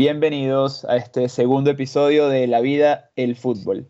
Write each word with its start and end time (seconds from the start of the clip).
Bienvenidos 0.00 0.86
a 0.86 0.96
este 0.96 1.28
segundo 1.28 1.68
episodio 1.68 2.30
de 2.30 2.46
La 2.46 2.62
vida, 2.62 3.10
el 3.16 3.36
fútbol. 3.36 3.86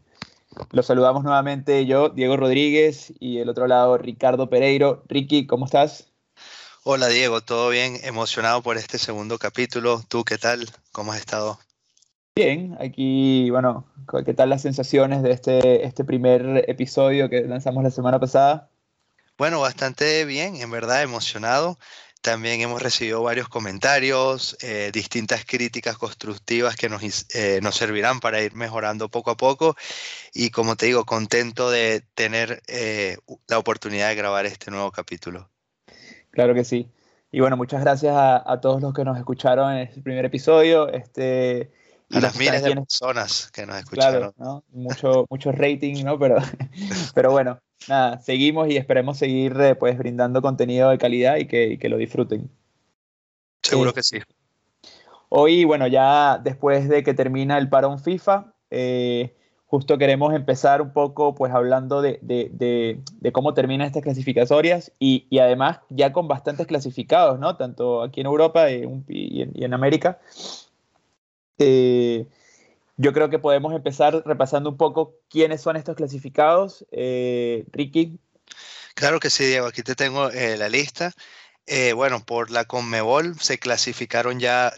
Los 0.73 0.87
saludamos 0.87 1.23
nuevamente 1.23 1.87
yo, 1.87 2.09
Diego 2.09 2.37
Rodríguez, 2.37 3.13
y 3.21 3.39
el 3.39 3.49
otro 3.49 3.69
lado 3.69 3.97
Ricardo 3.97 4.51
Pereiro. 4.51 5.05
Ricky, 5.07 5.47
¿cómo 5.47 5.67
estás? 5.67 6.09
Hola 6.83 7.07
Diego, 7.07 7.43
¿todo 7.43 7.69
bien? 7.69 7.97
Emocionado 8.03 8.61
por 8.61 8.77
este 8.77 8.99
segundo 8.99 9.39
capítulo. 9.39 10.03
¿Tú 10.09 10.25
qué 10.25 10.37
tal? 10.37 10.69
¿Cómo 10.91 11.13
has 11.13 11.21
estado? 11.21 11.61
Bien, 12.35 12.77
aquí, 12.81 13.49
bueno, 13.51 13.87
¿qué 14.27 14.35
tal 14.35 14.51
las 14.51 14.63
sensaciones 14.63 15.23
de 15.23 15.31
este, 15.31 15.87
este 15.87 16.03
primer 16.03 16.65
episodio 16.69 17.31
que 17.31 17.43
lanzamos 17.43 17.85
la 17.85 17.93
semana 17.93 18.19
pasada? 18.19 18.69
Bueno, 19.39 19.61
bastante 19.61 20.25
bien, 20.25 20.57
en 20.57 20.73
verdad 20.73 21.03
emocionado. 21.03 21.79
También 22.21 22.61
hemos 22.61 22.83
recibido 22.83 23.23
varios 23.23 23.49
comentarios, 23.49 24.57
eh, 24.61 24.91
distintas 24.93 25.45
críticas 25.45 25.97
constructivas 25.97 26.77
que 26.77 26.89
nos, 26.89 27.03
eh, 27.35 27.61
nos, 27.63 27.77
servirán 27.77 28.21
para 28.21 28.43
ir 28.43 28.55
mejorando 28.55 29.09
poco 29.09 29.31
a 29.31 29.37
poco. 29.37 29.75
Y 30.35 30.51
como 30.51 30.77
te 30.77 30.87
digo, 30.87 31.05
contento 31.05 31.71
de 31.71 32.03
tener 32.15 32.63
eh, 32.69 33.17
la 33.49 33.59
oportunidad 33.59 34.09
de 34.09 34.17
grabar 34.17 34.45
este 34.45 34.71
nuevo 34.71 34.91
capítulo. 34.93 35.49
Claro 36.31 36.55
que 36.55 36.65
sí. 36.65 36.91
Y 37.33 37.41
bueno, 37.41 37.57
muchas 37.57 37.81
gracias 37.81 38.15
a, 38.15 38.53
a 38.53 38.61
todos 38.61 38.83
los 38.83 38.93
que 38.93 39.05
nos 39.05 39.17
escucharon 39.17 39.73
en 39.73 39.79
este 39.89 40.03
primer 40.03 40.25
episodio. 40.25 40.89
Este, 40.89 41.71
a 42.13 42.21
las 42.21 42.37
miles 42.37 42.63
de 42.63 42.75
personas 42.75 43.51
que 43.53 43.67
nos 43.67 43.77
escucharon. 43.77 44.33
Claro, 44.33 44.35
¿no? 44.37 44.65
mucho, 44.73 45.27
mucho 45.31 45.53
rating, 45.53 46.05
¿no? 46.05 46.19
Pero, 46.19 46.37
pero 47.15 47.31
bueno, 47.31 47.61
nada, 47.89 48.21
seguimos 48.21 48.69
y 48.69 48.77
esperemos 48.77 49.19
seguir 49.19 49.59
eh, 49.61 49.75
pues 49.75 49.97
brindando 49.99 50.43
contenido 50.43 50.91
de 50.91 50.99
calidad 50.99 51.37
y 51.37 51.47
que, 51.47 51.79
que 51.79 51.89
lo 51.89 51.97
disfruten. 51.97 52.51
Seguro 53.63 53.93
que 53.93 54.03
sí. 54.03 54.19
Hoy, 55.29 55.65
bueno, 55.65 55.87
ya 55.87 56.39
después 56.39 56.89
de 56.89 57.03
que 57.03 57.15
termina 57.15 57.57
el 57.59 57.69
parón 57.69 58.01
FIFA, 58.01 58.53
eh, 58.71 59.35
justo 59.67 59.97
queremos 59.97 60.35
empezar 60.35 60.83
un 60.83 60.93
poco 60.93 61.35
pues 61.35 61.53
hablando 61.53 62.03
de, 62.03 62.19
de, 62.23 63.01
de, 63.21 63.33
cómo 63.33 63.55
terminan 63.55 63.87
estas 63.87 64.03
clasificatorias 64.03 64.91
y, 64.99 65.29
y, 65.31 65.39
además 65.39 65.79
ya 65.89 66.13
con 66.13 66.27
bastantes 66.27 66.67
clasificados, 66.67 67.39
¿no? 67.39 67.57
Tanto 67.57 68.03
aquí 68.03 68.21
en 68.21 68.27
Europa 68.27 68.71
y 68.71 68.83
en, 68.83 69.05
y 69.09 69.65
en 69.65 69.73
América. 69.73 70.19
Eh, 71.59 72.27
yo 73.01 73.15
creo 73.15 73.31
que 73.31 73.39
podemos 73.39 73.75
empezar 73.75 74.23
repasando 74.27 74.69
un 74.69 74.77
poco 74.77 75.17
quiénes 75.31 75.63
son 75.63 75.77
estos 75.77 75.97
clasificados. 75.97 76.85
Eh, 76.93 77.65
Ricky. 77.73 78.21
Claro 78.95 79.21
que 79.21 79.31
sí, 79.31 79.47
Diego. 79.47 79.67
Aquí 79.67 79.83
te 79.83 79.95
tengo 79.95 80.29
eh, 80.31 80.59
la 80.59 80.69
lista. 80.69 81.13
bueno, 81.95 82.23
por 82.27 82.51
la 82.51 82.67
Conmebol 82.67 83.41
se 83.41 83.59
clasificaron 83.59 84.39
ya 84.39 84.73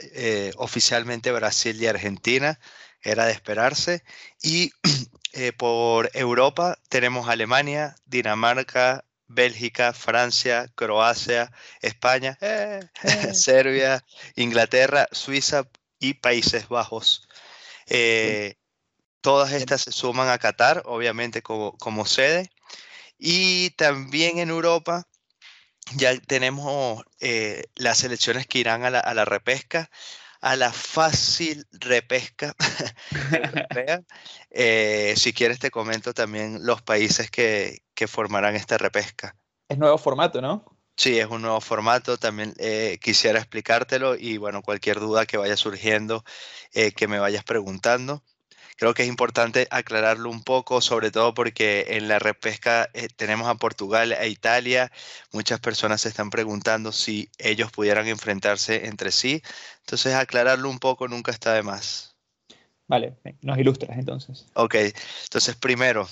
oficialmente 0.56 1.32
Brasil 1.32 1.82
y 1.82 1.86
Argentina. 1.88 2.60
Era 3.02 3.26
de 3.26 3.32
esperarse. 3.32 4.04
Y 4.40 4.70
por 5.58 6.10
Europa 6.14 6.78
tenemos 6.88 7.28
Alemania, 7.28 7.96
Dinamarca, 8.04 9.04
Bélgica, 9.26 9.92
Francia, 9.92 10.70
Croacia, 10.76 11.50
España, 11.80 12.38
Serbia, 13.32 14.04
Inglaterra, 14.36 15.08
Suiza, 15.10 15.64
y 16.02 16.14
Países 16.14 16.68
Bajos. 16.68 17.28
Eh, 17.94 18.54
todas 19.20 19.52
estas 19.52 19.82
se 19.82 19.92
suman 19.92 20.30
a 20.30 20.38
Qatar, 20.38 20.82
obviamente 20.86 21.42
como, 21.42 21.76
como 21.76 22.06
sede. 22.06 22.50
Y 23.18 23.70
también 23.70 24.38
en 24.38 24.48
Europa 24.48 25.06
ya 25.94 26.18
tenemos 26.20 27.04
eh, 27.20 27.64
las 27.74 28.02
elecciones 28.02 28.46
que 28.46 28.60
irán 28.60 28.84
a 28.84 28.90
la, 28.90 29.00
a 29.00 29.12
la, 29.12 29.26
repesca, 29.26 29.90
a 30.40 30.56
la 30.56 30.72
fácil 30.72 31.66
repesca 31.72 32.54
eh, 34.50 35.12
si 35.16 35.34
quieres 35.34 35.58
te 35.58 35.70
comento 35.70 36.14
también 36.14 36.64
los 36.64 36.80
países 36.80 37.30
que, 37.30 37.82
que 37.94 38.08
formarán 38.08 38.56
esta 38.56 38.78
repesca. 38.78 39.36
Es 39.68 39.76
nuevo 39.76 39.98
formato, 39.98 40.40
¿no? 40.40 40.71
Sí, 41.02 41.18
es 41.18 41.26
un 41.26 41.42
nuevo 41.42 41.60
formato, 41.60 42.16
también 42.16 42.54
eh, 42.58 42.96
quisiera 43.02 43.40
explicártelo 43.40 44.14
y 44.14 44.36
bueno, 44.36 44.62
cualquier 44.62 45.00
duda 45.00 45.26
que 45.26 45.36
vaya 45.36 45.56
surgiendo, 45.56 46.22
eh, 46.74 46.92
que 46.92 47.08
me 47.08 47.18
vayas 47.18 47.42
preguntando. 47.42 48.22
Creo 48.76 48.94
que 48.94 49.02
es 49.02 49.08
importante 49.08 49.66
aclararlo 49.72 50.30
un 50.30 50.44
poco, 50.44 50.80
sobre 50.80 51.10
todo 51.10 51.34
porque 51.34 51.86
en 51.88 52.06
la 52.06 52.20
repesca 52.20 52.88
eh, 52.94 53.08
tenemos 53.16 53.48
a 53.48 53.56
Portugal 53.56 54.12
e 54.12 54.28
Italia. 54.28 54.92
Muchas 55.32 55.58
personas 55.58 56.02
se 56.02 56.08
están 56.08 56.30
preguntando 56.30 56.92
si 56.92 57.28
ellos 57.36 57.72
pudieran 57.72 58.06
enfrentarse 58.06 58.86
entre 58.86 59.10
sí. 59.10 59.42
Entonces, 59.80 60.14
aclararlo 60.14 60.70
un 60.70 60.78
poco 60.78 61.08
nunca 61.08 61.32
está 61.32 61.52
de 61.54 61.64
más. 61.64 62.14
Vale, 62.86 63.16
nos 63.40 63.58
ilustras 63.58 63.98
entonces. 63.98 64.46
Ok, 64.54 64.76
entonces 65.24 65.56
primero, 65.56 66.08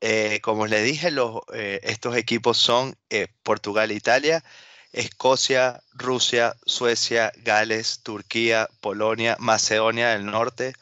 eh, 0.00 0.40
como 0.42 0.66
les 0.66 0.84
dije, 0.84 1.10
eh, 1.54 1.80
estos 1.82 2.16
equipos 2.16 2.56
son 2.56 2.96
eh, 3.10 3.28
Portugal 3.42 3.90
Italia, 3.90 4.44
Escocia, 4.92 5.82
Rusia, 5.92 6.54
Suecia, 6.66 7.32
Gales, 7.38 8.00
Turquía, 8.02 8.68
Polonia, 8.80 9.36
Macedonia 9.40 10.10
del 10.10 10.26
Norte, 10.26 10.74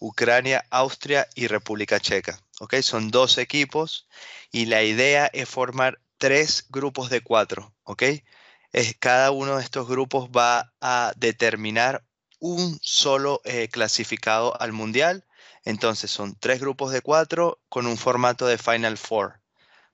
Ucrania, 0.00 0.64
Austria 0.70 1.28
y 1.34 1.46
República 1.46 2.00
Checa. 2.00 2.40
¿okay? 2.60 2.82
Son 2.82 3.10
dos 3.10 3.38
equipos 3.38 4.08
y 4.50 4.66
la 4.66 4.82
idea 4.82 5.26
es 5.32 5.48
formar 5.48 6.00
tres 6.18 6.66
grupos 6.68 7.10
de 7.10 7.20
cuatro. 7.20 7.72
¿okay? 7.84 8.24
Es, 8.72 8.96
cada 8.98 9.30
uno 9.30 9.56
de 9.56 9.62
estos 9.62 9.86
grupos 9.88 10.30
va 10.30 10.72
a 10.80 11.12
determinar 11.16 12.04
un 12.40 12.78
solo 12.82 13.40
clasificado 13.70 14.60
al 14.60 14.72
Mundial 14.72 15.24
entonces 15.64 16.10
son 16.10 16.36
tres 16.38 16.60
grupos 16.60 16.92
de 16.92 17.00
cuatro 17.00 17.58
con 17.68 17.86
un 17.86 17.96
formato 17.96 18.46
de 18.46 18.58
Final 18.58 18.98
Four. 18.98 19.40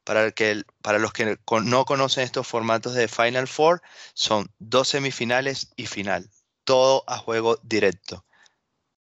Para, 0.04 0.30
que, 0.32 0.62
para 0.82 0.98
los 0.98 1.12
que 1.12 1.38
no 1.62 1.84
conocen 1.84 2.24
estos 2.24 2.46
formatos 2.46 2.94
de 2.94 3.06
Final 3.06 3.46
Four, 3.46 3.82
son 4.14 4.50
dos 4.58 4.88
semifinales 4.88 5.72
y 5.76 5.86
final. 5.86 6.28
Todo 6.64 7.04
a 7.06 7.18
juego 7.18 7.58
directo. 7.62 8.24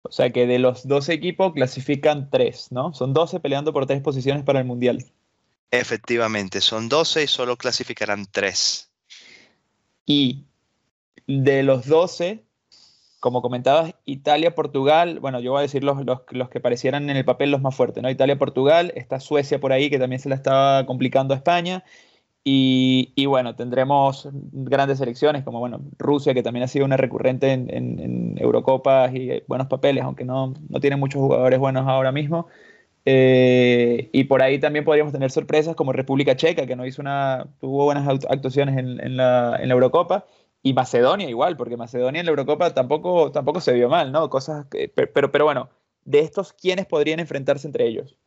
O 0.04 0.12
sea 0.12 0.32
que 0.32 0.46
de 0.46 0.60
los 0.60 0.88
dos 0.88 1.10
equipos 1.10 1.54
clasifican 1.54 2.30
tres, 2.30 2.72
¿no? 2.72 2.94
Son 2.94 3.14
12 3.14 3.40
peleando 3.40 3.74
por 3.74 3.88
tres 3.88 4.02
posiciones 4.02 4.44
para 4.44 4.60
el 4.60 4.66
Mundial. 4.66 5.04
Efectivamente, 5.72 6.62
son 6.62 6.88
12 6.88 7.24
y 7.24 7.28
solo 7.28 7.58
clasificarán 7.58 8.28
tres. 8.32 8.92
Y 10.06 10.46
de 11.26 11.64
los 11.64 11.88
12, 11.88 12.45
como 13.26 13.42
comentabas, 13.42 13.96
Italia, 14.06 14.54
Portugal, 14.54 15.20
bueno, 15.20 15.40
yo 15.40 15.54
voy 15.54 15.58
a 15.58 15.62
decir 15.64 15.84
los, 15.84 15.98
los, 16.06 16.50
que 16.50 16.60
parecieran 16.60 17.10
en 17.10 17.18
el 17.18 17.26
papel 17.26 17.50
los 17.50 17.60
más 17.60 17.74
fuertes, 17.74 18.04
¿no? 18.04 18.10
Italia, 18.12 18.38
Portugal, 18.38 18.94
está 18.96 19.20
Suecia 19.20 19.60
por 19.60 19.74
ahí, 19.74 19.90
que 19.90 19.98
también 19.98 20.20
se 20.20 20.30
la 20.30 20.36
estaba 20.36 20.86
complicando 20.86 21.34
a 21.34 21.38
España, 21.38 21.84
y, 22.44 23.14
y, 23.16 23.26
bueno, 23.26 23.56
tendremos 23.56 24.30
grandes 24.32 25.00
selecciones, 25.00 25.44
como 25.44 25.58
bueno, 25.60 25.82
Rusia, 25.98 26.36
que 26.36 26.44
también 26.44 26.66
ha 26.66 26.68
sido 26.68 26.86
una 26.86 26.98
recurrente 26.98 27.52
en, 27.52 28.38
Eurocopas 28.38 29.16
y 29.16 29.42
buenos 29.48 29.66
papeles, 29.66 30.04
aunque 30.04 30.24
no, 30.24 30.54
no 30.70 30.80
tiene 30.80 30.96
muchos 30.96 31.20
jugadores 31.20 31.58
buenos 31.58 31.88
ahora 31.88 32.12
mismo. 32.12 32.46
Eh, 33.06 34.12
y 34.14 34.26
por 34.26 34.44
ahí 34.44 34.60
también 34.60 34.86
podríamos 34.86 35.14
tener 35.14 35.32
sorpresas 35.32 35.76
como 35.76 35.94
República 35.94 36.36
Checa, 36.36 36.68
que 36.68 36.76
no 36.76 36.86
hizo 36.86 37.02
una, 37.02 37.48
tuvo 37.60 37.86
buenas 37.86 38.08
actuaciones 38.08 38.78
en 38.78 39.18
la 39.18 39.60
Eurocopa 39.64 40.26
y 40.66 40.74
Macedonia 40.74 41.30
igual, 41.30 41.58
porque 41.58 41.78
Macedonia 41.78 42.22
en 42.22 42.26
la 42.26 42.32
Eurocopa 42.32 42.74
tampoco, 42.74 43.32
tampoco 43.32 43.62
se 43.62 43.72
vio 43.72 43.88
mal, 43.88 44.12
¿no? 44.12 44.32
Cosas 44.32 44.66
que, 44.66 44.90
pero, 44.90 45.32
pero 45.32 45.46
bueno, 45.46 45.70
de 46.06 46.22
estos, 46.22 46.54
¿quiénes 46.54 46.88
podrían 46.88 47.20
enfrentarse 47.20 47.68
entre 47.68 47.86
ellos? 47.86 48.18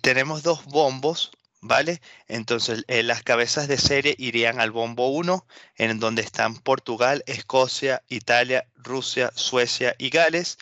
Tenemos 0.00 0.42
dos 0.42 0.64
bombos, 0.64 1.30
¿vale? 1.60 2.00
Entonces, 2.26 2.86
eh, 2.88 3.02
las 3.02 3.22
cabezas 3.22 3.68
de 3.68 3.76
serie 3.76 4.14
irían 4.16 4.58
al 4.58 4.70
bombo 4.70 5.08
1, 5.08 5.46
en 5.76 6.00
donde 6.00 6.22
están 6.22 6.56
Portugal, 6.56 7.22
Escocia, 7.26 8.02
Italia, 8.08 8.66
Rusia, 8.76 9.32
Suecia 9.34 9.94
y 9.98 10.08
Gales, 10.08 10.56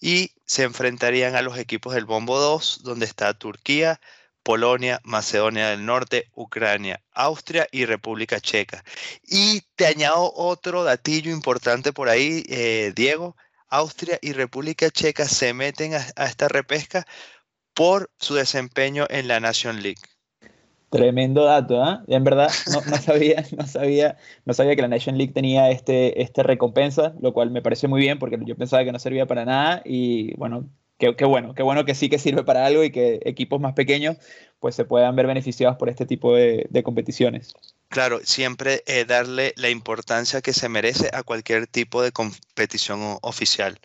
y 0.00 0.30
se 0.44 0.62
enfrentarían 0.62 1.34
a 1.34 1.42
los 1.42 1.58
equipos 1.58 1.94
del 1.94 2.04
bombo 2.04 2.38
2, 2.38 2.82
donde 2.84 3.06
está 3.06 3.34
Turquía, 3.34 4.00
Polonia, 4.42 5.00
Macedonia 5.04 5.68
del 5.68 5.84
Norte, 5.84 6.28
Ucrania, 6.34 7.00
Austria 7.12 7.66
y 7.70 7.84
República 7.84 8.40
Checa. 8.40 8.84
Y 9.26 9.62
te 9.76 9.86
añado 9.86 10.32
otro 10.34 10.84
datillo 10.84 11.30
importante 11.30 11.92
por 11.92 12.08
ahí, 12.08 12.42
eh, 12.48 12.92
Diego. 12.94 13.36
Austria 13.68 14.18
y 14.20 14.32
República 14.32 14.90
Checa 14.90 15.24
se 15.24 15.54
meten 15.54 15.94
a, 15.94 16.24
esta 16.26 16.48
repesca 16.48 17.06
por 17.72 18.10
su 18.18 18.34
desempeño 18.34 19.06
en 19.08 19.28
la 19.28 19.40
Nation 19.40 19.82
League. 19.82 20.02
Tremendo 20.90 21.44
dato, 21.44 21.82
¿eh? 21.82 21.98
En 22.08 22.22
verdad 22.22 22.50
no, 22.70 22.96
sabía, 22.98 23.42
no, 23.56 23.66
sabía, 23.66 24.18
no 24.44 24.52
sabía 24.52 24.76
que 24.76 24.82
la 24.82 24.88
Nation 24.88 25.16
League 25.16 25.32
tenía 25.32 25.70
este, 25.70 26.20
este 26.20 26.42
recompensa, 26.42 27.14
lo 27.20 27.32
cual 27.32 27.50
me 27.50 27.62
pareció 27.62 27.88
muy 27.88 28.02
bien 28.02 28.18
porque 28.18 28.38
yo 28.44 28.56
pensaba 28.56 28.84
que 28.84 28.92
no 28.92 28.98
servía 28.98 29.24
para 29.24 29.46
nada 29.46 29.80
y 29.86 30.34
bueno, 30.36 30.68
qué, 31.10 31.24
bueno, 31.24 31.54
qué 31.54 31.62
bueno 31.62 31.84
que 31.84 31.94
sí 31.94 32.08
que 32.08 32.18
sirve 32.18 32.44
para 32.44 32.64
algo 32.64 32.84
y 32.84 32.90
que 32.90 33.20
equipos 33.24 33.60
más 33.60 33.74
pequeños 33.74 34.16
pues 34.60 34.76
se 34.76 34.84
puedan 34.84 35.16
ver 35.16 35.26
beneficiados 35.26 35.76
por 35.76 35.88
este 35.88 36.06
tipo 36.06 36.36
de, 36.36 36.82
competiciones. 36.84 37.54
Claro, 37.88 38.20
siempre 38.22 38.82
eh, 38.86 39.04
darle 39.04 39.52
la 39.56 39.70
importancia 39.70 40.40
que 40.40 40.52
se 40.52 40.68
merece 40.68 41.10
a 41.12 41.24
cualquier 41.24 41.66
tipo 41.66 42.02
de 42.02 42.12
competición 42.12 43.18
oficial. 43.22 43.78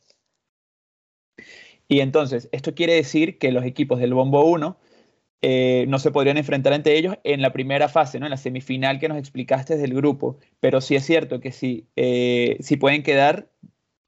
Y 1.87 2.01
entonces, 2.01 2.49
esto 2.51 2.75
quiere 2.75 2.93
decir 2.93 3.39
que 3.39 3.51
los 3.51 3.65
equipos 3.65 3.99
del 3.99 4.13
Bombo 4.13 4.43
1 4.43 4.77
eh, 5.41 5.85
no 5.87 5.99
se 5.99 6.11
podrían 6.11 6.37
enfrentar 6.37 6.73
entre 6.73 6.97
ellos 6.97 7.15
en 7.23 7.41
la 7.41 7.53
primera 7.53 7.89
fase, 7.89 8.19
¿no? 8.19 8.25
en 8.25 8.31
la 8.31 8.37
semifinal 8.37 8.99
que 8.99 9.07
nos 9.07 9.17
explicaste 9.17 9.77
del 9.77 9.93
grupo. 9.93 10.37
Pero 10.59 10.81
sí 10.81 10.95
es 10.95 11.05
cierto 11.05 11.39
que 11.39 11.51
sí, 11.51 11.87
eh, 11.95 12.57
sí 12.59 12.77
pueden 12.77 13.03
quedar 13.03 13.49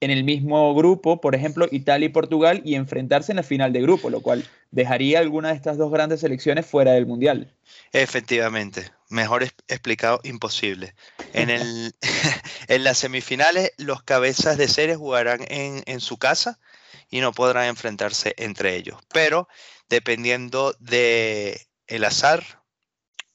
en 0.00 0.10
el 0.10 0.24
mismo 0.24 0.74
grupo, 0.74 1.20
por 1.20 1.34
ejemplo, 1.34 1.68
Italia 1.70 2.06
y 2.06 2.10
Portugal, 2.10 2.62
y 2.64 2.74
enfrentarse 2.74 3.32
en 3.32 3.36
la 3.36 3.42
final 3.42 3.72
de 3.72 3.82
grupo, 3.82 4.08
lo 4.08 4.22
cual 4.22 4.44
dejaría 4.70 5.18
alguna 5.18 5.50
de 5.50 5.56
estas 5.56 5.76
dos 5.76 5.92
grandes 5.92 6.20
selecciones 6.20 6.66
fuera 6.66 6.92
del 6.92 7.06
Mundial. 7.06 7.52
Efectivamente, 7.92 8.90
mejor 9.08 9.42
explicado, 9.42 10.20
imposible. 10.24 10.94
En, 11.34 11.50
el, 11.50 11.94
en 12.68 12.84
las 12.84 12.98
semifinales, 12.98 13.72
los 13.76 14.02
cabezas 14.02 14.56
de 14.56 14.68
serie 14.68 14.96
jugarán 14.96 15.40
en, 15.48 15.82
en 15.86 16.00
su 16.00 16.16
casa 16.16 16.58
y 17.10 17.20
no 17.20 17.32
podrán 17.32 17.66
enfrentarse 17.66 18.34
entre 18.38 18.76
ellos. 18.76 18.98
Pero 19.12 19.48
dependiendo 19.88 20.74
de 20.78 21.66
el 21.86 22.04
azar, 22.04 22.62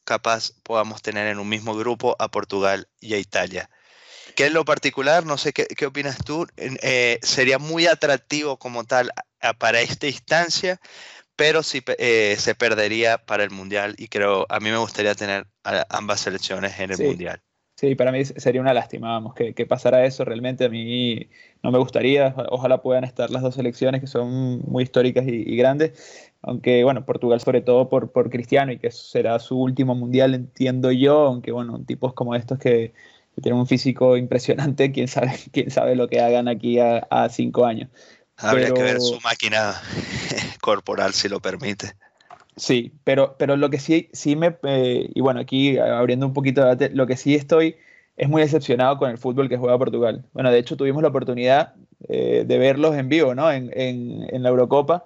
capaz 0.04 0.52
podamos 0.64 1.02
tener 1.02 1.28
en 1.28 1.40
un 1.40 1.50
mismo 1.50 1.76
grupo 1.76 2.16
a 2.18 2.30
Portugal 2.30 2.88
y 3.00 3.14
a 3.14 3.20
Italia. 3.20 3.70
Que 4.36 4.48
en 4.48 4.54
lo 4.54 4.66
particular, 4.66 5.26
no 5.26 5.38
sé 5.38 5.54
qué, 5.54 5.66
qué 5.66 5.86
opinas 5.86 6.18
tú, 6.18 6.46
eh, 6.58 7.20
sería 7.22 7.58
muy 7.58 7.88
atractivo 7.88 8.58
como 8.58 8.84
tal 8.84 9.12
para 9.60 9.80
esta 9.82 10.08
instancia, 10.08 10.80
pero 11.36 11.64
sí 11.64 11.82
eh, 11.98 12.36
se 12.38 12.56
perdería 12.56 13.18
para 13.18 13.44
el 13.44 13.52
Mundial 13.52 13.96
y 13.98 14.08
creo, 14.08 14.46
a 14.50 14.60
mí 14.60 14.70
me 14.72 14.78
gustaría 14.78 15.16
tener 15.16 15.48
ambas 15.90 16.22
selecciones 16.22 16.80
en 16.80 16.92
el 16.92 16.98
Mundial. 16.98 17.42
Sí, 17.78 17.94
para 17.96 18.14
mí 18.14 18.24
sería 18.24 18.62
una 18.62 18.74
lástima, 18.74 19.10
vamos, 19.10 19.34
que, 19.34 19.54
que, 19.54 19.66
pasara 19.66 20.06
eso. 20.06 20.24
Realmente 20.24 20.64
a 20.64 20.70
mí 20.70 21.30
no 21.62 21.72
me 21.72 21.78
gustaría. 21.78 22.34
Ojalá 22.50 22.82
puedan 22.82 23.04
estar 23.04 23.30
las 23.32 23.42
dos 23.42 23.56
selecciones 23.56 24.00
que 24.00 24.08
son 24.08 24.62
muy 24.62 24.84
históricas 24.84 25.26
y, 25.28 25.58
grandes. 25.58 26.32
Aunque, 26.42 26.86
bueno, 26.86 27.06
Portugal 27.06 27.42
sobre 27.42 27.60
todo 27.62 27.90
por, 27.90 28.14
por 28.14 28.30
Cristiano 28.30 28.72
y 28.72 28.80
que 28.80 28.92
será 28.92 29.40
su 29.40 29.60
último 29.60 29.94
mundial, 29.94 30.34
entiendo 30.36 30.90
yo. 30.94 31.26
Aunque, 31.26 31.52
bueno, 31.52 31.84
tipos 31.86 32.14
como 32.14 32.34
estos 32.34 32.60
que, 32.60 32.94
tienen 33.42 33.60
un 33.60 33.68
físico 33.68 34.18
impresionante, 34.18 34.92
quién 34.94 35.08
sabe, 35.08 35.38
quién 35.52 35.72
sabe 35.72 35.96
lo 35.96 36.08
que 36.08 36.22
hagan 36.22 36.48
aquí 36.48 36.80
a, 36.80 37.00
a 37.10 37.30
cinco 37.30 37.66
años. 37.66 37.90
Habría 38.38 38.74
que 38.74 38.84
ver 38.84 39.00
su 39.00 39.20
máquina 39.22 39.82
corporal, 40.62 41.14
si 41.14 41.30
lo 41.30 41.40
permite. 41.40 41.94
Sí, 42.58 42.94
pero, 43.04 43.36
pero 43.38 43.58
lo 43.58 43.70
que 43.70 43.80
sí, 43.80 44.10
sí 44.14 44.36
me, 44.36 44.58
eh, 44.64 45.10
y 45.14 45.22
bueno, 45.22 45.42
aquí 45.42 45.78
abriendo 45.78 46.26
un 46.26 46.34
poquito 46.34 46.62
de 46.62 46.68
debate, 46.68 46.90
lo 46.90 47.06
que 47.06 47.18
sí 47.18 47.36
estoy 47.36 47.76
es 48.18 48.30
muy 48.30 48.42
decepcionado 48.42 48.98
con 48.98 49.10
el 49.10 49.18
fútbol 49.18 49.50
que 49.50 49.58
juega 49.58 49.78
Portugal. 49.78 50.26
Bueno, 50.34 50.52
de 50.52 50.60
hecho 50.60 50.78
tuvimos 50.78 51.02
la 51.02 51.10
oportunidad 51.10 51.74
eh, 52.08 52.46
de 52.48 52.58
verlos 52.58 52.96
en 52.96 53.10
vivo, 53.10 53.36
¿no? 53.36 53.52
En, 53.52 53.72
en, 53.74 54.26
en 54.30 54.44
la 54.44 54.50
Eurocopa. 54.50 55.06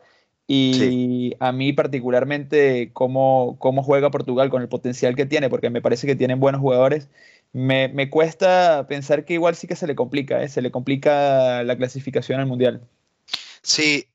Y 0.51 1.35
a 1.39 1.51
mí 1.51 1.73
particularmente 1.73 2.89
cómo, 2.93 3.57
cómo, 3.59 3.83
juega 3.83 4.09
Portugal 4.09 4.49
con 4.49 4.63
el 4.63 4.67
potencial 4.67 5.15
que 5.15 5.27
tiene, 5.27 5.47
porque 5.47 5.69
me 5.69 5.81
parece 5.81 6.07
que 6.07 6.15
tienen 6.15 6.39
buenos 6.39 6.59
jugadores, 6.59 7.07
me, 7.53 7.87
me 7.87 8.09
cuesta 8.09 8.85
pensar 8.87 9.25
que 9.25 9.33
igual 9.33 9.55
sí 9.55 9.67
que 9.67 9.75
se 9.75 9.87
le 9.87 9.95
complica, 9.95 10.41
¿eh? 10.43 10.49
se 10.49 10.61
le 10.61 10.71
complica 10.71 11.63
la 11.63 11.77
clasificación 11.77 12.39
al 12.39 12.45
Mundial. 12.45 12.87
Sí, 13.61 14.07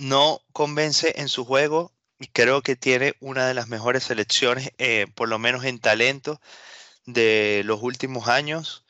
no 0.00 0.40
convence 0.52 1.14
en 1.16 1.28
su 1.28 1.44
juego, 1.44 1.92
y 2.18 2.26
creo 2.28 2.62
que 2.62 2.76
tiene 2.76 3.14
una 3.20 3.46
de 3.46 3.54
las 3.54 3.68
mejores 3.68 4.04
selecciones, 4.04 4.72
eh, 4.78 5.06
por 5.14 5.28
lo 5.28 5.38
menos 5.38 5.64
en 5.64 5.78
talento, 5.78 6.40
de 7.06 7.62
los 7.64 7.82
últimos 7.82 8.28
años. 8.28 8.84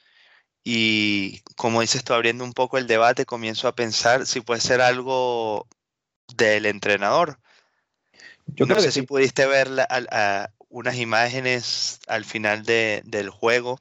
Y 0.64 1.40
como 1.56 1.80
dices 1.80 2.04
tú, 2.04 2.12
abriendo 2.12 2.44
un 2.44 2.52
poco 2.52 2.76
el 2.76 2.88
debate, 2.88 3.24
comienzo 3.24 3.68
a 3.68 3.74
pensar 3.74 4.26
si 4.26 4.40
puede 4.40 4.60
ser 4.60 4.80
algo 4.80 5.66
del 6.36 6.66
entrenador. 6.66 7.38
Yo 8.46 8.66
no 8.66 8.80
sé 8.80 8.90
si 8.90 9.02
pudiste 9.02 9.46
ver 9.46 9.68
unas 10.70 10.96
imágenes 10.96 12.00
al 12.06 12.24
final 12.24 12.64
del 12.64 13.30
juego 13.30 13.78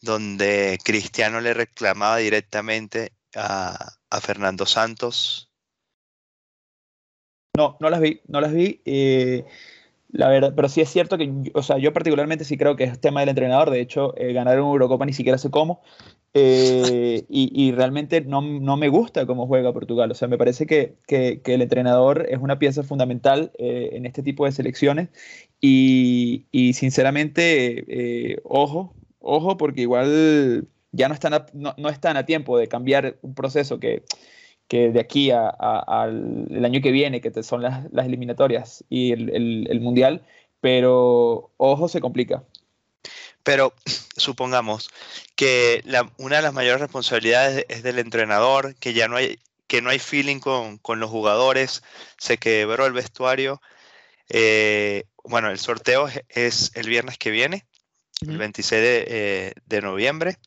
donde 0.00 0.78
Cristiano 0.84 1.40
le 1.40 1.54
reclamaba 1.54 2.16
directamente 2.18 3.12
a, 3.34 3.92
a 4.10 4.20
Fernando 4.20 4.64
Santos 4.64 5.50
no, 7.56 7.76
no 7.78 7.88
las 7.88 8.00
vi, 8.00 8.20
no 8.26 8.40
las 8.40 8.52
vi. 8.52 8.82
Eh, 8.84 9.44
la 10.14 10.28
verdad, 10.28 10.52
pero 10.54 10.68
sí 10.68 10.80
es 10.80 10.88
cierto 10.88 11.18
que, 11.18 11.50
o 11.54 11.62
sea, 11.64 11.78
yo 11.78 11.92
particularmente 11.92 12.44
sí 12.44 12.56
creo 12.56 12.76
que 12.76 12.84
es 12.84 13.00
tema 13.00 13.18
del 13.18 13.30
entrenador. 13.30 13.70
De 13.70 13.80
hecho, 13.80 14.16
eh, 14.16 14.32
ganar 14.32 14.60
un 14.60 14.68
Eurocopa 14.68 15.04
ni 15.04 15.12
siquiera 15.12 15.38
sé 15.38 15.50
cómo. 15.50 15.82
Eh, 16.34 17.24
y, 17.28 17.72
realmente 17.72 18.20
no, 18.20 18.40
no, 18.40 18.76
me 18.76 18.88
gusta 18.88 19.26
cómo 19.26 19.48
juega 19.48 19.72
Portugal. 19.72 20.12
O 20.12 20.14
sea, 20.14 20.28
me 20.28 20.38
parece 20.38 20.66
que, 20.66 20.94
que, 21.08 21.40
el 21.46 21.62
entrenador 21.62 22.26
es 22.30 22.38
una 22.38 22.60
pieza 22.60 22.84
fundamental 22.84 23.50
en 23.58 24.06
este 24.06 24.22
tipo 24.22 24.44
de 24.44 24.52
selecciones. 24.52 25.08
Y, 25.60 26.46
y 26.52 26.74
sinceramente, 26.74 28.38
ojo, 28.44 28.94
ojo, 29.18 29.56
porque 29.56 29.80
igual 29.80 30.68
ya 30.92 31.08
no 31.08 31.14
están, 31.14 31.44
no, 31.54 31.74
no 31.76 31.88
están 31.88 32.16
a 32.16 32.24
tiempo 32.24 32.56
de 32.56 32.68
cambiar 32.68 33.18
un 33.22 33.34
proceso 33.34 33.80
que 33.80 34.04
que 34.68 34.90
de 34.90 35.00
aquí 35.00 35.30
al 35.30 36.64
año 36.64 36.80
que 36.80 36.90
viene, 36.90 37.20
que 37.20 37.42
son 37.42 37.62
las, 37.62 37.86
eliminatorias 37.92 38.84
y 38.88 39.12
el, 39.12 39.80
mundial, 39.80 40.22
pero 40.60 41.50
ojo, 41.56 41.88
se 41.88 42.00
complica. 42.00 42.44
Pero 43.42 43.74
supongamos 44.16 44.88
que 45.36 45.82
una 46.18 46.36
de 46.36 46.42
las 46.42 46.54
mayores 46.54 46.80
responsabilidades 46.80 47.66
es 47.68 47.82
del 47.82 47.98
entrenador, 47.98 48.74
que 48.76 48.94
ya 48.94 49.08
no 49.08 49.16
hay, 49.16 49.38
que 49.66 49.82
no 49.82 49.90
hay 49.90 49.98
feeling 49.98 50.40
con, 50.40 50.80
los 51.00 51.10
jugadores, 51.10 51.82
se 52.18 52.38
quebró 52.38 52.86
el 52.86 52.92
vestuario. 52.92 53.60
Eh, 54.30 55.04
bueno, 55.24 55.50
el 55.50 55.58
sorteo 55.58 56.08
es, 56.28 56.72
el 56.74 56.88
viernes 56.88 57.18
que 57.18 57.30
viene, 57.30 57.66
el 58.22 58.38
26 58.38 58.82
eh, 58.82 59.52
de 59.66 59.82
noviembre 59.82 60.38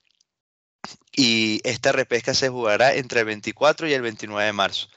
y 1.18 1.62
esta 1.64 1.92
repesca 1.92 2.36
se 2.36 2.48
jugará 2.48 2.94
entre 2.94 3.22
el 3.22 3.26
24 3.26 3.88
y 3.88 3.94
el 3.94 4.04
29 4.04 4.46
de 4.46 4.54
marzo. 4.54 4.88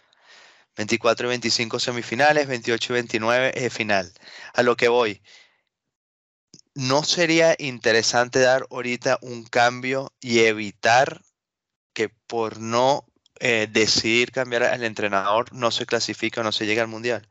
24 0.77 1.27
y 1.27 1.31
25 1.31 1.81
semifinales, 1.81 2.47
28 2.47 2.93
y 2.93 2.95
29 2.95 3.53
es 3.55 3.73
final. 3.73 4.13
A 4.53 4.63
lo 4.63 4.77
que 4.77 4.89
voy, 4.89 5.23
¿no 6.75 7.03
sería 7.05 7.57
interesante 7.59 8.39
dar 8.41 8.67
ahorita 8.71 9.19
un 9.23 9.45
cambio 9.45 10.13
y 10.21 10.41
evitar 10.41 11.23
que 11.95 12.11
por 12.27 12.61
no 12.61 13.07
eh, 13.41 13.67
decidir 13.73 14.31
cambiar 14.31 14.65
al 14.65 14.85
entrenador 14.85 15.53
no 15.55 15.71
se 15.71 15.87
clasifica 15.87 16.43
o 16.43 16.45
no 16.45 16.53
se 16.53 16.67
llega 16.67 16.83
al 16.83 16.89
mundial? 16.89 17.27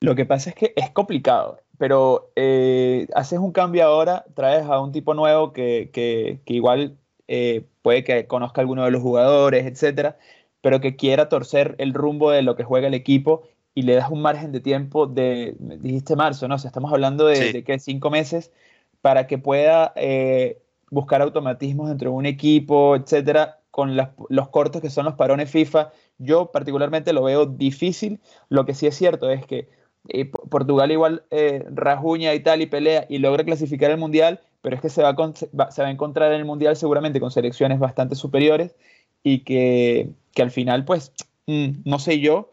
Lo 0.00 0.14
que 0.14 0.26
pasa 0.26 0.50
es 0.50 0.56
que 0.56 0.74
es 0.76 0.90
complicado, 0.90 1.62
pero 1.78 2.32
eh, 2.36 3.08
haces 3.14 3.38
un 3.38 3.52
cambio 3.52 3.86
ahora, 3.86 4.26
traes 4.34 4.66
a 4.66 4.78
un 4.78 4.92
tipo 4.92 5.14
nuevo 5.14 5.54
que, 5.54 5.90
que, 5.90 6.40
que 6.44 6.52
igual 6.52 6.98
eh, 7.28 7.66
puede 7.88 8.04
que 8.04 8.26
conozca 8.26 8.60
a 8.60 8.62
alguno 8.62 8.84
de 8.84 8.90
los 8.90 9.00
jugadores, 9.00 9.64
etcétera, 9.64 10.18
pero 10.60 10.78
que 10.78 10.94
quiera 10.94 11.30
torcer 11.30 11.74
el 11.78 11.94
rumbo 11.94 12.30
de 12.30 12.42
lo 12.42 12.54
que 12.54 12.62
juega 12.62 12.86
el 12.86 12.92
equipo 12.92 13.44
y 13.74 13.80
le 13.80 13.94
das 13.94 14.10
un 14.10 14.20
margen 14.20 14.52
de 14.52 14.60
tiempo 14.60 15.06
de, 15.06 15.56
dijiste 15.58 16.14
marzo, 16.14 16.46
¿no? 16.48 16.56
O 16.56 16.58
sea, 16.58 16.68
estamos 16.68 16.92
hablando 16.92 17.24
de, 17.24 17.64
que 17.64 17.78
cinco 17.78 18.10
meses 18.10 18.52
para 19.00 19.26
que 19.26 19.38
pueda 19.38 19.94
eh, 19.96 20.60
buscar 20.90 21.22
automatismos 21.22 21.88
dentro 21.88 22.10
de 22.10 22.16
un 22.16 22.26
equipo, 22.26 22.94
etcétera, 22.94 23.60
con 23.70 23.96
los 23.96 24.48
cortos 24.50 24.82
que 24.82 24.90
son 24.90 25.06
los 25.06 25.14
parones 25.14 25.50
FIFA. 25.50 25.90
Yo 26.18 26.52
particularmente 26.52 27.14
lo 27.14 27.22
veo 27.22 27.46
difícil. 27.46 28.20
Lo 28.50 28.66
que 28.66 28.74
sí 28.74 28.86
es 28.86 28.96
cierto 28.96 29.30
es 29.30 29.46
que 29.46 29.70
eh, 30.08 30.26
Portugal 30.26 30.92
igual 30.92 31.24
rajuña 31.70 32.34
y 32.34 32.40
tal 32.40 32.60
y 32.60 32.66
pelea 32.66 33.06
y 33.08 33.16
logra 33.16 33.44
clasificar 33.44 33.90
el 33.90 33.96
mundial, 33.96 34.40
pero 34.60 34.76
es 34.76 34.82
que 34.82 34.88
se 34.88 35.02
va, 35.02 35.10
a, 35.10 35.70
se 35.70 35.82
va 35.82 35.88
a 35.88 35.90
encontrar 35.90 36.32
en 36.32 36.40
el 36.40 36.44
Mundial 36.44 36.76
seguramente 36.76 37.20
con 37.20 37.30
selecciones 37.30 37.78
bastante 37.78 38.14
superiores 38.14 38.74
y 39.22 39.40
que, 39.40 40.10
que 40.34 40.42
al 40.42 40.50
final, 40.50 40.84
pues, 40.84 41.12
mm, 41.46 41.82
no 41.84 41.98
sé 41.98 42.20
yo 42.20 42.50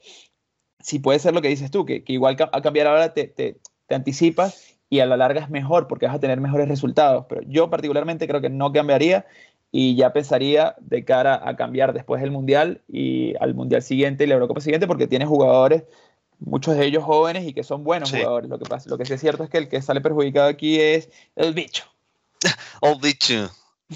si 0.80 1.00
puede 1.00 1.20
ser 1.20 1.34
lo 1.34 1.42
que 1.42 1.50
dices 1.50 1.72
tú, 1.72 1.86
que, 1.86 2.04
que 2.04 2.14
igual 2.14 2.38
a 2.40 2.62
cambiar 2.62 2.88
ahora 2.88 3.14
te, 3.14 3.28
te, 3.28 3.58
te, 3.88 3.96
anticipas 3.96 4.78
y 4.88 5.00
a 5.00 5.08
la 5.08 5.18
larga 5.18 5.42
es 5.42 5.50
mejor 5.50 5.88
porque 5.88 6.06
vas 6.06 6.16
a 6.16 6.20
tener 6.20 6.40
mejores 6.40 6.68
resultados. 6.68 7.26
Pero 7.28 7.42
yo 7.48 7.72
particularmente 7.72 8.28
creo 8.28 8.40
que 8.40 8.52
no 8.52 8.72
cambiaría 8.72 9.26
y 9.72 9.96
ya 9.96 10.14
pensaría 10.14 10.76
de 10.80 11.04
cara 11.04 11.42
a 11.44 11.56
cambiar 11.56 11.92
después 11.92 12.22
del 12.22 12.30
Mundial 12.30 12.82
y 12.88 13.34
al 13.40 13.56
Mundial 13.56 13.82
siguiente 13.82 14.24
y 14.24 14.28
la 14.28 14.36
Eurocopa 14.36 14.62
siguiente 14.62 14.86
porque 14.86 15.08
tiene 15.08 15.26
jugadores 15.26 15.86
muchos 16.40 16.78
de 16.78 16.86
ellos 16.86 17.04
jóvenes 17.04 17.48
y 17.48 17.54
que 17.54 17.64
son 17.64 17.84
buenos 17.84 18.12
jugadores. 18.12 18.50
Lo 18.50 18.60
que, 18.60 18.66
pasa, 18.66 18.90
lo 18.90 18.98
que 18.98 19.06
sí 19.06 19.14
es 19.14 19.22
cierto 19.22 19.44
es 19.44 19.50
que 19.50 19.58
el 19.58 19.68
que 19.68 19.82
sale 19.82 20.02
perjudicado 20.02 20.48
aquí 20.48 20.80
es 20.80 21.10
el 21.36 21.54
bicho. 21.54 21.86
Old 22.82 23.06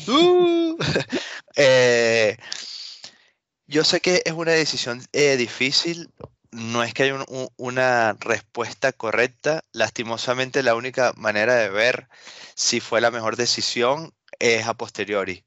uh. 0.08 0.78
eh, 1.56 2.38
yo 3.68 3.84
sé 3.84 4.02
que 4.02 4.22
es 4.26 4.34
una 4.34 4.52
decisión 4.52 5.06
eh, 5.14 5.38
difícil, 5.38 6.12
no 6.52 6.84
es 6.84 6.94
que 6.94 7.04
haya 7.04 7.24
una 7.58 8.14
respuesta 8.20 8.92
correcta. 8.92 9.64
Lastimosamente, 9.72 10.64
la 10.64 10.76
única 10.76 11.14
manera 11.16 11.56
de 11.56 11.70
ver 11.70 12.08
si 12.56 12.80
fue 12.80 13.02
la 13.02 13.12
mejor 13.12 13.36
decisión 13.36 14.14
es 14.40 14.66
a 14.66 14.74
posteriori. 14.74 15.46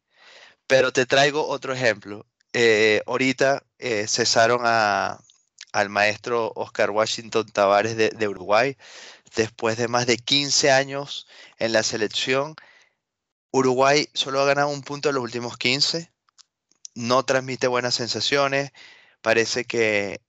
Pero 0.68 0.92
te 0.92 1.06
traigo 1.06 1.48
otro 1.48 1.72
ejemplo. 1.72 2.26
Eh, 2.52 3.02
ahorita 3.06 3.64
cesaron 4.06 4.60
al 4.64 5.88
maestro 5.88 6.52
Oscar 6.54 6.90
Washington 6.90 7.46
Tavares 7.50 7.96
de, 7.96 8.28
Uruguay 8.28 8.76
después 9.34 9.76
de 9.76 9.88
más 9.88 10.06
de 10.06 10.18
15 10.18 10.70
años 10.70 11.26
en 11.58 11.72
la 11.72 11.82
selección. 11.82 12.54
Uruguay 13.52 14.08
solo 14.14 14.40
ha 14.40 14.46
ganado 14.46 14.68
un 14.68 14.82
punto 14.82 15.10
en 15.10 15.14
los 15.14 15.24
últimos 15.24 15.56
15, 15.58 16.10
no 16.94 17.22
transmite 17.24 17.66
buenas 17.68 17.94
sensaciones, 17.94 18.72
parece 19.20 19.64
que 19.64 20.22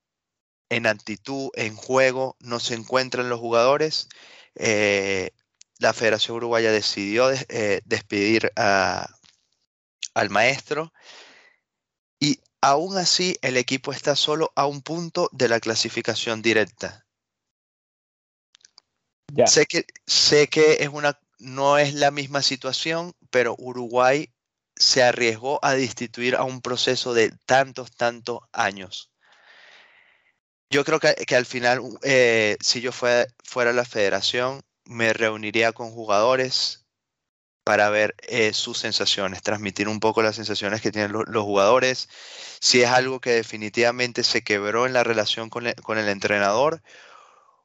en 0.69 0.87
actitud, 0.87 1.49
en 1.55 1.75
juego, 1.75 2.35
no 2.39 2.59
se 2.59 2.73
encuentran 2.75 3.29
los 3.29 3.39
jugadores. 3.39 4.09
Eh, 4.55 5.31
la 5.79 5.93
Federación 5.93 6.37
Uruguaya 6.37 6.71
decidió 6.71 7.31
eh, 7.31 7.81
despedir 7.85 8.51
al 8.55 10.29
maestro 10.29 10.93
y 12.19 12.39
aún 12.61 12.97
así 12.97 13.37
el 13.41 13.57
equipo 13.57 13.91
está 13.91 14.15
solo 14.15 14.51
a 14.55 14.65
un 14.65 14.81
punto 14.81 15.29
de 15.31 15.47
la 15.47 15.59
clasificación 15.59 16.41
directa. 16.41 17.05
Sé, 19.45 19.65
que, 19.65 19.85
sé 20.05 20.47
que 20.47 20.77
es 20.79 20.89
una, 20.89 21.19
no 21.43 21.77
es 21.77 21.93
la 21.93 22.11
misma 22.11 22.41
situación, 22.41 23.13
pero 23.29 23.55
Uruguay 23.57 24.33
se 24.75 25.03
arriesgó 25.03 25.59
a 25.63 25.73
destituir 25.73 26.35
a 26.35 26.43
un 26.43 26.61
proceso 26.61 27.13
de 27.13 27.31
tantos, 27.45 27.91
tantos 27.91 28.39
años. 28.51 29.11
Yo 30.69 30.83
creo 30.83 30.99
que, 30.99 31.35
al 31.35 31.45
final, 31.45 31.81
eh, 32.01 32.57
si 32.59 32.81
yo 32.81 32.91
fuera 32.91 33.73
la 33.73 33.85
federación, 33.85 34.61
me 34.85 35.13
reuniría 35.13 35.71
con 35.71 35.91
jugadores 35.91 36.83
para 37.63 37.89
ver 37.89 38.15
eh, 38.23 38.53
sus 38.53 38.79
sensaciones, 38.79 39.41
transmitir 39.41 39.87
un 39.87 39.99
poco 39.99 40.21
las 40.21 40.35
sensaciones 40.35 40.81
que 40.81 40.91
tienen 40.91 41.13
los 41.13 41.43
jugadores, 41.43 42.09
si 42.59 42.81
es 42.81 42.89
algo 42.89 43.21
que 43.21 43.31
definitivamente 43.31 44.23
se 44.23 44.43
quebró 44.43 44.85
en 44.85 44.93
la 44.93 45.03
relación 45.03 45.49
con, 45.49 45.67
el 45.67 46.09
entrenador 46.09 46.81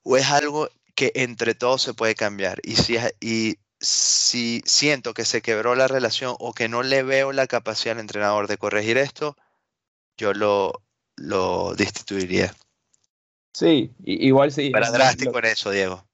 o 0.02 0.16
es 0.16 0.26
algo 0.26 0.68
que 0.94 1.12
entre 1.14 1.54
todos 1.54 1.82
se 1.82 1.94
puede 1.94 2.14
cambiar. 2.14 2.61
Y 2.62 2.76
si, 2.76 2.99
si 3.80 4.62
siento 4.64 5.14
que 5.14 5.25
se 5.25 5.42
quebró 5.42 5.75
la 5.75 5.88
relación 5.88 6.35
o 6.38 6.52
que 6.52 6.68
no 6.68 6.82
le 6.82 7.02
veo 7.02 7.32
la 7.32 7.47
capacidad 7.47 7.94
al 7.97 8.00
entrenador 8.00 8.49
de 8.49 8.58
corregir 8.58 8.99
esto, 8.99 9.37
yo 10.16 10.35
lo, 10.35 10.82
lo 11.16 11.75
destituiría. 11.75 12.54
Sí, 13.52 13.92
igual 14.04 14.52
sí. 14.52 14.70
Para 14.70 14.90
drástico 14.90 15.38
en 15.38 15.44
eso, 15.47 15.70
Diego. 15.70 16.04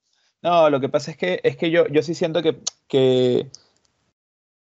No, 0.43 0.69
lo 0.69 0.81
que 0.81 0.89
pasa 0.89 1.11
es 1.11 1.17
que, 1.17 1.41
es 1.43 1.57
que 1.57 1.71
yo, 1.71 1.87
yo 1.89 2.03
sí 2.03 2.15
siento 2.15 2.43
que, 2.43 2.59
que, 2.87 3.51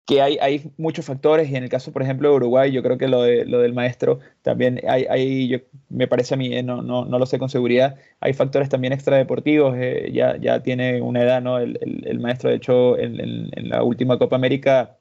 que 0.06 0.22
hay, 0.22 0.38
hay, 0.42 0.72
muchos 0.78 1.06
factores 1.06 1.50
y 1.50 1.56
en 1.56 1.64
el 1.64 1.70
caso, 1.70 1.92
por 1.92 2.02
ejemplo, 2.02 2.30
de 2.30 2.36
Uruguay, 2.36 2.72
yo 2.72 2.82
creo 2.84 2.98
que 2.98 3.08
lo, 3.08 3.22
de, 3.22 3.46
lo 3.46 3.60
del 3.60 3.74
maestro 3.74 4.20
también 4.42 4.82
hay, 4.88 5.06
hay 5.10 5.48
yo, 5.48 5.60
me 5.90 6.08
parece 6.08 6.34
a 6.34 6.38
mí, 6.38 6.54
eh, 6.54 6.64
no, 6.64 6.82
no, 6.82 7.06
no, 7.06 7.20
lo 7.20 7.26
sé 7.26 7.38
con 7.38 7.50
seguridad, 7.50 7.98
hay 8.20 8.34
factores 8.34 8.70
también 8.70 8.94
extradeportivos, 8.94 9.76
eh, 9.78 10.10
ya, 10.12 10.38
ya 10.38 10.64
tiene 10.64 11.02
una 11.02 11.22
edad, 11.22 11.42
¿no? 11.42 11.60
El, 11.60 11.80
el, 12.06 12.20
maestro, 12.20 12.50
de 12.50 12.56
hecho, 12.58 12.98
en, 12.98 13.20
en, 13.20 13.70
la 13.70 13.84
última 13.84 14.18
Copa 14.18 14.36
América, 14.36 14.98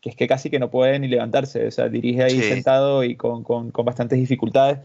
que 0.00 0.10
es 0.10 0.16
que 0.16 0.26
casi 0.26 0.50
que 0.50 0.58
no 0.58 0.70
puede 0.70 0.98
ni 0.98 1.08
levantarse, 1.08 1.66
o 1.66 1.70
sea, 1.70 1.88
dirige 1.88 2.22
ahí 2.24 2.40
sentado 2.42 3.04
y 3.04 3.16
con, 3.16 3.44
con, 3.44 3.70
con 3.70 3.84
bastantes 3.84 4.18
dificultades. 4.18 4.80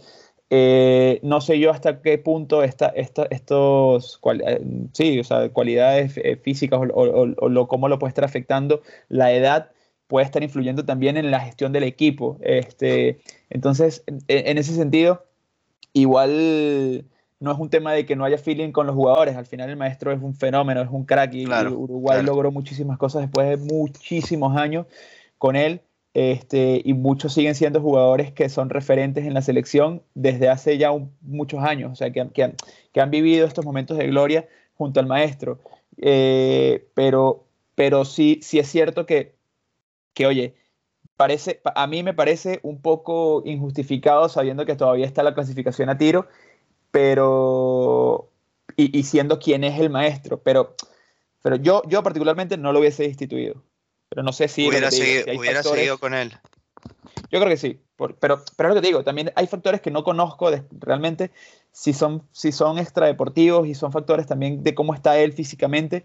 Eh, 0.49 1.19
no 1.23 1.41
sé 1.41 1.59
yo 1.59 1.71
hasta 1.71 2.01
qué 2.01 2.17
punto 2.17 2.63
esta, 2.63 2.87
esta, 2.87 3.27
estos 3.29 4.21
eh, 4.45 4.61
sí, 4.93 5.19
o 5.19 5.23
sea, 5.25 5.49
cualidades 5.49 6.17
eh, 6.17 6.37
físicas 6.37 6.79
o, 6.93 7.25
lo, 7.49 7.67
cómo 7.67 7.89
lo 7.89 7.99
puede 7.99 8.09
estar 8.09 8.23
afectando 8.23 8.81
la 9.09 9.33
edad 9.33 9.71
puede 10.07 10.25
estar 10.25 10.41
influyendo 10.41 10.85
también 10.85 11.17
en 11.17 11.31
la 11.31 11.41
gestión 11.41 11.73
del 11.73 11.83
equipo. 11.83 12.37
Este, 12.39 13.19
entonces, 13.49 14.05
en, 14.29 14.57
ese 14.57 14.73
sentido, 14.73 15.25
igual 15.91 17.03
no 17.41 17.51
es 17.51 17.59
un 17.59 17.69
tema 17.69 17.91
de 17.91 18.05
que 18.05 18.15
no 18.15 18.23
haya 18.23 18.37
feeling 18.37 18.71
con 18.71 18.87
los 18.87 18.95
jugadores. 18.95 19.35
Al 19.35 19.45
final 19.45 19.69
el 19.69 19.75
maestro 19.75 20.13
es 20.13 20.21
un 20.21 20.33
fenómeno, 20.33 20.81
es 20.81 20.89
un 20.89 21.03
crack 21.03 21.33
y, 21.33 21.45
Uruguay 21.45 22.23
logró 22.23 22.53
muchísimas 22.53 22.97
cosas 22.97 23.23
después 23.23 23.49
de 23.49 23.57
muchísimos 23.57 24.55
años 24.55 24.85
con 25.37 25.57
él. 25.57 25.81
Este, 26.17 26.81
y 26.83 26.95
muchos 26.95 27.31
siguen 27.31 27.53
siendo 27.53 27.79
jugadores 27.79 28.31
que 28.31 28.49
son 28.49 28.71
referentes 28.71 29.27
en 29.27 29.35
la 29.35 29.43
selección 29.43 30.01
desde 30.15 30.49
hace 30.49 30.79
ya 30.79 30.89
muchos 31.21 31.63
años, 31.63 31.91
o 31.91 31.95
sea, 31.95 32.11
que, 32.11 32.27
que, 32.33 33.01
han 33.01 33.11
vivido 33.11 33.45
estos 33.45 33.63
momentos 33.63 33.99
de 33.99 34.07
gloria 34.07 34.47
junto 34.73 34.99
al 34.99 35.05
maestro. 35.05 35.59
Eh, 35.97 36.87
pero, 36.95 37.45
pero 37.75 38.03
sí, 38.03 38.39
sí 38.41 38.57
es 38.57 38.67
cierto 38.67 39.05
que, 39.05 39.35
que, 40.15 40.25
oye, 40.25 40.55
parece, 41.17 41.61
a 41.63 41.85
mí 41.85 42.01
me 42.01 42.15
parece 42.15 42.61
un 42.63 42.81
poco 42.81 43.43
injustificado 43.45 44.27
sabiendo 44.27 44.65
que 44.65 44.75
todavía 44.75 45.05
está 45.05 45.21
la 45.21 45.35
clasificación 45.35 45.87
a 45.89 45.99
tiro, 45.99 46.27
pero, 46.89 48.31
y, 48.75 49.03
siendo 49.03 49.37
quien 49.37 49.63
es 49.63 49.79
el 49.79 49.91
maestro, 49.91 50.41
pero, 50.41 50.75
pero 51.43 51.57
yo, 51.57 51.83
yo 51.87 52.01
particularmente 52.01 52.57
no 52.57 52.73
lo 52.73 52.79
hubiese 52.79 53.05
instituido. 53.05 53.61
Pero 54.17 54.25
no 54.25 54.33
sé 54.33 54.47
si. 54.47 54.67
Hubiera, 54.67 54.89
seguido, 54.89 55.99
con 55.99 56.15
él. 56.15 56.35
Yo 57.29 57.39
creo 57.39 57.49
que 57.49 57.57
sí. 57.57 57.79
pero, 57.97 58.43
pero 58.55 58.69
es 58.69 58.69
lo 58.69 58.73
que 58.73 58.81
te 58.81 58.87
digo, 58.87 59.03
también 59.03 59.31
hay 59.35 59.45
factores 59.45 59.79
que 59.79 59.91
no 59.91 60.03
conozco 60.03 60.49
realmente 60.71 61.29
si 61.71 61.93
son, 61.93 62.23
si 62.31 62.51
son 62.51 62.79
extradeportivos 62.79 63.67
y 63.67 63.75
son 63.75 63.91
factores 63.91 64.25
también 64.25 64.63
de 64.63 64.73
cómo 64.73 64.95
está 64.95 65.19
él 65.19 65.33
físicamente, 65.33 66.03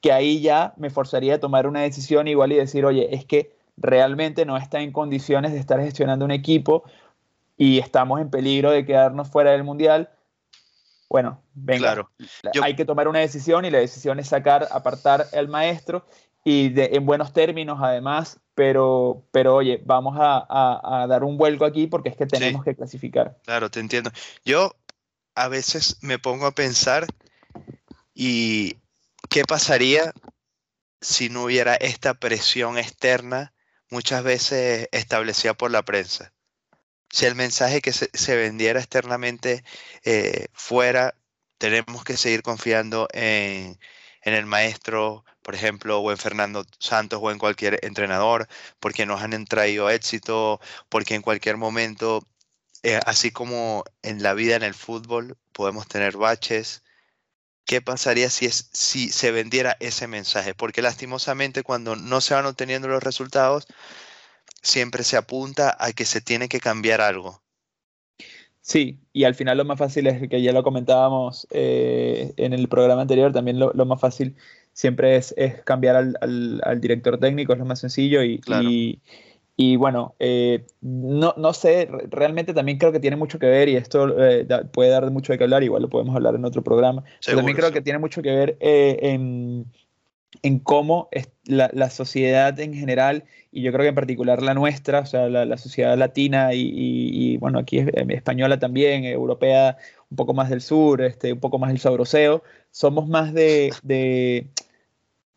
que 0.00 0.10
ahí 0.10 0.40
ya 0.40 0.74
me 0.76 0.90
forzaría 0.90 1.36
a 1.36 1.38
tomar 1.38 1.68
una 1.68 1.82
decisión 1.82 2.26
igual 2.26 2.50
y 2.50 2.56
decir, 2.56 2.84
oye, 2.84 3.14
es 3.14 3.24
que 3.24 3.54
realmente 3.76 4.44
no 4.44 4.56
está 4.56 4.80
en 4.80 4.90
condiciones 4.90 5.52
de 5.52 5.60
estar 5.60 5.80
gestionando 5.80 6.24
un 6.24 6.32
equipo 6.32 6.82
y 7.56 7.78
estamos 7.78 8.20
en 8.20 8.28
peligro 8.28 8.72
de 8.72 8.84
quedarnos 8.84 9.30
fuera 9.30 9.52
del 9.52 9.62
mundial. 9.62 10.10
Bueno, 11.08 11.40
venga, 11.54 11.92
claro. 11.92 12.10
hay 12.60 12.74
que 12.74 12.84
tomar 12.84 13.06
una 13.06 13.20
decisión 13.20 13.64
y 13.64 13.70
la 13.70 13.78
decisión 13.78 14.18
es 14.18 14.26
sacar, 14.26 14.66
apartar 14.72 15.26
al 15.32 15.46
maestro 15.46 16.04
y 16.48 16.72
en 16.76 17.04
buenos 17.04 17.32
términos 17.32 17.80
además, 17.82 18.38
pero, 18.54 19.26
pero 19.32 19.56
oye, 19.56 19.82
vamos 19.84 20.16
a, 20.16 21.06
dar 21.08 21.24
un 21.24 21.36
vuelco 21.36 21.64
aquí 21.64 21.88
porque 21.88 22.08
es 22.08 22.16
que 22.16 22.24
tenemos 22.24 22.62
que 22.62 22.76
clasificar. 22.76 23.36
Claro, 23.42 23.68
te 23.68 23.80
entiendo. 23.80 24.12
Yo 24.44 24.76
a 25.34 25.48
veces 25.48 25.98
me 26.02 26.20
pongo 26.20 26.46
a 26.46 26.52
pensar 26.52 27.08
y 28.14 28.76
qué 29.28 29.42
pasaría 29.42 30.12
si 31.00 31.30
no 31.30 31.42
hubiera 31.42 31.74
esta 31.74 32.14
presión 32.14 32.78
externa 32.78 33.52
muchas 33.90 34.22
veces 34.22 34.88
establecida 34.92 35.54
por 35.54 35.72
la 35.72 35.82
prensa. 35.82 36.32
Si 37.10 37.26
el 37.26 37.34
mensaje 37.34 37.80
que 37.80 37.92
se, 37.92 38.36
vendiera 38.36 38.78
externamente 38.78 39.64
eh, 40.04 40.46
fuera, 40.52 41.16
tenemos 41.58 42.04
que 42.04 42.16
seguir 42.16 42.42
confiando 42.42 43.08
en, 43.12 43.80
en 44.22 44.34
el 44.34 44.46
maestro, 44.46 45.24
por 45.46 45.54
ejemplo, 45.54 46.00
o 46.00 46.10
en 46.10 46.18
Fernando 46.18 46.66
Santos 46.80 47.20
o 47.22 47.30
en 47.30 47.38
cualquier 47.38 47.78
entrenador, 47.84 48.48
porque 48.80 49.06
nos 49.06 49.22
han 49.22 49.44
traído 49.44 49.88
éxito, 49.90 50.60
porque 50.88 51.14
en 51.14 51.22
cualquier 51.22 51.56
momento, 51.56 52.26
eh, 52.82 52.98
así 53.06 53.30
como 53.30 53.84
en 54.02 54.24
la 54.24 54.34
vida 54.34 54.56
en 54.56 54.64
el 54.64 54.74
fútbol, 54.74 55.38
podemos 55.52 55.86
tener 55.86 56.16
baches. 56.16 56.82
¿Qué 57.64 57.80
pasaría 57.80 58.28
si, 58.28 58.46
es, 58.46 58.70
si 58.72 59.10
se 59.10 59.30
vendiera 59.30 59.76
ese 59.78 60.08
mensaje? 60.08 60.52
Porque 60.52 60.82
lastimosamente 60.82 61.62
cuando 61.62 61.94
no 61.94 62.20
se 62.20 62.34
van 62.34 62.46
obteniendo 62.46 62.88
los 62.88 63.04
resultados, 63.04 63.68
siempre 64.62 65.04
se 65.04 65.16
apunta 65.16 65.76
a 65.78 65.92
que 65.92 66.06
se 66.06 66.20
tiene 66.20 66.48
que 66.48 66.58
cambiar 66.58 67.00
algo. 67.00 67.40
Sí, 68.62 68.98
y 69.12 69.22
al 69.22 69.36
final 69.36 69.58
lo 69.58 69.64
más 69.64 69.78
fácil 69.78 70.08
es 70.08 70.28
que 70.28 70.42
ya 70.42 70.52
lo 70.52 70.64
comentábamos 70.64 71.46
eh, 71.50 72.34
en 72.36 72.52
el 72.52 72.66
programa 72.66 73.02
anterior, 73.02 73.32
también 73.32 73.60
lo, 73.60 73.72
más 73.86 74.00
fácil 74.00 74.34
siempre 74.76 75.16
es, 75.16 75.34
cambiar 75.64 75.96
al, 75.96 76.80
director 76.82 77.18
técnico, 77.18 77.54
es 77.54 77.58
lo 77.58 77.64
más 77.64 77.80
sencillo 77.80 78.22
y, 78.22 78.42
y, 79.56 79.76
bueno, 79.76 80.14
eh, 80.18 80.66
no, 80.82 81.32
no, 81.38 81.54
sé, 81.54 81.88
realmente 82.10 82.52
también 82.52 82.76
creo 82.76 82.92
que 82.92 83.00
tiene 83.00 83.16
mucho 83.16 83.38
que 83.38 83.46
ver 83.46 83.70
y 83.70 83.76
esto 83.76 84.14
eh, 84.22 84.46
puede 84.70 84.90
dar 84.90 85.10
mucho 85.10 85.32
de 85.32 85.38
qué 85.38 85.44
hablar, 85.44 85.62
igual 85.62 85.80
lo 85.80 85.88
podemos 85.88 86.14
hablar 86.14 86.34
en 86.34 86.44
otro 86.44 86.62
programa, 86.62 87.04
pero 87.24 87.38
también 87.38 87.56
creo 87.56 87.72
que 87.72 87.80
tiene 87.80 87.98
mucho 87.98 88.20
que 88.20 88.30
ver 88.30 88.58
en 88.60 89.66
en 90.42 90.58
cómo 90.58 91.08
la, 91.44 91.70
la, 91.72 91.90
sociedad 91.90 92.58
en 92.60 92.74
general, 92.74 93.24
y 93.52 93.62
yo 93.62 93.72
creo 93.72 93.82
que 93.82 93.88
en 93.88 93.94
particular 93.94 94.42
la 94.42 94.54
nuestra, 94.54 95.00
o 95.00 95.06
sea, 95.06 95.28
la, 95.28 95.56
sociedad 95.56 95.96
latina 95.96 96.50
y, 96.52 97.36
bueno, 97.38 97.58
aquí 97.58 97.78
es, 97.78 97.88
española 98.08 98.58
también, 98.58 99.04
europea, 99.04 99.76
un 100.10 100.16
poco 100.16 100.34
más 100.34 100.50
del 100.50 100.60
sur, 100.60 101.02
este, 101.02 101.32
un 101.32 101.40
poco 101.40 101.58
más 101.58 101.70
del 101.70 101.78
sabroseo, 101.78 102.42
somos 102.70 103.08
más 103.08 103.32
de, 103.32 103.72
de, 103.82 104.48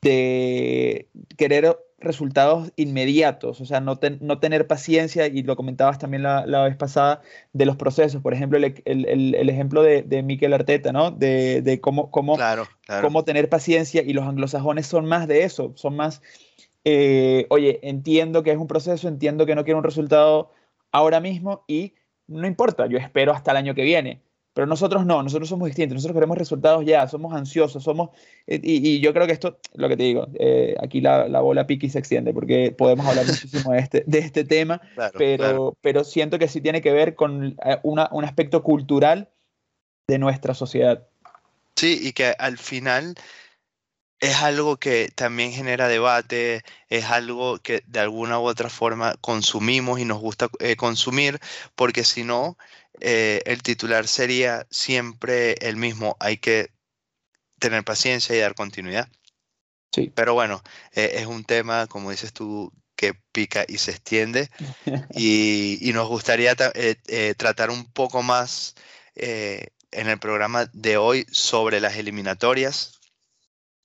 de 0.02 1.10
querer 1.38 1.78
resultados 2.00 2.72
inmediatos, 2.78 3.60
o 3.60 3.66
sea, 3.66 3.82
no, 3.82 4.00
no 4.22 4.40
tener 4.40 4.68
paciencia, 4.68 5.28
y 5.28 5.44
lo 5.44 5.56
comentabas 5.56 6.00
también 6.00 6.24
la, 6.24 6.64
vez 6.64 6.78
pasada, 6.78 7.22
de 7.54 7.66
los 7.66 7.76
procesos. 7.76 8.22
Por 8.22 8.34
ejemplo, 8.34 8.58
el, 8.58 8.82
el, 8.86 9.50
ejemplo 9.50 9.84
de, 9.84 10.04
de 10.04 10.24
Miquel 10.24 10.54
Arteta, 10.54 10.94
¿no? 10.94 11.12
De, 11.12 11.62
de 11.62 11.82
cómo, 11.82 12.10
cómo, 12.12 12.38
cómo 13.02 13.24
tener 13.26 13.50
paciencia, 13.50 14.02
y 14.02 14.14
los 14.14 14.26
anglosajones 14.26 14.88
son 14.88 15.06
más 15.06 15.28
de 15.28 15.44
eso, 15.44 15.74
son 15.76 15.96
más, 15.96 16.22
eh, 16.86 17.46
oye, 17.50 17.80
entiendo 17.84 18.44
que 18.44 18.52
es 18.52 18.58
un 18.58 18.68
proceso, 18.68 19.08
entiendo 19.08 19.46
que 19.46 19.56
no 19.56 19.66
quiero 19.66 19.80
un 19.80 19.84
resultado 19.84 20.52
ahora 20.92 21.20
mismo, 21.20 21.66
y 21.68 21.96
no 22.28 22.48
importa, 22.48 22.88
yo 22.88 22.98
espero 22.98 23.34
hasta 23.34 23.52
el 23.52 23.58
año 23.58 23.76
que 23.76 23.84
viene 23.84 24.22
pero 24.60 24.68
nosotros 24.68 25.06
no, 25.06 25.24
nosotros 25.24 25.48
somos 25.48 25.68
distintos, 25.68 25.96
nosotros 25.96 26.16
queremos 26.16 26.38
resultados 26.38 26.84
ya, 26.86 27.08
somos 27.08 27.34
ansiosos, 27.34 27.82
somos... 27.82 28.10
Eh, 28.46 28.60
y, 28.62 29.00
yo 29.00 29.14
creo 29.14 29.26
que 29.26 29.32
esto, 29.32 29.58
lo 29.76 29.88
que 29.88 29.96
te 29.96 30.04
digo, 30.04 30.28
eh, 30.38 30.76
aquí 30.84 31.00
la, 31.00 31.40
bola 31.40 31.66
piqui 31.66 31.90
se 31.90 31.98
extiende 31.98 32.34
porque 32.34 32.76
podemos 32.78 33.08
hablar 33.08 33.26
muchísimo 33.26 33.72
de 33.72 33.80
este, 33.80 34.04
de 34.06 34.20
este 34.20 34.44
tema, 34.44 34.82
pero, 35.18 35.78
pero 35.80 36.04
siento 36.04 36.40
que 36.40 36.50
sí 36.50 36.60
tiene 36.60 36.82
que 36.82 36.92
ver 36.92 37.16
con 37.16 37.56
eh, 37.64 37.78
un 37.84 38.26
aspecto 38.26 38.62
cultural 38.62 39.30
de 40.10 40.20
nuestra 40.20 40.54
sociedad. 40.54 41.08
Sí, 41.78 41.98
y 42.04 42.12
que 42.12 42.36
al 42.38 42.58
final 42.58 43.16
es 44.20 44.36
algo 44.38 44.78
que 44.78 45.10
también 45.16 45.52
genera 45.52 45.88
debate, 45.88 46.64
es 46.90 47.06
algo 47.06 47.60
que 47.60 47.84
de 47.88 48.00
alguna 48.00 48.40
u 48.40 48.44
otra 48.44 48.70
forma 48.70 49.16
consumimos 49.22 50.00
y 50.00 50.06
nos 50.06 50.20
gusta 50.20 50.50
consumir, 50.78 51.40
porque 51.76 52.04
si 52.04 52.24
no, 52.24 52.58
eh, 53.02 53.42
el 53.46 53.64
titular 53.64 54.08
sería 54.08 54.68
siempre 54.70 55.54
el 55.62 55.78
mismo, 55.78 56.18
hay 56.20 56.38
que 56.38 56.72
tener 57.60 57.84
paciencia 57.84 58.36
y 58.36 58.40
dar 58.40 58.56
continuidad. 58.56 59.08
Sí. 59.94 60.12
Pero 60.14 60.34
bueno, 60.34 60.62
eh, 60.94 61.12
es 61.16 61.26
un 61.26 61.44
tema, 61.44 61.88
como 61.88 62.12
dices 62.12 62.34
tú, 62.34 62.72
que 62.96 63.14
pica 63.32 63.66
y 63.68 63.78
se 63.78 63.92
extiende 63.92 64.50
y, 65.16 65.92
nos 65.94 66.08
gustaría 66.10 66.56
eh, 66.76 67.36
tratar 67.38 67.70
un 67.70 67.86
poco 67.86 68.22
más 68.22 68.76
en 69.16 70.08
el 70.08 70.20
programa 70.20 70.70
de 70.72 70.98
hoy 70.98 71.26
sobre 71.32 71.80
las 71.82 71.98
eliminatorias. 71.98 72.99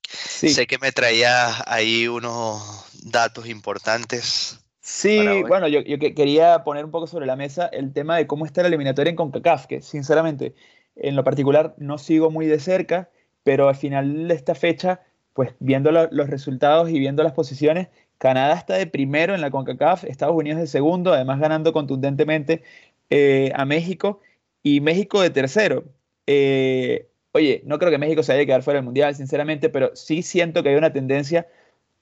Sé 0.09 0.67
que 0.67 0.79
me 0.79 0.93
traías 0.93 1.63
ahí 1.67 2.09
unos 2.09 2.63
datos 3.03 3.49
importantes 3.49 4.61
Sí, 4.87 5.19
bueno, 5.49 5.67
yo, 5.67 5.81
quería 5.83 6.63
poner 6.63 6.85
un 6.85 6.91
poco 6.91 7.07
sobre 7.07 7.25
la 7.25 7.37
mesa 7.37 7.69
el 7.69 7.95
tema 7.95 8.19
de 8.19 8.27
cómo 8.27 8.45
está 8.45 8.61
la 8.61 8.69
eliminatoria 8.69 9.09
en 9.09 9.17
CONCACAF, 9.17 9.65
que 9.65 9.81
sinceramente, 9.81 10.55
en 10.95 11.17
lo 11.17 11.25
particular, 11.25 11.75
no 11.79 11.97
sigo 11.97 12.31
muy 12.31 12.47
de 12.47 12.61
cerca, 12.61 13.09
pero 13.45 13.71
al 13.71 13.77
final 13.77 14.29
de 14.29 14.35
esta 14.35 14.55
fecha, 14.55 15.01
pues 15.33 15.55
viendo 15.59 15.91
los 15.91 16.29
resultados 16.29 16.91
y 16.91 16.99
viendo 16.99 17.23
las 17.23 17.33
posiciones, 17.33 17.89
Canadá 18.19 18.53
está 18.57 18.75
de 18.75 18.87
primero 18.87 19.35
en 19.35 19.41
la 19.41 19.51
CONCACAF, 19.51 20.05
Estados 20.05 20.37
Unidos 20.37 20.61
de 20.61 20.67
segundo, 20.67 21.15
además 21.15 21.41
ganando 21.41 21.73
contundentemente 21.73 22.63
eh, 23.09 23.53
a 23.55 23.65
México, 23.65 24.21
y 24.63 24.83
México 24.83 25.23
de 25.23 25.31
tercero. 25.31 25.85
Eh, 26.27 27.09
oye, 27.35 27.63
no 27.67 27.79
creo 27.79 27.91
que 27.91 27.99
México 27.99 28.23
se 28.23 28.33
vaya 28.33 28.45
a 28.45 28.47
quedar 28.47 28.63
fuera 28.63 28.79
del 28.79 28.85
Mundial, 28.85 29.15
sinceramente, 29.15 29.69
pero 29.69 29.95
sí 29.95 30.23
siento 30.23 30.63
que 30.63 30.71
hay 30.71 30.77
una 30.77 30.93
tendencia 30.93 31.47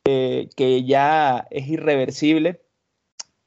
eh, 0.04 0.48
que 0.56 0.84
ya 0.84 1.46
es 1.50 1.68
irreversible 1.68 2.60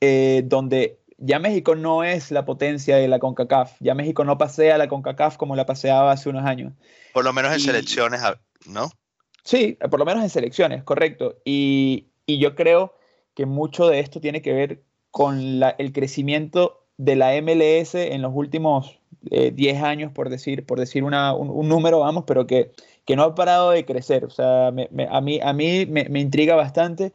eh, 0.01 0.41
donde 0.45 0.99
ya 1.17 1.39
México 1.39 1.75
no 1.75 2.03
es 2.03 2.31
la 2.31 2.43
potencia 2.43 2.97
de 2.97 3.07
la 3.07 3.19
CONCACAF, 3.19 3.77
ya 3.79 3.93
México 3.93 4.23
no 4.25 4.37
pasea 4.37 4.77
la 4.77 4.89
CONCACAF 4.89 5.37
como 5.37 5.55
la 5.55 5.65
paseaba 5.65 6.11
hace 6.11 6.29
unos 6.29 6.45
años. 6.45 6.73
Por 7.13 7.23
lo 7.23 7.33
menos 7.33 7.53
en 7.53 7.59
selecciones, 7.59 8.21
¿no? 8.67 8.89
Sí, 9.43 9.77
por 9.89 9.99
lo 9.99 10.05
menos 10.05 10.23
en 10.23 10.29
selecciones, 10.29 10.83
correcto. 10.83 11.37
Y, 11.45 12.07
yo 12.27 12.55
creo 12.55 12.95
que 13.35 13.45
mucho 13.45 13.87
de 13.87 13.99
esto 13.99 14.19
tiene 14.19 14.41
que 14.41 14.53
ver 14.53 14.83
con 15.11 15.61
el 15.77 15.93
crecimiento 15.93 16.83
de 16.97 17.15
la 17.15 17.39
MLS 17.39 17.93
en 17.93 18.23
los 18.23 18.31
últimos 18.33 18.99
10 19.31 19.75
eh, 19.75 19.77
años, 19.79 20.11
por 20.11 20.29
decir, 20.29 20.65
por 20.65 20.79
decir 20.79 21.03
un, 21.03 21.11
número, 21.67 21.99
vamos, 21.99 22.23
pero 22.27 22.47
que, 22.47 22.71
que, 23.05 23.15
no 23.15 23.23
ha 23.23 23.35
parado 23.35 23.71
de 23.71 23.85
crecer. 23.85 24.25
O 24.25 24.29
sea, 24.29 24.67
a 24.67 24.71
mí, 25.21 25.39
a 25.41 25.53
mí 25.53 25.85
me 25.85 26.19
intriga 26.19 26.55
bastante 26.55 27.13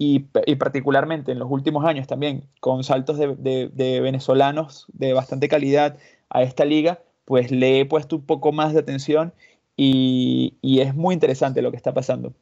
y, 0.00 0.20
particularmente 0.20 1.32
en 1.32 1.40
los 1.40 1.50
últimos 1.50 1.84
años 1.84 2.06
también, 2.06 2.48
con 2.60 2.84
saltos 2.84 3.18
de, 3.18 4.00
venezolanos 4.00 4.86
de 4.92 5.12
bastante 5.12 5.48
calidad 5.48 5.98
a 6.30 6.44
esta 6.44 6.64
liga, 6.64 7.02
pues 7.24 7.50
le 7.50 7.80
he 7.80 7.84
puesto 7.84 8.16
un 8.16 8.24
poco 8.24 8.52
más 8.52 8.72
de 8.72 8.78
atención 8.78 9.34
y, 9.76 10.56
es 10.62 10.94
muy 10.94 11.14
interesante 11.14 11.62
lo 11.62 11.72
que 11.72 11.76
está 11.76 11.92
pasando. 11.92 12.32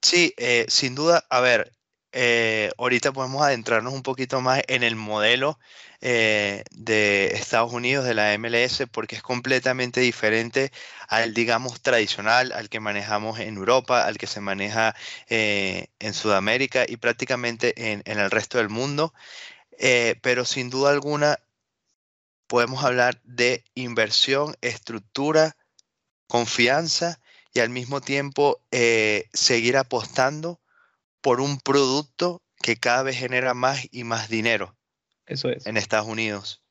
Sí, 0.00 0.32
eh, 0.38 0.64
sin 0.68 0.94
duda, 0.94 1.24
a 1.28 1.40
ver, 1.40 1.72
eh, 2.12 2.72
ahorita 2.76 3.12
podemos 3.12 3.42
adentrarnos 3.42 3.92
un 3.94 4.02
poquito 4.02 4.40
más 4.40 4.62
en 4.66 4.82
el 4.82 4.96
modelo 4.96 5.58
eh, 6.00 6.64
de 6.72 7.26
Estados 7.34 7.72
Unidos, 7.72 8.04
de 8.04 8.14
la 8.14 8.36
MLS, 8.36 8.84
porque 8.90 9.16
es 9.16 9.22
completamente 9.22 10.00
diferente 10.00 10.72
al, 11.08 11.34
digamos, 11.34 11.80
tradicional, 11.80 12.52
al 12.52 12.68
que 12.68 12.80
manejamos 12.80 13.38
en 13.38 13.56
Europa, 13.56 14.04
al 14.06 14.18
que 14.18 14.26
se 14.26 14.40
maneja 14.40 14.96
eh, 15.28 15.88
en 16.00 16.14
Sudamérica 16.14 16.84
y 16.88 16.96
prácticamente 16.96 17.92
en, 17.92 18.02
el 18.04 18.30
resto 18.30 18.58
del 18.58 18.70
mundo. 18.70 19.14
pero 20.22 20.44
sin 20.44 20.70
duda 20.70 20.90
alguna, 20.90 21.38
podemos 22.46 22.84
hablar 22.84 23.20
de 23.24 23.64
inversión, 23.74 24.56
estructura, 24.60 25.56
confianza 26.28 27.20
y 27.54 27.60
al 27.60 27.70
mismo 27.70 28.00
tiempo 28.00 28.60
seguir 29.32 29.76
apostando 29.76 30.59
por 31.20 31.40
un 31.40 31.58
producto 31.58 32.42
que 32.62 32.76
cada 32.76 33.02
vez 33.02 33.16
genera 33.16 33.54
más 33.54 33.88
y 33.90 34.04
más 34.04 34.28
dinero. 34.28 34.76
Eso 35.26 35.48
es. 35.48 35.66
En 35.66 35.76
Estados 35.76 36.06
Unidos. 36.06 36.62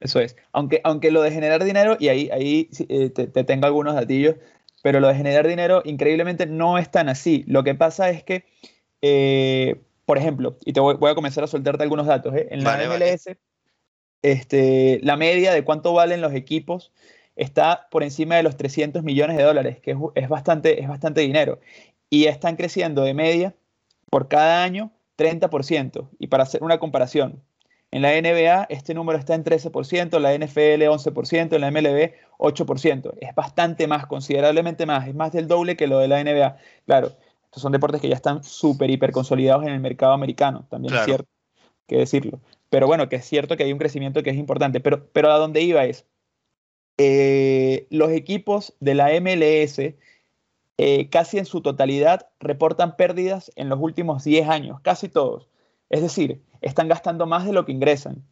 Eso 0.00 0.20
es. 0.20 0.36
Aunque, 0.52 0.80
aunque 0.84 1.10
lo 1.10 1.22
de 1.22 1.30
generar 1.30 1.64
dinero, 1.64 1.96
y 1.98 2.08
ahí, 2.08 2.30
ahí 2.30 2.68
eh, 2.88 3.10
te, 3.10 3.26
tengo 3.26 3.66
algunos 3.66 3.94
datillos, 3.94 4.36
pero 4.82 5.00
lo 5.00 5.08
de 5.08 5.14
generar 5.14 5.46
dinero 5.46 5.82
increíblemente 5.84 6.46
no 6.46 6.78
es 6.78 6.90
tan 6.90 7.08
así. 7.08 7.44
Lo 7.46 7.64
que 7.64 7.74
pasa 7.74 8.10
es 8.10 8.22
que, 8.22 8.44
eh, 9.02 9.80
por 10.04 10.18
ejemplo, 10.18 10.58
y 10.64 10.72
te 10.72 10.80
voy, 10.80 10.96
a 11.10 11.14
comenzar 11.14 11.44
a 11.44 11.46
soltarte 11.48 11.82
algunos 11.82 12.06
datos, 12.06 12.34
¿eh? 12.34 12.48
en 12.50 12.62
la 12.62 12.76
MLS, 12.76 13.36
Este, 14.22 15.00
la 15.02 15.16
media 15.16 15.52
de 15.52 15.64
cuánto 15.64 15.92
valen 15.92 16.20
los 16.20 16.34
equipos 16.34 16.92
está 17.34 17.88
por 17.90 18.02
encima 18.02 18.36
de 18.36 18.42
los 18.42 18.56
300 18.56 19.02
millones 19.02 19.36
de 19.36 19.42
dólares, 19.42 19.80
que 19.80 19.92
es, 19.92 19.98
es, 20.14 20.28
bastante, 20.28 20.82
es 20.82 20.88
bastante 20.88 21.22
dinero. 21.22 21.58
Y 22.08 22.26
están 22.26 22.56
creciendo 22.56 23.02
de 23.02 23.14
media 23.14 23.54
por 24.10 24.28
cada 24.28 24.62
año 24.62 24.92
30%. 25.16 26.08
Y 26.18 26.26
para 26.28 26.44
hacer 26.44 26.62
una 26.62 26.78
comparación, 26.78 27.42
en 27.90 28.02
la 28.02 28.10
NBA 28.20 28.64
este 28.68 28.94
número 28.94 29.18
está 29.18 29.34
en 29.34 29.44
13%, 29.44 30.16
en 30.16 30.22
la 30.22 30.34
NFL 30.34 30.82
11%, 30.82 31.54
en 31.54 31.60
la 31.60 31.70
MLB 31.70 32.12
8%. 32.38 33.14
Es 33.20 33.34
bastante 33.34 33.86
más, 33.86 34.06
considerablemente 34.06 34.86
más, 34.86 35.08
es 35.08 35.14
más 35.14 35.32
del 35.32 35.48
doble 35.48 35.76
que 35.76 35.86
lo 35.86 35.98
de 35.98 36.08
la 36.08 36.22
NBA. 36.22 36.56
Claro, 36.86 37.12
estos 37.44 37.62
son 37.62 37.72
deportes 37.72 38.00
que 38.00 38.08
ya 38.08 38.16
están 38.16 38.42
súper, 38.42 38.90
hiper 38.90 39.12
consolidados 39.12 39.64
en 39.64 39.72
el 39.72 39.80
mercado 39.80 40.12
americano, 40.12 40.66
también 40.68 40.94
es 40.94 41.04
cierto, 41.04 41.28
que 41.86 41.96
decirlo. 41.96 42.40
Pero 42.68 42.86
bueno, 42.86 43.08
que 43.08 43.16
es 43.16 43.24
cierto 43.24 43.56
que 43.56 43.62
hay 43.62 43.72
un 43.72 43.78
crecimiento 43.78 44.22
que 44.22 44.30
es 44.30 44.36
importante. 44.36 44.80
Pero, 44.80 45.08
pero 45.12 45.30
a 45.30 45.38
dónde 45.38 45.62
iba 45.62 45.84
es, 45.84 46.04
eh, 46.98 47.86
los 47.90 48.10
equipos 48.10 48.74
de 48.80 48.94
la 48.94 49.08
MLS 49.20 49.80
eh, 50.78 51.08
casi 51.08 51.38
en 51.38 51.46
su 51.46 51.62
totalidad 51.62 52.28
reportan 52.38 52.96
pérdidas 52.96 53.50
en 53.56 53.68
los 53.68 53.78
últimos 53.80 54.24
10 54.24 54.48
años, 54.48 54.80
casi 54.80 55.08
todos. 55.08 55.48
Es 55.90 56.02
decir, 56.02 56.42
están 56.60 56.88
gastando 56.88 57.26
más 57.26 57.46
de 57.46 57.52
lo 57.52 57.64
que 57.64 57.72
ingresan. 57.72 58.24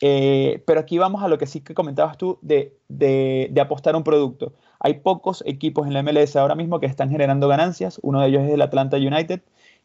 Eh, 0.00 0.62
pero 0.66 0.80
aquí 0.80 0.98
vamos 0.98 1.22
a 1.22 1.28
lo 1.28 1.38
que 1.38 1.46
sí 1.46 1.62
que 1.62 1.72
comentabas 1.74 2.18
tú 2.18 2.38
de, 2.42 2.76
de, 2.88 3.60
apostar 3.60 3.96
un 3.96 4.04
producto. 4.04 4.52
Hay 4.78 4.94
pocos 4.94 5.42
equipos 5.46 5.86
en 5.86 5.94
la 5.94 6.02
MLS 6.02 6.36
ahora 6.36 6.54
mismo 6.54 6.80
que 6.80 6.86
están 6.86 7.10
generando 7.10 7.48
ganancias. 7.48 7.98
Uno 8.02 8.20
de 8.20 8.28
ellos 8.28 8.42
es 8.44 8.52
el 8.52 8.62
Atlanta 8.62 8.98
United. 8.98 9.40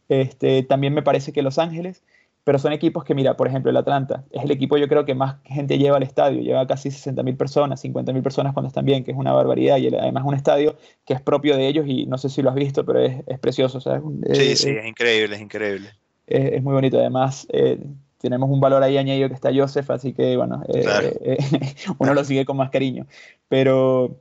Este, 0.10 0.64
también 0.64 0.94
me 0.94 1.04
parece 1.04 1.32
que 1.32 1.42
Los 1.42 1.58
Ángeles 1.58 2.04
pero 2.44 2.58
son 2.58 2.74
equipos 2.74 3.04
que, 3.04 3.14
mira, 3.14 3.38
por 3.38 3.48
ejemplo, 3.48 3.70
el 3.70 3.78
Atlanta 3.78 4.24
es 4.32 4.44
el 4.44 4.52
equipo 4.52 4.78
yo 4.78 4.88
creo 4.88 5.06
que 5.06 5.14
más 5.14 5.36
gente 5.46 5.78
lleva 5.78 5.98
al 5.98 6.04
estadio, 6.04 6.42
lleva 6.42 6.66
casi 6.66 6.90
60.000 6.90 7.38
personas, 7.38 7.84
50.000 7.84 8.24
personas 8.24 8.54
cuando 8.54 8.68
están 8.68 8.86
bien, 8.86 9.04
que 9.04 9.12
es 9.12 9.18
una 9.18 9.32
barbaridad, 9.32 9.78
y 9.78 9.88
además 9.96 10.24
un 10.26 10.34
estadio 10.34 10.76
que 11.06 11.14
es 11.14 11.22
propio 11.22 11.56
de 11.56 11.68
ellos 11.68 11.86
y 11.88 12.08
no 12.08 12.18
sé 12.18 12.30
si 12.30 12.42
lo 12.42 12.50
has 12.50 12.56
visto, 12.56 12.84
pero 12.86 13.00
es, 13.00 13.24
es 13.28 13.40
precioso. 13.40 13.80
¿sabes? 13.80 14.02
sí, 14.34 14.56
sí, 14.56 14.70
es 14.70 14.86
increíble, 14.86 15.36
es 15.36 15.42
increíble. 15.42 15.90
Es, 16.26 16.64
muy 16.64 16.74
bonito, 16.74 16.98
además 16.98 17.46
eh, 17.52 17.78
tenemos 18.18 18.50
un 18.50 18.60
valor 18.60 18.82
ahí 18.82 18.98
añadido 18.98 19.28
que 19.28 19.36
está 19.36 19.52
Joseph, 19.54 19.90
así 19.92 20.14
que 20.14 20.38
bueno, 20.38 20.64
eh, 20.74 21.18
eh, 21.22 21.38
uno 22.00 22.14
lo 22.14 22.24
sigue 22.24 22.46
con 22.46 22.58
más 22.58 22.70
cariño, 22.70 23.06
pero... 23.48 24.18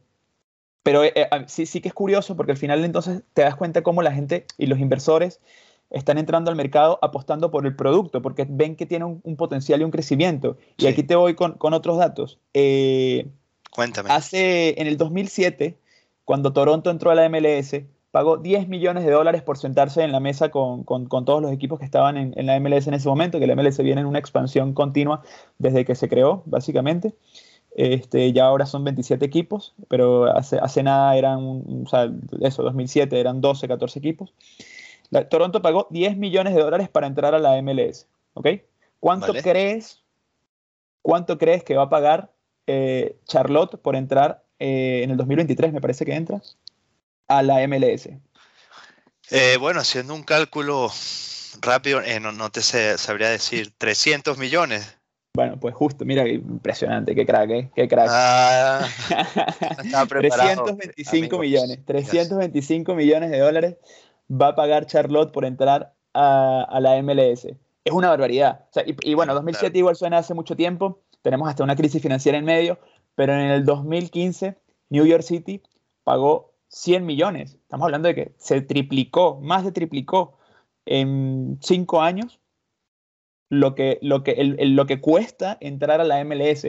Pero 0.83 1.03
sí, 1.47 1.67
sí 1.67 1.83
que 1.83 1.89
es 1.89 1.95
curioso 1.95 2.37
porque 2.37 2.53
al 2.53 2.59
final 2.59 2.83
entonces 2.87 3.23
te 3.35 3.43
das 3.43 3.55
cuenta 3.55 3.83
cómo 3.83 4.01
la 4.01 4.13
gente 4.13 4.47
y 4.57 4.65
los 4.65 4.79
inversores 4.79 5.39
están 5.91 6.19
entrando 6.19 6.51
al 6.51 6.57
mercado 6.57 6.99
apostando 7.03 7.51
por 7.51 7.67
el 7.67 7.77
producto, 7.77 8.23
porque 8.23 8.47
ven 8.49 8.77
que 8.77 8.87
tiene 8.87 9.05
un, 9.05 9.37
potencial 9.37 9.81
y 9.81 9.85
un 9.85 9.91
crecimiento. 9.91 10.57
Y 10.79 10.87
aquí 10.87 11.03
te 11.03 11.17
voy 11.17 11.35
con, 11.35 11.57
otros 11.61 11.99
datos. 11.99 12.39
Eh, 12.55 13.27
Cuéntame. 13.71 14.11
Hace, 14.11 14.81
en 14.81 14.87
el 14.87 14.97
2007, 14.97 15.77
cuando 16.25 16.53
Toronto 16.53 16.91
entró 16.91 17.11
a 17.11 17.15
la 17.15 17.29
MLS, 17.29 17.83
pagó 18.11 18.37
10 18.37 18.69
millones 18.69 19.05
de 19.05 19.11
dólares 19.11 19.43
por 19.43 19.59
sentarse 19.59 20.03
en 20.03 20.13
la 20.13 20.21
mesa 20.21 20.51
con, 20.51 20.85
todos 20.85 21.43
los 21.43 21.53
equipos 21.53 21.79
que 21.79 21.85
estaban 21.85 22.17
en, 22.17 22.35
en, 22.37 22.47
la 22.47 22.59
MLS 22.59 22.87
en 22.87 22.95
ese 22.95 23.09
momento, 23.09 23.39
que 23.39 23.47
la 23.47 23.55
MLS 23.55 23.79
viene 23.79 24.01
en 24.01 24.07
una 24.07 24.19
expansión 24.19 24.75
continua 24.75 25.23
desde 25.59 25.85
que 25.85 25.95
se 25.95 26.09
creó, 26.09 26.43
básicamente. 26.47 27.15
Este, 27.77 28.33
ya 28.33 28.47
ahora 28.47 28.67
son 28.67 28.83
27 28.85 29.25
equipos, 29.25 29.75
pero 29.89 30.25
hace, 30.37 30.59
hace 30.59 30.83
nada 30.83 31.17
eran, 31.17 31.63
o 31.85 31.89
sea, 31.89 32.11
eso, 32.41 32.63
2007 32.63 33.19
eran 33.19 33.41
12, 33.41 33.69
14 33.69 33.99
equipos. 33.99 34.33
Toronto 35.29 35.61
pagó 35.61 35.89
10 35.91 36.17
millones 36.17 36.55
de 36.55 36.61
dólares 36.61 36.89
para 36.89 37.07
entrar 37.07 37.35
a 37.35 37.39
la 37.39 37.61
MLS, 37.61 38.07
¿ok? 38.35 38.49
¿Cuánto 39.01 39.33
crees, 39.35 40.03
cuánto 41.03 41.39
crees 41.39 41.65
que 41.65 41.75
va 41.75 41.85
a 41.85 41.91
pagar 41.91 42.33
eh, 42.67 43.17
Charlotte 43.25 43.81
por 43.81 43.97
entrar 43.97 44.45
eh, 44.59 45.01
en 45.03 45.11
el 45.11 45.17
2023, 45.17 45.73
me 45.73 45.81
parece 45.81 46.05
que 46.05 46.15
entra, 46.15 46.41
a 47.27 47.43
la 47.43 47.67
MLS? 47.67 48.09
Eh, 49.31 49.57
bueno, 49.59 49.81
haciendo 49.81 50.15
un 50.15 50.23
cálculo 50.23 50.91
rápido, 51.61 52.01
no, 52.21 52.33
no, 52.33 52.51
te 52.51 52.63
sabría 52.63 53.31
decir, 53.31 53.73
300 53.79 54.39
millones. 54.39 54.97
Bueno, 55.35 55.59
pues 55.61 55.75
justo, 55.75 56.05
mira 56.05 56.29
impresionante, 56.29 57.15
qué 57.15 57.25
crack, 57.25 57.51
¿eh? 57.51 57.71
Qué 57.75 57.89
crack. 57.89 58.09
Ah, 58.11 58.87
325 60.09 61.39
millones, 61.39 61.79
325 61.85 62.95
millones 62.95 63.31
de 63.31 63.39
dólares 63.39 63.77
va 64.31 64.49
a 64.49 64.55
pagar 64.55 64.87
Charlotte 64.87 65.33
por 65.33 65.45
entrar 65.45 65.95
a, 66.15 66.79
la 66.81 67.03
MLS. 67.03 67.47
Es 67.85 67.93
una 67.93 68.09
barbaridad. 68.09 68.67
y, 69.03 69.15
bueno, 69.15 69.35
2007 69.35 69.79
igual 69.79 69.97
suena 69.97 70.19
hace 70.19 70.35
mucho 70.35 70.57
tiempo, 70.57 71.01
tenemos 71.23 71.49
hasta 71.49 71.65
una 71.65 71.77
crisis 71.77 72.03
financiera 72.03 72.39
en 72.39 72.45
medio, 72.45 72.79
pero 73.15 73.33
en 73.35 73.51
el 73.51 73.65
2015 73.65 74.57
New 74.91 75.07
York 75.07 75.23
City 75.23 75.63
pagó 76.05 76.55
100 76.69 77.05
millones. 77.05 77.55
Estamos 77.55 77.87
hablando 77.87 78.09
de 78.09 78.15
que 78.15 78.35
se 78.39 78.61
triplicó, 78.61 79.41
más 79.41 79.65
de 79.65 79.73
triplicó 79.73 80.39
en 80.87 81.59
cinco 81.61 82.01
años 82.01 82.41
lo 83.49 83.75
que, 83.75 83.99
lo 84.03 84.23
que, 84.23 84.37
lo 84.39 84.87
que 84.87 85.01
cuesta 85.01 85.59
entrar 85.61 86.01
a 86.01 86.05
la 86.05 86.25
MLS. 86.25 86.67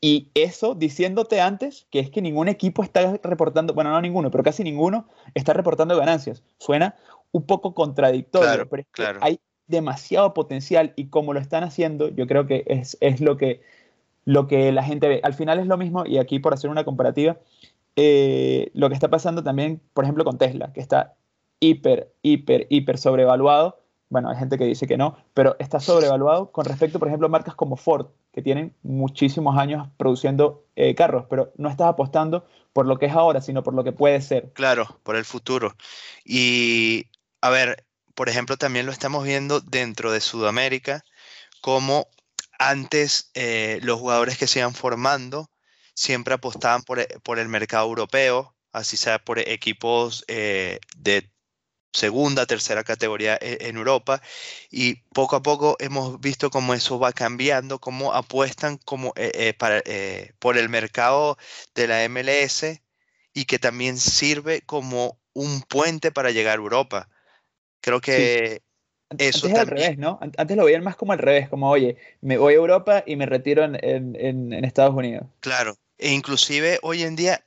Y 0.00 0.30
eso 0.34 0.74
diciéndote 0.74 1.40
antes 1.40 1.86
que 1.90 2.00
es 2.00 2.10
que 2.10 2.22
ningún 2.22 2.48
equipo 2.48 2.82
está 2.82 3.18
reportando, 3.22 3.74
bueno, 3.74 3.90
no 3.90 4.00
ninguno, 4.00 4.30
pero 4.30 4.42
casi 4.42 4.64
ninguno 4.64 5.06
está 5.34 5.52
reportando 5.52 5.96
ganancias. 5.96 6.42
Suena 6.58 6.96
un 7.32 7.44
poco 7.44 7.74
contradictorio, 7.74 8.66
pero 8.68 8.84
hay 9.20 9.40
demasiado 9.66 10.32
potencial 10.32 10.94
y 10.96 11.08
como 11.08 11.34
lo 11.34 11.40
están 11.40 11.64
haciendo, 11.64 12.08
yo 12.08 12.26
creo 12.26 12.46
que 12.46 12.64
es, 12.66 12.96
es, 13.00 13.20
lo, 13.20 13.36
que, 13.36 13.60
lo 14.24 14.46
que 14.46 14.72
la 14.72 14.82
gente 14.82 15.06
ve. 15.06 15.20
Al 15.22 15.34
final 15.34 15.58
es 15.58 15.66
lo 15.66 15.76
mismo, 15.76 16.06
y 16.06 16.16
aquí 16.16 16.38
por 16.38 16.54
hacer 16.54 16.70
una 16.70 16.84
comparativa, 16.84 17.36
eh, 17.96 18.70
lo 18.72 18.88
que 18.88 18.94
está 18.94 19.08
pasando 19.08 19.44
también, 19.44 19.82
por 19.92 20.04
ejemplo, 20.04 20.24
con 20.24 20.38
Tesla, 20.38 20.72
que 20.72 20.80
está 20.80 21.14
hiper, 21.60 22.10
hiper, 22.22 22.66
hiper 22.70 22.96
sobrevaluado 22.96 23.80
bueno, 24.10 24.28
hay 24.28 24.36
gente 24.36 24.58
que 24.58 24.64
dice 24.64 24.88
que 24.88 24.96
no, 24.96 25.16
pero 25.34 25.54
está 25.60 25.78
sobrevaluado 25.78 26.50
con 26.50 26.64
respecto, 26.64 26.98
por 26.98 27.06
ejemplo, 27.06 27.28
a 27.28 27.30
marcas 27.30 27.54
como 27.54 27.76
Ford, 27.76 28.08
tienen 28.42 28.74
muchísimos 28.82 29.56
años 29.56 29.88
produciendo 29.96 30.64
eh, 30.76 30.94
carros, 30.94 31.26
pero 31.28 31.52
no 31.56 31.68
estás 31.68 31.88
apostando 31.88 32.46
por 32.72 32.86
lo 32.86 32.98
que 32.98 33.06
es 33.06 33.12
ahora, 33.12 33.40
sino 33.40 33.62
por 33.62 33.74
lo 33.74 33.84
que 33.84 33.92
puede 33.92 34.20
ser. 34.20 34.52
Claro, 34.52 35.00
por 35.02 35.16
el 35.16 35.24
futuro. 35.24 35.76
Y, 36.24 37.06
a 37.40 37.50
ver, 37.50 37.84
por 38.14 38.28
ejemplo, 38.28 38.56
también 38.56 38.86
lo 38.86 38.92
estamos 38.92 39.24
viendo 39.24 39.60
dentro 39.60 40.12
de 40.12 40.20
Sudamérica, 40.20 41.04
como 41.60 42.06
antes 42.58 43.30
eh, 43.34 43.78
los 43.82 43.98
jugadores 43.98 44.38
que 44.38 44.46
se 44.46 44.60
iban 44.60 44.74
formando 44.74 45.50
siempre 45.94 46.34
apostaban 46.34 46.82
por, 46.82 47.06
por 47.22 47.38
el 47.38 47.48
mercado 47.48 47.86
europeo, 47.86 48.54
así 48.72 48.96
sea 48.96 49.18
por 49.18 49.38
equipos 49.38 50.24
eh, 50.28 50.78
de 50.96 51.30
segunda, 51.92 52.46
tercera 52.46 52.84
categoría 52.84 53.38
e, 53.40 53.68
en 53.68 53.76
Europa 53.76 54.22
y 54.70 54.96
poco 55.12 55.36
a 55.36 55.42
poco 55.42 55.76
hemos 55.80 56.20
visto 56.20 56.50
cómo 56.50 56.74
eso 56.74 56.98
va 56.98 57.12
cambiando, 57.12 57.78
cómo 57.78 58.12
apuestan 58.12 58.78
como, 58.78 59.12
eh, 59.16 59.32
eh, 59.34 59.54
para, 59.54 59.82
eh, 59.84 60.32
por 60.38 60.56
el 60.56 60.68
mercado 60.68 61.36
de 61.74 61.86
la 61.88 62.04
MLS 62.08 62.80
y 63.32 63.44
que 63.44 63.58
también 63.58 63.98
sirve 63.98 64.62
como 64.62 65.18
un 65.32 65.62
puente 65.62 66.10
para 66.12 66.30
llegar 66.30 66.58
a 66.58 66.62
Europa. 66.62 67.08
Creo 67.80 68.00
que 68.00 68.62
eso 69.18 69.46
Antes 69.46 69.60
al 69.60 69.66
revés, 69.66 69.98
¿no? 69.98 70.18
Antes 70.20 70.56
lo 70.56 70.64
veían 70.64 70.84
más 70.84 70.96
como 70.96 71.12
al 71.12 71.18
revés, 71.18 71.48
como, 71.48 71.70
oye, 71.70 71.96
me 72.20 72.36
voy 72.36 72.54
a 72.54 72.56
Europa 72.56 73.02
y 73.06 73.16
me 73.16 73.26
retiro 73.26 73.64
en, 73.64 73.76
en 74.16 74.64
Estados 74.64 74.94
Unidos. 74.94 75.26
Claro, 75.40 75.76
e 75.98 76.12
inclusive 76.12 76.78
hoy 76.82 77.02
en 77.02 77.16
día 77.16 77.44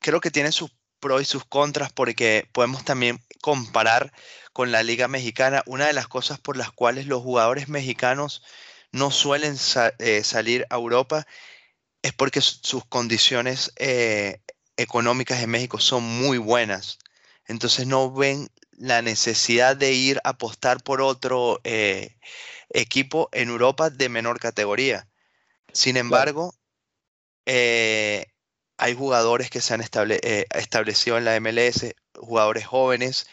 creo 0.00 0.20
que 0.20 0.30
tiene 0.30 0.52
sus 0.52 0.70
pros 0.98 1.22
y 1.22 1.24
sus 1.24 1.44
contras 1.44 1.92
porque 1.92 2.48
podemos 2.52 2.84
también 2.84 3.20
comparar 3.40 4.12
con 4.52 4.72
la 4.72 4.82
Liga 4.82 5.08
Mexicana. 5.08 5.62
Una 5.66 5.86
de 5.86 5.92
las 5.92 6.08
cosas 6.08 6.38
por 6.38 6.56
las 6.56 6.72
cuales 6.72 7.06
los 7.06 7.22
jugadores 7.22 7.68
mexicanos 7.68 8.42
no 8.92 9.10
suelen 9.10 9.56
eh, 9.98 10.24
salir 10.24 10.66
a 10.70 10.76
Europa 10.76 11.26
es 12.02 12.12
porque 12.12 12.40
sus 12.40 12.84
condiciones 12.86 13.72
eh, 13.76 14.40
económicas 14.76 15.42
en 15.42 15.50
México 15.50 15.78
son 15.78 16.02
muy 16.02 16.38
buenas. 16.38 16.98
Entonces 17.46 17.86
no 17.86 18.12
ven 18.12 18.48
la 18.72 19.02
necesidad 19.02 19.76
de 19.76 19.92
ir 19.92 20.20
a 20.24 20.30
apostar 20.30 20.82
por 20.82 21.02
otro 21.02 21.60
eh, 21.64 22.16
equipo 22.70 23.28
en 23.32 23.48
Europa 23.48 23.90
de 23.90 24.08
menor 24.08 24.38
categoría. 24.38 25.08
Sin 25.72 25.96
embargo, 25.96 26.54
hay 28.78 28.94
jugadores 28.94 29.50
que 29.50 29.60
se 29.60 29.74
han 29.74 29.80
establecido 29.80 31.18
en 31.18 31.24
la 31.24 31.38
MLS, 31.40 31.94
jugadores 32.14 32.66
jóvenes 32.66 33.26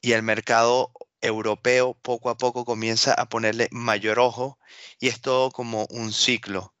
y 0.00 0.12
el 0.12 0.22
mercado 0.22 0.92
europeo 1.20 1.94
poco 1.94 2.30
a 2.30 2.36
poco 2.36 2.64
comienza 2.64 3.14
a 3.14 3.28
ponerle 3.28 3.68
mayor 3.70 4.18
ojo 4.18 4.58
y 4.98 5.08
es 5.08 5.20
todo 5.20 5.50
como 5.50 5.86
un 5.90 6.12
ciclo. 6.12 6.72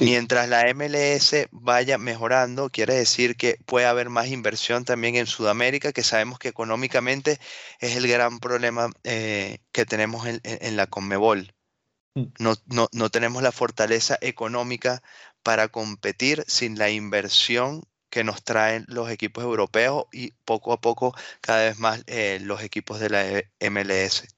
Mientras 0.00 0.48
la 0.48 0.72
MLS 0.72 1.48
vaya 1.50 1.98
mejorando, 1.98 2.70
quiere 2.70 2.94
decir 2.94 3.36
que 3.36 3.58
puede 3.66 3.84
haber 3.84 4.08
más 4.08 4.28
inversión 4.28 4.86
también 4.86 5.16
en 5.16 5.26
Sudamérica, 5.26 5.92
que 5.92 6.02
sabemos 6.02 6.38
que 6.38 6.48
económicamente 6.48 7.38
es 7.78 7.96
el 7.96 8.08
gran 8.08 8.40
problema 8.40 8.90
eh, 9.04 9.58
que 9.70 9.84
tenemos 9.84 10.26
en, 10.26 10.76
la 10.76 10.86
Conmebol. 10.86 11.54
Mm. 12.14 12.24
No, 12.38 12.54
no, 12.66 12.88
no, 12.92 13.10
tenemos 13.10 13.42
la 13.42 13.52
fortaleza 13.52 14.16
económica 14.22 15.02
para 15.42 15.68
competir 15.68 16.44
sin 16.46 16.78
la 16.78 16.90
inversión 16.90 17.82
que 18.10 18.24
nos 18.24 18.42
traen 18.44 18.84
los 18.88 19.10
equipos 19.10 19.42
europeos 19.42 20.04
y 20.12 20.32
poco 20.44 20.72
a 20.72 20.80
poco 20.80 21.14
cada 21.40 21.64
vez 21.64 21.78
más 21.78 22.04
eh, 22.06 22.38
los 22.42 22.62
equipos 22.62 23.00
de 23.00 23.10
la 23.10 23.24
MLS. 23.60 24.28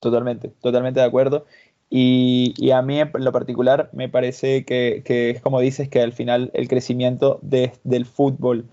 Totalmente, 0.00 0.50
totalmente 0.60 1.00
de 1.00 1.06
acuerdo. 1.06 1.46
Y, 1.90 2.70
a 2.72 2.82
mí 2.82 3.00
en 3.00 3.10
lo 3.14 3.32
particular 3.32 3.88
me 3.92 4.08
parece 4.08 4.64
que, 4.64 5.02
es 5.06 5.40
como 5.40 5.60
dices, 5.60 5.88
que 5.88 6.00
al 6.00 6.12
final 6.12 6.50
el 6.54 6.68
crecimiento 6.68 7.38
del 7.42 8.04
fútbol 8.04 8.68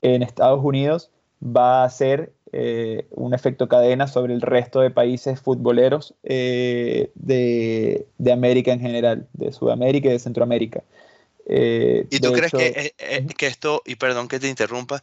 en 0.00 0.22
Estados 0.22 0.60
Unidos 0.62 1.10
va 1.42 1.84
a 1.84 1.90
ser 1.90 2.32
eh, 2.52 3.06
un 3.10 3.34
efecto 3.34 3.68
cadena 3.68 4.06
sobre 4.06 4.34
el 4.34 4.42
resto 4.42 4.80
de 4.80 4.90
países 4.90 5.40
futboleros 5.40 6.14
eh, 6.22 7.10
de, 7.14 8.06
de, 8.18 8.32
América 8.32 8.72
en 8.72 8.80
general, 8.80 9.26
de 9.32 9.52
Sudamérica 9.52 10.08
y 10.08 10.12
de 10.12 10.18
Centroamérica. 10.18 10.82
Eh, 11.46 12.06
¿Y 12.10 12.20
tú 12.20 12.32
crees 12.32 12.52
que, 12.52 12.94
que, 13.36 13.46
esto, 13.46 13.82
y 13.86 13.96
perdón 13.96 14.28
que 14.28 14.38
te 14.38 14.48
interrumpa, 14.48 15.02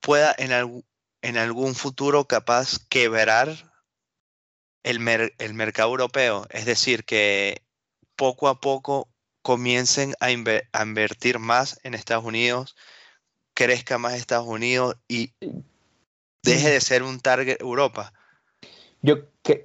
pueda 0.00 0.34
en, 0.38 0.84
en 1.22 1.36
algún 1.36 1.74
futuro 1.74 2.26
capaz 2.26 2.78
quebrar 2.88 3.48
el, 4.84 5.32
el 5.38 5.54
mercado 5.54 5.90
europeo? 5.90 6.46
Es 6.50 6.66
decir, 6.66 7.04
que 7.04 7.62
poco 8.16 8.48
a 8.48 8.60
poco 8.60 9.08
comiencen 9.42 10.14
a, 10.18 10.32
invertir 10.32 11.38
más 11.38 11.78
en 11.84 11.94
Estados 11.94 12.24
Unidos, 12.24 12.74
crezca 13.54 13.96
más 13.96 14.14
Estados 14.14 14.48
Unidos 14.48 14.96
y 15.06 15.32
deje 16.46 16.70
de 16.70 16.80
ser 16.80 17.02
un 17.02 17.20
target 17.20 17.60
Europa. 17.60 18.12
Yo 19.02 19.16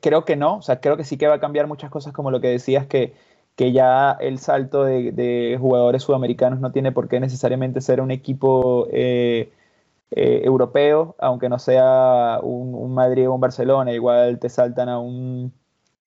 creo 0.01 0.25
que 0.25 0.35
no, 0.35 0.57
o 0.57 0.61
sea, 0.61 0.81
creo 0.81 0.97
que 0.97 1.03
sí 1.03 1.17
que 1.17 1.27
va 1.27 1.35
a 1.35 1.39
cambiar 1.39 1.67
muchas 1.67 1.89
cosas 1.89 2.13
como 2.13 2.31
lo 2.31 2.41
que 2.41 2.49
decías 2.49 2.85
que 2.85 3.13
que 3.55 3.71
ya 3.71 4.17
el 4.19 4.39
salto 4.39 4.85
de, 4.85 5.57
jugadores 5.59 6.03
sudamericanos 6.03 6.59
no 6.59 6.71
tiene 6.71 6.91
por 6.91 7.07
qué 7.07 7.19
necesariamente 7.19 7.81
ser 7.81 8.01
un 8.01 8.11
equipo 8.11 8.87
eh, 8.91 9.51
eh, 10.11 10.41
europeo, 10.43 11.15
aunque 11.19 11.49
no 11.49 11.59
sea 11.59 12.39
un, 12.41 12.93
Madrid 12.93 13.29
o 13.29 13.33
un 13.33 13.41
Barcelona, 13.41 13.91
igual 13.93 14.39
te 14.39 14.49
saltan 14.49 14.89
a 14.89 14.99
un, 14.99 15.53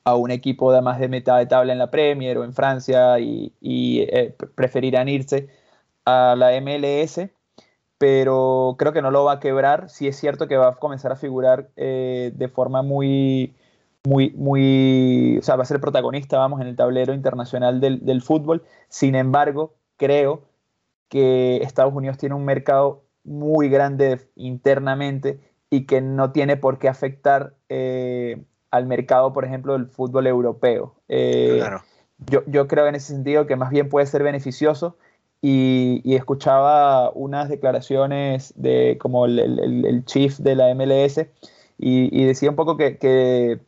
a 0.04 0.16
un 0.16 0.30
equipo 0.30 0.72
de 0.72 0.82
más 0.82 0.98
de 0.98 1.08
mitad 1.08 1.38
de 1.38 1.46
tabla 1.46 1.72
en 1.72 1.78
la 1.78 1.90
Premier 1.90 2.38
o 2.38 2.44
en 2.44 2.54
Francia 2.54 3.18
y, 3.20 3.52
eh, 3.62 4.34
preferirán 4.54 5.08
irse 5.08 5.48
a 6.04 6.34
la 6.36 6.50
MLS, 6.60 7.20
pero 7.98 8.76
creo 8.78 8.92
que 8.92 9.02
no 9.02 9.10
lo 9.10 9.24
va 9.24 9.34
a 9.34 9.40
quebrar. 9.40 9.88
Sí 9.90 10.08
es 10.08 10.16
cierto 10.16 10.48
que 10.48 10.56
va 10.56 10.68
a 10.68 10.76
comenzar 10.76 11.12
a 11.12 11.16
figurar 11.16 11.70
de 11.74 12.50
forma 12.52 12.82
muy 12.82 13.54
muy, 14.06 14.30
muy, 14.32 15.38
o 15.38 15.42
sea, 15.42 15.56
va 15.56 15.62
a 15.62 15.66
ser 15.66 15.80
protagonista, 15.80 16.38
vamos, 16.38 16.60
en 16.60 16.68
el 16.68 16.76
tablero 16.76 17.14
internacional 17.14 17.80
del, 17.80 18.22
fútbol. 18.22 18.62
Sin 18.88 19.14
embargo, 19.14 19.74
creo 19.96 20.42
que 21.08 21.58
Estados 21.62 21.94
Unidos 21.94 22.18
tiene 22.18 22.34
un 22.34 22.44
mercado 22.44 23.04
muy 23.24 23.68
grande 23.70 24.20
internamente 24.36 25.40
y 25.70 25.86
que 25.86 26.02
no 26.02 26.32
tiene 26.32 26.56
por 26.56 26.78
qué 26.78 26.88
afectar 26.88 27.54
eh, 27.68 28.44
al 28.70 28.86
mercado, 28.86 29.32
por 29.32 29.44
ejemplo, 29.44 29.72
del 29.72 29.86
fútbol 29.86 30.26
europeo. 30.26 30.94
Eh, 31.08 31.62
yo, 32.18 32.42
yo, 32.46 32.68
creo 32.68 32.86
en 32.86 32.94
ese 32.94 33.14
sentido 33.14 33.46
que 33.46 33.56
más 33.56 33.70
bien 33.70 33.88
puede 33.88 34.06
ser 34.06 34.22
beneficioso 34.22 34.98
y, 35.46 36.14
escuchaba 36.14 37.10
unas 37.10 37.50
declaraciones 37.50 38.54
de 38.56 38.96
como 38.98 39.26
el, 39.26 39.38
el, 39.38 40.04
chief 40.06 40.38
de 40.38 40.54
la 40.54 40.74
MLS 40.74 41.20
y, 41.76 42.24
decía 42.24 42.48
un 42.48 42.56
poco 42.56 42.78
que, 42.78 42.96
que, 42.96 43.60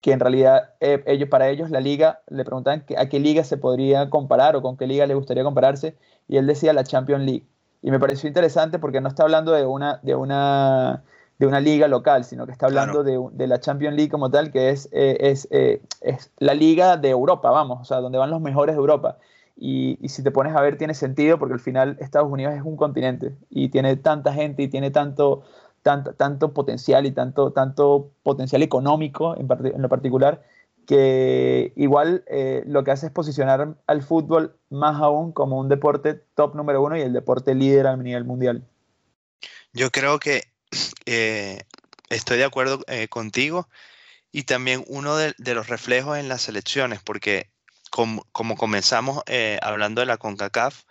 que 0.00 0.12
en 0.12 0.20
realidad 0.20 0.74
eh, 0.78 1.02
ellos, 1.06 1.28
para 1.28 1.48
ellos 1.48 1.70
la 1.70 1.80
liga, 1.80 2.20
le 2.28 2.44
preguntaban 2.44 2.84
a 2.96 3.08
qué 3.08 3.18
liga 3.18 3.42
se 3.42 3.56
podría 3.56 4.10
comparar 4.10 4.54
o 4.54 4.62
con 4.62 4.76
qué 4.76 4.86
liga 4.86 5.04
le 5.06 5.16
gustaría 5.16 5.42
compararse 5.42 5.96
y 6.28 6.36
él 6.36 6.46
decía 6.46 6.72
la 6.72 6.84
Champions 6.84 7.24
League. 7.24 7.46
Y 7.82 7.90
me 7.90 7.98
pareció 7.98 8.28
interesante 8.28 8.78
porque 8.78 9.00
no 9.00 9.08
está 9.08 9.24
hablando 9.24 9.50
de 9.50 9.66
una, 9.66 9.98
de 10.04 10.14
una, 10.14 11.02
de 11.40 11.46
una 11.48 11.58
liga 11.58 11.88
local, 11.88 12.22
sino 12.24 12.46
que 12.46 12.52
está 12.52 12.66
hablando 12.66 13.02
de, 13.02 13.20
de, 13.32 13.48
la 13.48 13.58
Champions 13.58 13.96
League 13.96 14.10
como 14.10 14.30
tal, 14.30 14.52
que 14.52 14.70
es, 14.70 14.88
eh, 14.92 15.16
es, 15.18 15.48
eh, 15.50 15.82
es, 16.00 16.30
la 16.38 16.54
liga 16.54 16.96
de 16.96 17.10
Europa, 17.10 17.50
vamos, 17.50 17.80
o 17.80 17.84
sea, 17.84 17.96
donde 17.96 18.18
van 18.18 18.30
los 18.30 18.40
mejores 18.40 18.76
de 18.76 18.80
Europa. 18.80 19.18
Y, 19.56 19.98
si 20.08 20.22
te 20.22 20.30
pones 20.30 20.56
a 20.56 20.60
ver, 20.60 20.78
tiene 20.78 20.94
sentido 20.94 21.38
porque 21.38 21.54
al 21.54 21.60
final 21.60 21.96
Estados 22.00 22.30
Unidos 22.30 22.54
es 22.54 22.62
un 22.62 22.76
continente 22.76 23.36
y 23.50 23.68
tiene 23.68 23.96
tanta 23.96 24.32
gente 24.32 24.62
y 24.62 24.68
tiene 24.68 24.90
tanto, 24.90 25.42
tanto, 25.82 26.14
tanto 26.14 26.52
potencial 26.52 27.06
y 27.06 27.12
tanto, 27.12 27.52
tanto 27.52 28.10
potencial 28.22 28.62
económico 28.62 29.36
en, 29.36 29.48
lo 29.80 29.88
particular 29.88 30.42
que 30.86 31.72
igual 31.76 32.24
eh, 32.26 32.64
lo 32.66 32.82
que 32.82 32.90
hace 32.90 33.06
es 33.06 33.12
posicionar 33.12 33.76
al 33.86 34.02
fútbol 34.02 34.56
más 34.68 35.00
aún 35.00 35.32
como 35.32 35.60
un 35.60 35.68
deporte 35.68 36.14
top 36.34 36.56
número 36.56 36.82
uno 36.82 36.96
y 36.96 37.02
el 37.02 37.12
deporte 37.12 37.54
líder 37.54 37.86
a 37.86 37.96
nivel 37.96 38.24
mundial. 38.24 38.66
Yo 39.72 39.90
creo 39.90 40.18
que 40.18 40.42
eh, 41.06 41.60
estoy 42.08 42.38
de 42.38 42.44
acuerdo 42.44 42.80
eh, 42.88 43.08
contigo 43.08 43.68
y 44.32 44.44
también 44.44 44.84
uno 44.88 45.16
de, 45.16 45.34
los 45.54 45.68
reflejos 45.68 46.18
en 46.18 46.28
las 46.28 46.48
elecciones, 46.48 47.00
porque 47.02 47.50
como, 47.92 48.56
comenzamos 48.56 49.22
hablando 49.60 50.00
de 50.00 50.06
la 50.06 50.16
CONCACAF, 50.16 50.82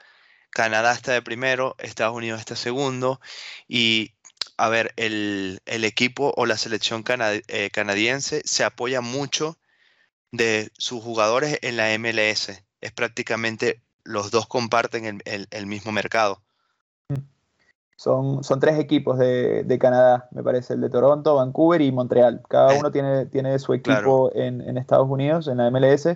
Canadá 0.51 0.93
está 0.93 1.11
de 1.13 1.21
primero, 1.21 1.75
Estados 1.79 2.15
Unidos 2.15 2.39
está 2.39 2.55
segundo 2.55 3.19
y 3.67 4.13
a 4.57 4.69
ver, 4.69 4.93
el, 4.95 5.59
equipo 5.65 6.33
o 6.37 6.45
la 6.45 6.55
selección 6.55 7.03
canadiense 7.03 8.43
se 8.45 8.63
apoya 8.63 9.01
mucho 9.01 9.57
de 10.31 10.71
sus 10.77 11.01
jugadores 11.03 11.57
en 11.63 11.77
la 11.77 11.97
MLS. 11.97 12.63
Es 12.79 12.91
prácticamente 12.91 13.81
los 14.03 14.29
dos 14.29 14.47
comparten 14.47 15.21
el, 15.25 15.65
mismo 15.65 15.91
mercado. 15.91 16.41
Son, 17.95 18.43
son 18.43 18.59
tres 18.59 18.79
equipos 18.79 19.17
de, 19.17 19.77
Canadá, 19.79 20.27
me 20.31 20.43
parece, 20.43 20.73
el 20.73 20.81
de 20.81 20.89
Toronto, 20.89 21.35
Vancouver 21.35 21.81
y 21.81 21.91
Montreal. 21.91 22.43
Cada 22.47 22.75
eh, 22.75 22.79
uno 22.79 22.91
tiene, 22.91 23.25
tiene 23.27 23.57
su 23.57 23.73
equipo 23.73 24.31
en, 24.35 24.77
Estados 24.77 25.09
Unidos, 25.09 25.47
en 25.47 25.57
la 25.57 25.71
MLS, 25.71 26.07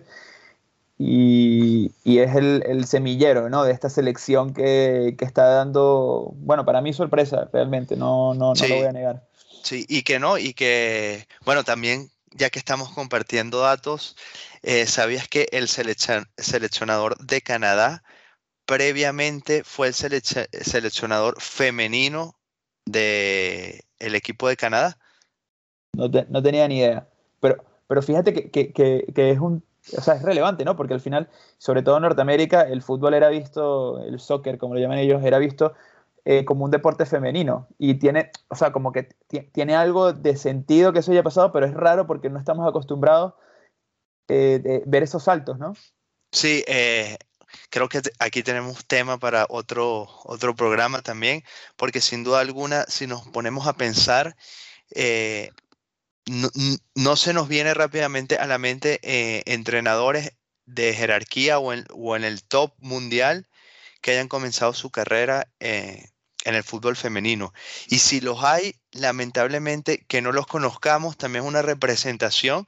y, 0.97 1.91
es 2.05 2.35
el, 2.35 2.85
semillero 2.85 3.49
¿no? 3.49 3.63
de 3.63 3.73
esta 3.73 3.89
selección 3.89 4.53
que, 4.53 5.15
está 5.19 5.45
dando, 5.45 6.33
bueno, 6.37 6.65
para 6.65 6.81
mí 6.81 6.93
sorpresa, 6.93 7.49
realmente, 7.51 7.95
no, 7.97 8.33
no, 8.33 8.53
no 8.53 8.67
lo 8.67 8.75
voy 8.75 8.85
a 8.85 8.91
negar. 8.91 9.27
Sí, 9.63 9.85
y 9.89 10.03
que 10.03 10.19
no, 10.19 10.37
y 10.37 10.53
que, 10.53 11.27
bueno, 11.43 11.63
también 11.63 12.09
ya 12.31 12.49
que 12.49 12.59
estamos 12.59 12.91
compartiendo 12.91 13.61
datos, 13.61 14.15
eh, 14.61 14.85
¿sabías 14.85 15.27
que 15.27 15.47
el 15.51 15.67
seleccionador 15.67 17.17
de 17.17 17.41
Canadá 17.41 18.03
previamente 18.65 19.63
fue 19.63 19.87
el 19.87 19.93
seleccionador 19.93 21.41
femenino 21.41 22.35
del 22.85 23.81
el 23.99 24.15
equipo 24.15 24.47
de 24.47 24.57
Canadá? 24.57 24.97
No, 25.93 26.09
tenía 26.11 26.67
ni 26.67 26.79
idea. 26.79 27.07
Pero, 27.39 27.63
pero 27.87 28.01
fíjate 28.01 28.33
que, 28.51 29.13
es 29.15 29.39
un 29.39 29.63
o 29.97 30.01
sea, 30.01 30.15
es 30.15 30.23
relevante, 30.23 30.65
¿no? 30.65 30.75
Porque 30.75 30.93
al 30.93 30.99
final, 30.99 31.29
sobre 31.57 31.83
todo 31.83 31.97
en 31.97 32.03
Norteamérica, 32.03 32.61
el 32.61 32.81
fútbol 32.81 33.13
era 33.13 33.29
visto, 33.29 34.03
el 34.03 34.19
soccer, 34.19 34.57
como 34.57 34.73
lo 34.73 34.79
llaman 34.79 34.97
ellos, 34.97 35.23
era 35.23 35.37
visto 35.37 35.73
eh, 36.25 36.43
como 36.43 36.65
un 36.65 36.71
deporte 36.71 37.05
femenino. 37.05 37.67
Y 37.77 37.95
tiene, 37.95 38.31
o 38.47 38.55
sea, 38.55 38.71
como 38.71 38.91
que 38.91 39.09
tiene 39.51 39.75
algo 39.75 40.13
de 40.13 40.37
sentido 40.37 40.91
que 40.91 40.99
eso 40.99 41.11
haya 41.11 41.23
pasado, 41.23 41.51
pero 41.51 41.65
es 41.65 41.73
raro 41.73 42.07
porque 42.07 42.29
no 42.29 42.39
estamos 42.39 42.67
acostumbrados 42.67 43.33
eh, 44.27 44.59
de 44.63 44.83
ver 44.85 45.03
esos 45.03 45.23
saltos, 45.23 45.59
¿no? 45.59 45.73
Sí, 46.31 46.63
eh, 46.67 47.17
creo 47.69 47.87
que 47.87 48.01
aquí 48.19 48.41
tenemos 48.41 48.85
tema 48.87 49.19
para 49.19 49.45
otro, 49.49 50.07
otro 50.23 50.55
programa 50.55 51.01
también, 51.01 51.43
porque 51.77 52.01
sin 52.01 52.23
duda 52.23 52.39
alguna, 52.39 52.85
si 52.87 53.05
nos 53.05 53.27
ponemos 53.27 53.67
a 53.67 53.73
pensar, 53.73 54.35
no, 56.25 57.15
se 57.15 57.33
nos 57.33 57.47
viene 57.47 57.73
rápidamente 57.73 58.37
a 58.37 58.47
la 58.47 58.57
mente 58.57 58.99
entrenadores 59.51 60.33
de 60.65 60.93
jerarquía 60.93 61.59
o 61.59 61.73
en, 61.73 62.23
el 62.23 62.43
top 62.43 62.73
mundial 62.79 63.47
que 64.01 64.11
hayan 64.11 64.27
comenzado 64.27 64.73
su 64.73 64.89
carrera 64.89 65.47
en 66.45 66.55
el 66.55 66.63
fútbol 66.63 66.95
femenino. 66.95 67.53
Y 67.87 67.99
si 67.99 68.21
los 68.21 68.43
hay, 68.43 68.75
lamentablemente 68.91 70.05
que 70.07 70.21
no 70.21 70.31
los 70.31 70.47
conozcamos, 70.47 71.17
también 71.17 71.43
es 71.43 71.49
una 71.49 71.61
representación 71.61 72.65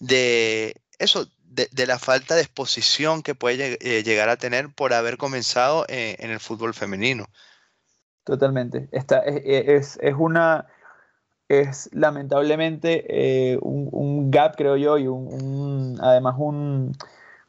de 0.00 0.74
eso, 0.98 1.28
de, 1.42 1.86
la 1.86 1.98
falta 1.98 2.34
de 2.34 2.42
exposición 2.42 3.22
que 3.22 3.34
puede 3.34 3.78
eh, 3.80 4.02
llegar 4.02 4.28
a 4.28 4.36
tener 4.36 4.72
por 4.74 4.92
haber 4.92 5.16
comenzado 5.16 5.84
eh, 5.88 6.16
en 6.18 6.30
el 6.30 6.40
fútbol 6.40 6.74
femenino. 6.74 7.26
Totalmente. 8.24 8.88
Esta 8.92 9.20
es, 9.20 9.98
una, 10.16 10.66
es 11.48 11.88
lamentablemente 11.92 13.04
eh, 13.08 13.58
un, 13.62 14.30
gap, 14.30 14.56
creo 14.56 14.76
yo, 14.76 14.98
y 14.98 15.06
un 15.06 15.98
además 16.00 16.36
un, 16.38 16.94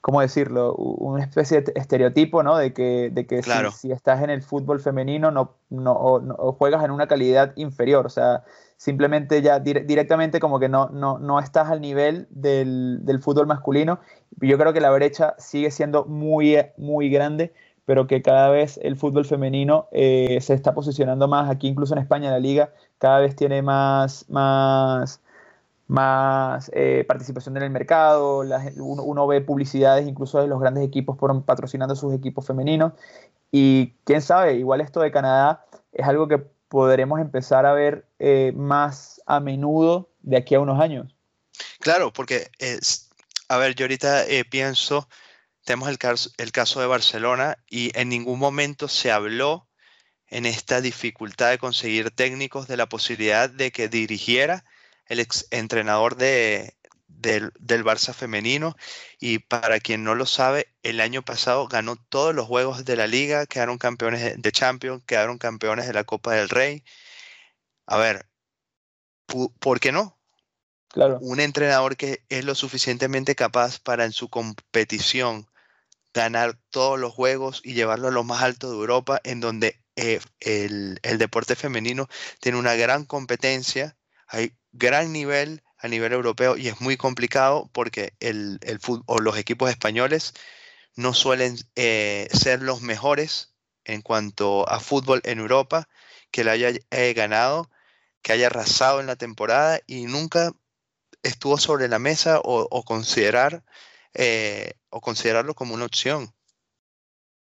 ¿cómo 0.02 0.22
decirlo? 0.22 0.74
Una 0.76 1.24
especie 1.24 1.62
de 1.62 1.74
estereotipo, 1.76 2.44
¿no? 2.44 2.58
De 2.58 2.74
que, 2.74 3.10
de 3.12 3.28
que 3.28 3.42
si, 3.72 3.92
estás 3.92 4.24
en 4.24 4.30
el 4.30 4.42
fútbol 4.42 4.80
femenino 4.80 5.32
no, 5.32 5.56
no, 5.70 6.22
juegas 6.58 6.84
en 6.84 6.92
una 6.92 7.08
calidad 7.08 7.54
inferior, 7.56 8.06
o 8.06 8.10
sea, 8.10 8.44
simplemente 8.78 9.42
ya 9.42 9.60
directamente 9.60 10.40
como 10.40 10.60
que 10.60 10.70
no, 10.70 10.90
no, 10.90 11.20
no 11.20 11.40
estás 11.40 11.70
al 11.70 11.82
nivel 11.82 12.28
del, 12.30 13.06
del, 13.06 13.20
fútbol 13.20 13.48
masculino. 13.48 14.00
Yo 14.40 14.58
creo 14.58 14.72
que 14.72 14.82
la 14.82 14.92
brecha 14.92 15.36
sigue 15.38 15.70
siendo 15.70 16.06
muy, 16.06 16.58
muy 16.78 17.10
grande, 17.10 17.54
pero 17.90 18.06
que 18.06 18.22
cada 18.22 18.52
vez 18.52 18.80
el 18.84 18.98
fútbol 18.98 19.26
femenino 19.26 19.88
eh, 19.92 20.38
se 20.42 20.54
está 20.54 20.76
posicionando 20.76 21.28
más, 21.28 21.50
aquí 21.50 21.68
incluso 21.68 21.96
en 21.96 22.00
España 22.00 22.30
la 22.30 22.38
liga 22.38 22.72
cada 23.00 23.18
vez 23.18 23.36
tiene 23.36 23.64
más, 23.64 24.30
más 24.30 25.22
más 25.88 26.70
eh, 26.76 27.04
participación 27.08 27.58
en 27.58 27.64
el 27.64 27.72
mercado, 27.72 28.44
uno, 28.78 29.26
ve 29.26 29.42
publicidades 29.42 30.08
incluso 30.08 30.40
de 30.40 30.46
los 30.46 30.60
grandes 30.60 30.86
equipos 30.86 31.18
por, 31.18 31.44
patrocinando 31.46 31.96
sus 31.96 32.14
equipos 32.14 32.46
femeninos. 32.46 32.94
Y 33.52 33.94
quién 34.04 34.22
sabe, 34.22 34.54
igual 34.54 34.82
esto 34.82 35.00
de 35.00 35.12
Canadá 35.12 35.66
es 35.92 36.08
algo 36.08 36.28
que 36.28 36.38
podremos 36.38 37.20
empezar 37.20 37.66
a 37.66 37.74
ver 37.74 38.06
eh, 38.20 38.54
más 38.56 39.20
a 39.26 39.40
menudo 39.40 40.12
de 40.22 40.38
aquí 40.38 40.54
a 40.54 40.60
unos 40.60 40.80
años. 40.80 41.12
Claro, 41.80 42.14
porque, 42.14 42.52
a 43.48 43.58
ver, 43.58 43.74
yo 43.74 43.86
ahorita 43.86 44.26
pienso, 44.52 45.08
tenemos 45.70 45.90
el 45.90 46.00
caso, 46.00 46.32
el 46.38 46.52
caso 46.52 46.80
de 46.80 46.88
Barcelona 46.88 47.60
y 47.70 47.96
en 47.96 48.10
ningún 48.10 48.40
momento 48.40 48.88
se 48.88 49.12
habló 49.12 49.70
en 50.26 50.48
esta 50.48 50.82
dificultad 50.82 51.52
de 51.52 51.60
conseguir 51.60 52.10
técnicos 52.10 52.68
de 52.68 52.76
la 52.76 52.90
posibilidad 52.90 53.52
de 53.52 53.72
que 53.72 53.88
dirigiera 53.88 54.66
el 55.06 55.20
ex 55.20 55.46
entrenador 55.52 56.16
de, 56.16 56.74
del, 57.08 57.54
Barça 57.86 58.16
femenino 58.16 58.76
y 59.20 59.38
para 59.38 59.80
quien 59.80 60.04
no 60.04 60.16
lo 60.16 60.26
sabe, 60.26 60.74
el 60.82 61.00
año 61.02 61.22
pasado 61.22 61.68
ganó 61.68 61.98
todos 61.98 62.34
los 62.34 62.48
juegos 62.48 62.84
de 62.84 62.96
la 62.96 63.06
liga, 63.06 63.46
quedaron 63.46 63.78
campeones 63.78 64.42
de 64.42 64.52
Champions, 64.52 65.04
quedaron 65.06 65.38
campeones 65.38 65.86
de 65.86 65.94
la 65.94 66.04
Copa 66.04 66.34
del 66.34 66.50
Rey. 66.50 66.84
A 67.86 67.98
ver, 67.98 68.26
¿por 69.60 69.80
qué 69.80 69.92
no? 69.92 70.18
Claro. 70.88 71.20
Un 71.22 71.40
entrenador 71.40 71.96
que 71.96 72.26
es 72.30 72.44
lo 72.44 72.56
suficientemente 72.56 73.36
capaz 73.36 73.78
para 73.78 74.06
en 74.06 74.14
su 74.14 74.30
competición 74.30 75.48
ganar 76.20 76.58
todos 76.70 77.00
los 77.00 77.14
juegos 77.14 77.62
y 77.64 77.74
llevarlo 77.74 78.10
a 78.10 78.12
lo 78.12 78.24
más 78.24 78.44
alto 78.44 78.70
de 78.70 78.76
Europa, 78.76 79.22
en 79.24 79.40
donde 79.40 79.82
eh, 79.96 80.20
el, 80.42 81.00
deporte 81.18 81.56
femenino 81.56 82.10
tiene 82.42 82.58
una 82.58 82.76
gran 82.76 83.06
competencia, 83.06 83.98
hay 84.28 84.54
gran 84.74 85.14
nivel 85.14 85.64
a 85.78 85.88
nivel 85.88 86.12
europeo 86.12 86.58
y 86.58 86.68
es 86.68 86.82
muy 86.82 86.98
complicado 86.98 87.70
porque 87.72 88.14
el, 88.20 88.60
o 89.06 89.20
los 89.20 89.38
equipos 89.38 89.70
españoles 89.70 90.34
no 90.96 91.14
suelen 91.14 91.58
eh, 91.76 92.28
ser 92.34 92.62
los 92.62 92.82
mejores 92.82 93.54
en 93.86 94.02
cuanto 94.02 94.68
a 94.70 94.82
fútbol 94.82 95.22
en 95.24 95.40
Europa, 95.40 95.88
que 96.32 96.44
le 96.44 96.52
haya 96.52 96.72
eh, 96.92 97.14
ganado, 97.14 97.72
que 98.22 98.34
haya 98.34 98.48
arrasado 98.48 99.00
en 99.00 99.08
la 99.08 99.16
temporada 99.16 99.80
y 99.88 100.04
nunca 100.04 100.52
estuvo 101.24 101.58
sobre 101.58 101.88
la 101.88 102.00
mesa 102.00 102.42
o, 102.44 102.84
considerar 102.84 103.64
eh, 104.14 104.74
o 104.90 105.02
considerarlo 105.02 105.54
como 105.54 105.74
una 105.74 105.86
opción. 105.86 106.30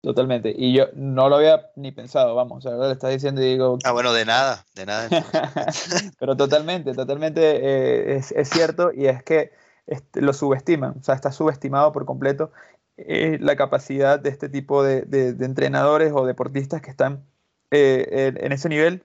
Totalmente. 0.06 0.54
Y 0.56 0.72
yo 0.72 0.86
no 0.94 1.28
lo 1.28 1.34
había 1.34 1.70
ni 1.74 1.90
pensado, 1.90 2.36
vamos, 2.36 2.64
o 2.64 2.68
sea, 2.68 2.78
le 2.78 2.92
estás 2.92 3.10
diciendo 3.10 3.42
y 3.42 3.46
digo... 3.46 3.76
Ah, 3.82 3.90
bueno, 3.90 4.12
de 4.12 4.24
nada, 4.24 4.64
de 4.76 4.86
nada. 4.86 5.08
Pero 6.20 6.36
totalmente, 6.36 6.94
totalmente 6.94 7.40
eh, 7.42 8.16
es, 8.16 8.48
cierto 8.48 8.92
y 8.94 9.06
es 9.06 9.24
que 9.24 9.50
este, 9.88 10.20
lo 10.20 10.32
subestiman, 10.32 10.94
o 11.00 11.02
sea, 11.02 11.16
está 11.16 11.32
subestimado 11.32 11.92
por 11.92 12.04
completo 12.04 12.52
eh, 12.96 13.38
la 13.40 13.56
capacidad 13.56 14.20
de 14.20 14.30
este 14.30 14.48
tipo 14.48 14.84
de, 14.84 15.00
entrenadores 15.40 16.12
o 16.14 16.24
deportistas 16.24 16.82
que 16.82 16.90
están 16.90 17.24
eh, 17.72 18.32
en, 18.36 18.52
ese 18.52 18.68
nivel 18.68 19.04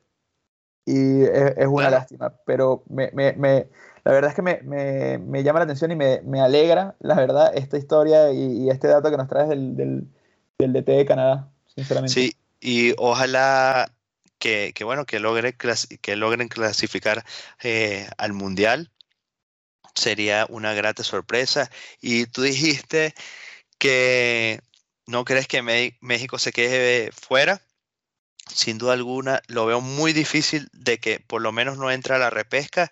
y 0.86 1.24
es, 1.24 1.66
una 1.66 1.90
lástima, 1.90 2.36
pero 2.46 2.84
me, 2.88 3.68
la 4.04 4.12
verdad 4.14 4.32
es 4.32 4.36
que 4.36 4.42
me, 4.42 5.44
llama 5.44 5.60
la 5.60 5.66
atención 5.66 5.92
y 5.92 5.96
me, 5.96 6.42
alegra, 6.42 6.96
la 7.00 7.16
verdad, 7.16 7.52
esta 7.56 7.78
historia 7.78 8.32
y, 8.32 8.70
este 8.70 8.88
dato 8.88 9.12
que 9.12 9.18
nos 9.18 9.28
traes 9.28 9.50
del, 9.50 9.76
del, 9.76 10.08
DT 10.74 10.92
de 10.92 11.06
Canadá, 11.06 11.50
sinceramente. 11.76 12.14
Sí, 12.14 12.36
y 12.60 12.94
ojalá 12.98 13.92
que, 14.40 14.74
bueno, 14.84 15.06
que, 15.06 15.20
logre, 15.20 15.56
que 15.56 16.16
logren 16.16 16.48
clasificar 16.48 17.24
eh, 17.62 18.10
al 18.18 18.34
Mundial. 18.34 18.90
Sería 19.94 20.48
una 20.50 20.74
grata 20.74 21.04
sorpresa. 21.04 21.70
Y 22.02 22.26
tú 22.26 22.42
dijiste 22.42 23.14
que 23.78 24.62
no 25.06 25.26
crees 25.26 25.48
que 25.48 25.62
México 26.02 26.40
se 26.40 26.52
quede 26.52 27.12
fuera. 27.12 27.62
Sin 28.48 28.78
duda 28.78 28.94
alguna, 28.94 29.42
lo 29.48 29.66
veo 29.66 29.80
muy 29.80 30.14
difícil 30.14 30.70
de 30.74 30.98
que 30.98 31.20
por 31.20 31.42
lo 31.42 31.52
menos 31.52 31.78
no 31.78 31.92
entre 31.92 32.16
a 32.16 32.18
la 32.18 32.30
repesca 32.30 32.92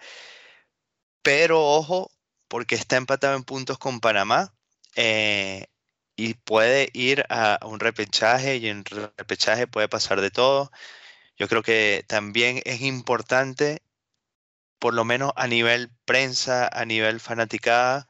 pero 1.21 1.63
ojo, 1.65 2.11
porque 2.47 2.75
está 2.75 2.97
empatado 2.97 3.35
en 3.35 3.43
puntos 3.43 3.77
con 3.77 3.99
Panamá 3.99 4.53
eh, 4.95 5.67
y 6.15 6.33
puede 6.35 6.89
ir 6.93 7.25
a, 7.29 7.59
un 7.65 7.79
repechaje 7.79 8.57
y 8.57 8.67
en 8.67 8.85
repechaje 8.85 9.67
puede 9.67 9.87
pasar 9.87 10.21
de 10.21 10.31
todo. 10.31 10.71
Yo 11.37 11.47
creo 11.47 11.63
que 11.63 12.03
también 12.07 12.61
es 12.65 12.81
importante, 12.81 13.81
por 14.79 14.93
lo 14.93 15.05
menos 15.05 15.31
a 15.35 15.47
nivel 15.47 15.91
prensa, 16.05 16.69
a 16.71 16.85
nivel 16.85 17.19
fanaticada, 17.19 18.07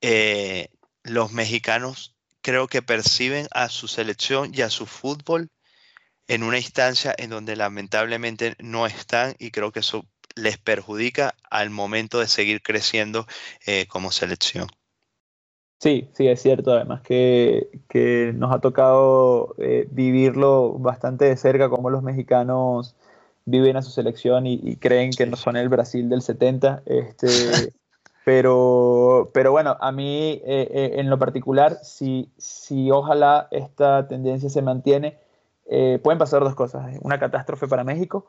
eh, 0.00 0.68
los 1.02 1.32
mexicanos 1.32 2.16
creo 2.42 2.68
que 2.68 2.82
perciben 2.82 3.48
a 3.50 3.68
su 3.68 3.88
selección 3.88 4.52
y 4.54 4.62
a 4.62 4.70
su 4.70 4.86
fútbol 4.86 5.50
en 6.28 6.42
una 6.42 6.58
instancia 6.58 7.14
en 7.18 7.30
donde 7.30 7.56
lamentablemente 7.56 8.54
no 8.58 8.86
están 8.86 9.34
y 9.38 9.50
creo 9.50 9.72
que 9.72 9.80
eso 9.80 10.06
les 10.38 10.58
perjudica 10.58 11.34
al 11.50 11.70
momento 11.70 12.20
de 12.20 12.26
seguir 12.26 12.62
creciendo 12.62 13.26
eh, 13.66 13.86
como 13.88 14.10
selección. 14.10 14.68
Sí, 15.80 16.08
sí, 16.14 16.26
es 16.26 16.40
cierto. 16.40 16.72
Además 16.72 17.02
que, 17.02 18.32
nos 18.34 18.52
ha 18.52 18.60
tocado 18.60 19.54
eh, 19.58 19.86
vivirlo 19.90 20.72
bastante 20.78 21.26
de 21.26 21.36
cerca, 21.36 21.68
como 21.68 21.90
los 21.90 22.02
mexicanos 22.02 22.96
viven 23.44 23.76
a 23.76 23.82
su 23.82 23.90
selección 23.90 24.46
y, 24.46 24.76
creen 24.76 25.10
que 25.10 25.26
no 25.26 25.36
son 25.36 25.56
el 25.56 25.68
Brasil 25.68 26.08
del 26.08 26.22
70. 26.22 26.82
Este, 26.86 27.26
pero, 28.24 29.30
pero 29.32 29.52
bueno, 29.52 29.76
a 29.80 29.92
mí 29.92 30.40
eh, 30.44 30.94
en 30.96 31.10
lo 31.10 31.18
particular, 31.18 31.78
si, 31.82 32.30
si 32.36 32.90
ojalá 32.90 33.48
esta 33.50 34.08
tendencia 34.08 34.50
se 34.50 34.62
mantiene, 34.62 35.18
pueden 36.02 36.18
pasar 36.18 36.42
dos 36.42 36.54
cosas. 36.54 36.96
Una 37.02 37.18
catástrofe 37.20 37.68
para 37.68 37.84
México 37.84 38.26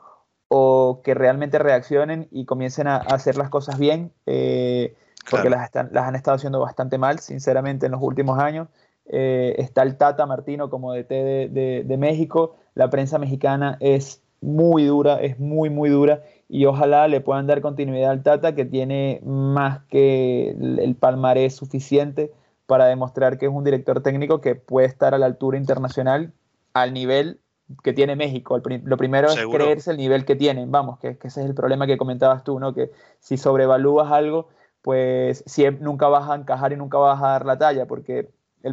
o 0.52 1.00
que 1.04 1.14
realmente 1.14 1.60
reaccionen 1.60 2.26
y 2.32 2.44
comiencen 2.44 2.88
a, 2.88 2.96
hacer 2.96 3.36
las 3.36 3.50
cosas 3.50 3.78
bien, 3.78 4.12
eh, 4.26 4.96
porque 5.30 5.48
las, 5.48 5.70
las, 5.92 6.08
han 6.08 6.16
estado 6.16 6.34
haciendo 6.34 6.58
bastante 6.58 6.98
mal, 6.98 7.20
sinceramente, 7.20 7.86
en 7.86 7.92
los 7.92 8.02
últimos 8.02 8.36
años. 8.40 8.66
Eh, 9.06 9.54
está 9.58 9.82
el 9.82 9.96
Tata 9.96 10.26
Martino 10.26 10.68
como 10.68 10.92
DT 10.92 11.08
de, 11.08 11.84
de, 11.86 11.96
México, 11.96 12.56
la 12.74 12.90
prensa 12.90 13.18
mexicana 13.18 13.76
es 13.78 14.24
muy 14.40 14.84
dura, 14.84 15.20
es 15.20 15.38
muy, 15.38 15.70
muy 15.70 15.88
dura, 15.88 16.24
y 16.48 16.64
ojalá 16.64 17.06
le 17.06 17.20
puedan 17.20 17.46
dar 17.46 17.60
continuidad 17.60 18.10
al 18.10 18.24
Tata, 18.24 18.56
que 18.56 18.64
tiene 18.64 19.20
más 19.24 19.84
que 19.84 20.50
el 20.50 20.96
palmarés 20.96 21.54
suficiente 21.54 22.32
para 22.66 22.86
demostrar 22.86 23.38
que 23.38 23.46
es 23.46 23.52
un 23.52 23.62
director 23.62 24.02
técnico 24.02 24.40
que 24.40 24.56
puede 24.56 24.88
estar 24.88 25.14
a 25.14 25.18
la 25.18 25.26
altura 25.26 25.58
internacional 25.58 26.32
al 26.72 26.92
nivel 26.92 27.38
que 27.82 27.92
tiene 27.92 28.16
México. 28.16 28.60
lo 28.84 28.96
primero 28.96 29.28
es 29.28 29.46
creerse 29.46 29.92
el 29.92 29.96
nivel 29.96 30.24
que 30.24 30.36
tienen, 30.36 30.70
vamos, 30.70 30.98
que, 30.98 31.18
ese 31.22 31.40
es 31.40 31.46
el 31.46 31.54
problema 31.54 31.86
que 31.86 31.96
comentabas 31.96 32.44
tú, 32.44 32.58
¿no? 32.58 32.74
Que 32.74 32.90
si 33.20 33.36
sobrevalúas 33.36 34.10
algo, 34.10 34.48
pues 34.82 35.44
siempre, 35.46 35.84
nunca 35.84 36.08
vas 36.08 36.28
a 36.28 36.34
encajar 36.34 36.72
y 36.72 36.76
nunca 36.76 36.98
vas 36.98 37.22
a 37.22 37.28
dar 37.28 37.46
la 37.46 37.58
talla, 37.58 37.86
porque 37.86 38.30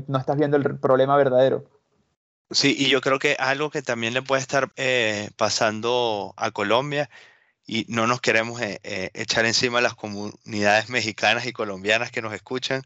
no 0.07 0.17
estás 0.17 0.37
viendo 0.37 0.57
el 0.57 0.79
problema 0.79 1.15
verdadero. 1.17 1.65
Sí, 2.49 2.75
y 2.77 2.89
yo 2.89 3.01
creo 3.01 3.19
que 3.19 3.35
algo 3.39 3.69
que 3.69 3.81
también 3.81 4.13
le 4.13 4.21
puede 4.21 4.41
estar 4.41 4.71
eh, 4.77 5.29
pasando 5.35 6.33
a 6.37 6.51
Colombia, 6.51 7.09
y 7.69 7.85
no 7.89 8.07
nos 8.07 8.21
queremos 8.21 8.61
eh, 8.61 8.79
eh, 8.83 9.11
echar 9.13 9.45
encima 9.45 9.79
a 9.79 9.81
las 9.81 9.93
comunidades 9.93 10.89
mexicanas 10.89 11.45
y 11.45 11.51
colombianas 11.51 12.11
que 12.11 12.21
nos 12.21 12.33
escuchan, 12.33 12.81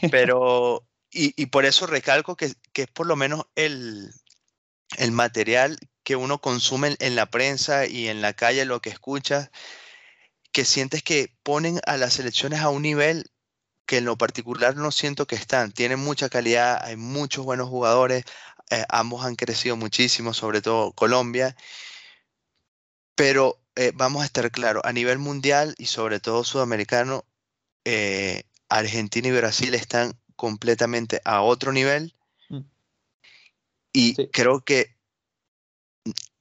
pero, 0.10 0.84
y, 1.10 1.34
y 1.40 1.46
por 1.46 1.66
eso 1.66 1.86
recalco 1.86 2.34
que, 2.34 2.52
que 2.72 2.82
es 2.82 2.88
por 2.88 3.06
lo 3.06 3.14
menos 3.14 3.44
el, 3.54 4.10
el 4.98 5.12
material 5.12 5.78
que 6.02 6.16
uno 6.16 6.40
consume 6.40 6.96
en 7.00 7.16
la 7.16 7.26
prensa 7.26 7.86
y 7.86 8.08
en 8.08 8.22
la 8.22 8.32
calle, 8.32 8.64
lo 8.64 8.80
que 8.80 8.90
escuchas, 8.90 9.50
que 10.52 10.64
sientes 10.64 11.02
que 11.02 11.34
ponen 11.42 11.80
a 11.86 11.96
las 11.96 12.14
selecciones 12.14 12.60
a 12.60 12.68
un 12.68 12.82
nivel 12.82 13.30
que 13.86 13.98
en 13.98 14.04
lo 14.04 14.16
particular 14.16 14.76
no 14.76 14.90
siento 14.90 15.26
que 15.26 15.36
están. 15.36 15.72
Tienen 15.72 15.98
mucha 15.98 16.28
calidad, 16.28 16.82
hay 16.84 16.96
muchos 16.96 17.44
buenos 17.44 17.68
jugadores, 17.68 18.24
eh, 18.70 18.84
ambos 18.88 19.24
han 19.24 19.36
crecido 19.36 19.76
muchísimo, 19.76 20.34
sobre 20.34 20.62
todo 20.62 20.92
Colombia, 20.92 21.56
pero 23.14 23.58
eh, 23.76 23.92
vamos 23.94 24.22
a 24.22 24.26
estar 24.26 24.50
claros, 24.50 24.82
a 24.84 24.92
nivel 24.92 25.18
mundial 25.18 25.74
y 25.78 25.86
sobre 25.86 26.20
todo 26.20 26.44
sudamericano, 26.44 27.24
eh, 27.84 28.44
Argentina 28.68 29.28
y 29.28 29.32
Brasil 29.32 29.74
están 29.74 30.18
completamente 30.36 31.20
a 31.24 31.42
otro 31.42 31.72
nivel 31.72 32.14
y 33.92 34.26
creo 34.28 34.60
que 34.60 34.94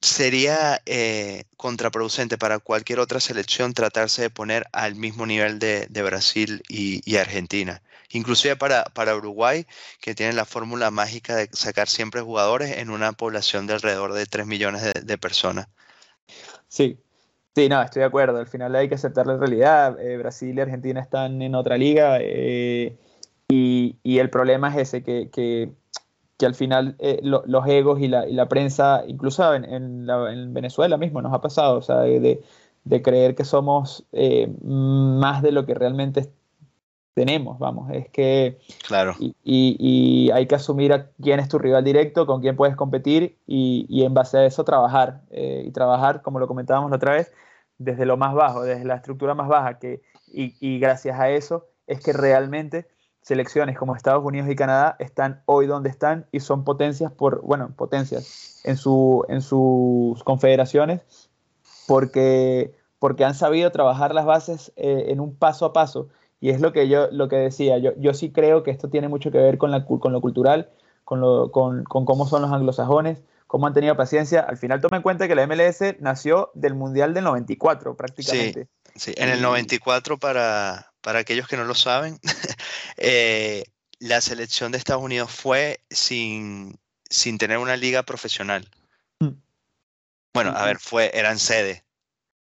sería 0.02 0.82
eh, 0.86 1.44
contraproducente 1.58 2.38
para 2.38 2.60
cualquier 2.60 3.00
otra 3.00 3.20
selección 3.20 3.74
tratarse 3.74 4.24
de 4.24 4.30
poner 4.30 4.66
al 4.72 4.96
mismo 4.96 5.26
nivel 5.26 5.60
de, 5.60 5.88
Brasil 6.04 6.64
y, 6.68 7.16
Argentina. 7.18 7.82
Inclusive 8.10 8.56
para, 8.56 8.84
para 8.86 9.16
Uruguay, 9.16 9.66
que 10.02 10.16
tiene 10.16 10.34
la 10.34 10.46
fórmula 10.46 10.92
mágica 10.92 11.36
de 11.36 11.50
sacar 11.54 11.88
siempre 11.88 12.22
jugadores 12.22 12.78
en 12.78 12.90
una 12.90 13.14
población 13.14 13.68
de 13.68 13.74
alrededor 13.74 14.14
de 14.14 14.26
3 14.26 14.48
millones 14.48 14.82
de, 14.82 15.18
personas. 15.18 15.68
Sí, 16.68 16.98
sí, 17.56 17.70
no, 17.70 17.82
estoy 17.82 18.02
de 18.02 18.08
acuerdo. 18.08 18.40
Al 18.40 18.48
final 18.48 18.76
hay 18.76 18.90
que 18.90 18.96
aceptar 18.96 19.28
la 19.28 19.38
realidad. 19.38 20.00
Eh, 20.00 20.18
Brasil 20.18 20.58
y 20.58 20.62
Argentina 20.62 21.00
están 21.00 21.42
en 21.42 21.54
otra 21.54 21.78
liga 21.78 22.18
eh, 22.20 22.98
y, 23.48 23.98
el 24.04 24.30
problema 24.30 24.70
es 24.70 24.90
ese, 24.90 25.04
que 25.04 25.30
que 25.30 25.72
al 26.46 26.56
final 26.56 26.96
eh, 27.00 27.20
los 27.24 27.68
egos 27.68 28.00
y 28.00 28.08
la, 28.08 28.28
y 28.28 28.34
la, 28.34 28.48
prensa, 28.48 29.04
incluso 29.08 29.54
en, 29.54 29.66
en, 29.66 30.54
Venezuela 30.54 30.98
mismo 30.98 31.22
nos 31.22 31.34
ha 31.34 31.42
pasado, 31.42 31.78
o 31.78 31.82
sea, 31.82 31.98
de, 32.00 32.42
de 32.84 33.02
creer 33.02 33.36
que 33.36 33.46
somos 33.46 34.06
eh, 34.12 34.52
más 34.62 35.42
de 35.42 35.52
lo 35.52 35.66
que 35.66 35.74
realmente 35.74 36.32
tenemos, 37.14 37.60
vamos, 37.60 37.92
es 37.92 38.10
que... 38.10 38.60
Claro. 38.88 39.16
Y, 39.20 39.36
y, 39.44 40.32
hay 40.32 40.48
que 40.48 40.56
asumir 40.56 40.94
a 40.94 41.10
quién 41.22 41.40
es 41.40 41.50
tu 41.50 41.60
rival 41.60 41.84
directo, 41.84 42.26
con 42.26 42.42
quién 42.42 42.56
puedes 42.56 42.76
competir 42.76 43.38
y, 43.46 43.86
y 43.90 44.04
en 44.04 44.14
base 44.14 44.38
a 44.38 44.46
eso 44.46 44.64
trabajar. 44.64 45.22
Eh, 45.30 45.64
y 45.68 45.72
trabajar, 45.72 46.22
como 46.22 46.40
lo 46.40 46.48
comentábamos 46.48 46.90
la 46.90 46.98
otra 46.98 47.14
vez, 47.14 47.32
desde 47.78 48.06
lo 48.06 48.18
más 48.18 48.34
bajo, 48.34 48.64
desde 48.64 48.86
la 48.86 48.96
estructura 48.96 49.36
más 49.36 49.50
baja, 49.50 49.78
que, 49.80 50.02
y 50.28 50.80
gracias 50.80 51.20
a 51.20 51.30
eso 51.30 51.68
es 51.88 52.00
que 52.00 52.14
realmente 52.14 52.88
selecciones 53.22 53.78
como 53.78 53.96
Estados 53.96 54.24
Unidos 54.24 54.50
y 54.50 54.56
Canadá 54.56 54.96
están 55.00 55.42
hoy 55.46 55.68
donde 55.68 55.90
están 55.90 56.26
y 56.32 56.40
son 56.40 56.64
potencias 56.64 57.12
por, 57.12 57.42
bueno, 57.42 57.74
potencias 57.76 58.62
en, 58.64 58.78
su, 58.78 59.26
en 59.30 59.42
sus 59.42 60.24
confederaciones 60.24 61.02
porque, 61.88 62.74
porque 63.00 63.26
han 63.26 63.36
sabido 63.36 63.72
trabajar 63.72 64.14
las 64.14 64.26
bases 64.26 64.72
eh, 64.76 65.06
en 65.08 65.20
un 65.20 65.36
paso 65.36 65.66
a 65.66 65.74
paso. 65.74 66.10
Y 66.40 66.50
es 66.50 66.60
lo 66.60 66.74
que 66.74 66.88
yo 66.88 67.08
lo 67.12 67.28
que 67.30 67.36
decía, 67.36 67.78
yo, 67.78 67.92
yo 67.98 68.14
sí 68.16 68.32
creo 68.32 68.64
que 68.64 68.72
esto 68.72 68.90
tiene 68.90 69.08
mucho 69.08 69.30
que 69.30 69.38
ver 69.38 69.60
con, 69.60 69.70
la, 69.70 69.86
con 69.86 70.12
lo 70.12 70.22
cultural, 70.22 70.70
con, 71.04 71.22
lo, 71.22 71.52
con, 71.52 71.84
con 71.84 72.06
cómo 72.06 72.26
son 72.26 72.42
los 72.42 72.52
anglosajones, 72.52 73.22
cómo 73.46 73.68
han 73.68 73.74
tenido 73.74 73.96
paciencia. 73.96 74.40
Al 74.40 74.58
final 74.58 74.82
toma 74.82 74.98
en 74.98 75.04
cuenta 75.04 75.28
que 75.28 75.36
la 75.36 75.46
MLS 75.46 76.00
nació 76.00 76.50
del 76.56 76.74
Mundial 76.74 77.14
del 77.14 77.26
94 77.26 77.96
prácticamente. 77.96 78.68
Sí, 78.96 79.12
sí. 79.12 79.14
en 79.18 79.30
el 79.30 79.42
94 79.44 80.18
para, 80.18 80.91
para 81.02 81.20
aquellos 81.20 81.48
que 81.48 81.58
no 81.58 81.66
lo 81.66 81.76
saben, 81.76 82.20
eh, 82.98 83.66
la 84.00 84.22
selección 84.22 84.72
de 84.72 84.78
Estados 84.78 85.04
Unidos 85.04 85.32
fue 85.32 85.82
sin, 85.90 86.80
sin 87.10 87.38
tener 87.38 87.58
una 87.58 87.78
liga 87.78 88.04
profesional. 88.04 88.68
Mm. 89.20 89.30
Bueno, 90.34 90.52
a 90.56 90.66
ver, 90.66 90.80
fue, 90.80 91.12
eran 91.14 91.38
sede, 91.40 91.84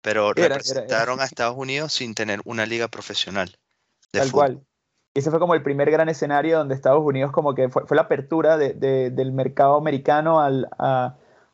pero 0.01 0.33
representaron 0.33 1.21
a 1.21 1.25
Estados 1.25 1.55
Unidos 1.57 1.93
sin 1.93 2.13
tener 2.13 2.41
una 2.45 2.65
liga 2.65 2.87
profesional. 2.87 3.57
Tal 4.11 4.31
cual. 4.31 4.61
ese 5.13 5.29
fue 5.29 5.39
como 5.39 5.53
el 5.53 5.63
primer 5.63 5.91
gran 5.91 6.09
escenario 6.09 6.57
donde 6.57 6.75
Estados 6.75 7.03
Unidos 7.03 7.31
como 7.31 7.55
que 7.55 7.69
fue, 7.69 7.83
la 7.91 8.03
apertura 8.03 8.57
del 8.57 9.31
mercado 9.31 9.75
americano 9.75 10.39
al, 10.39 10.69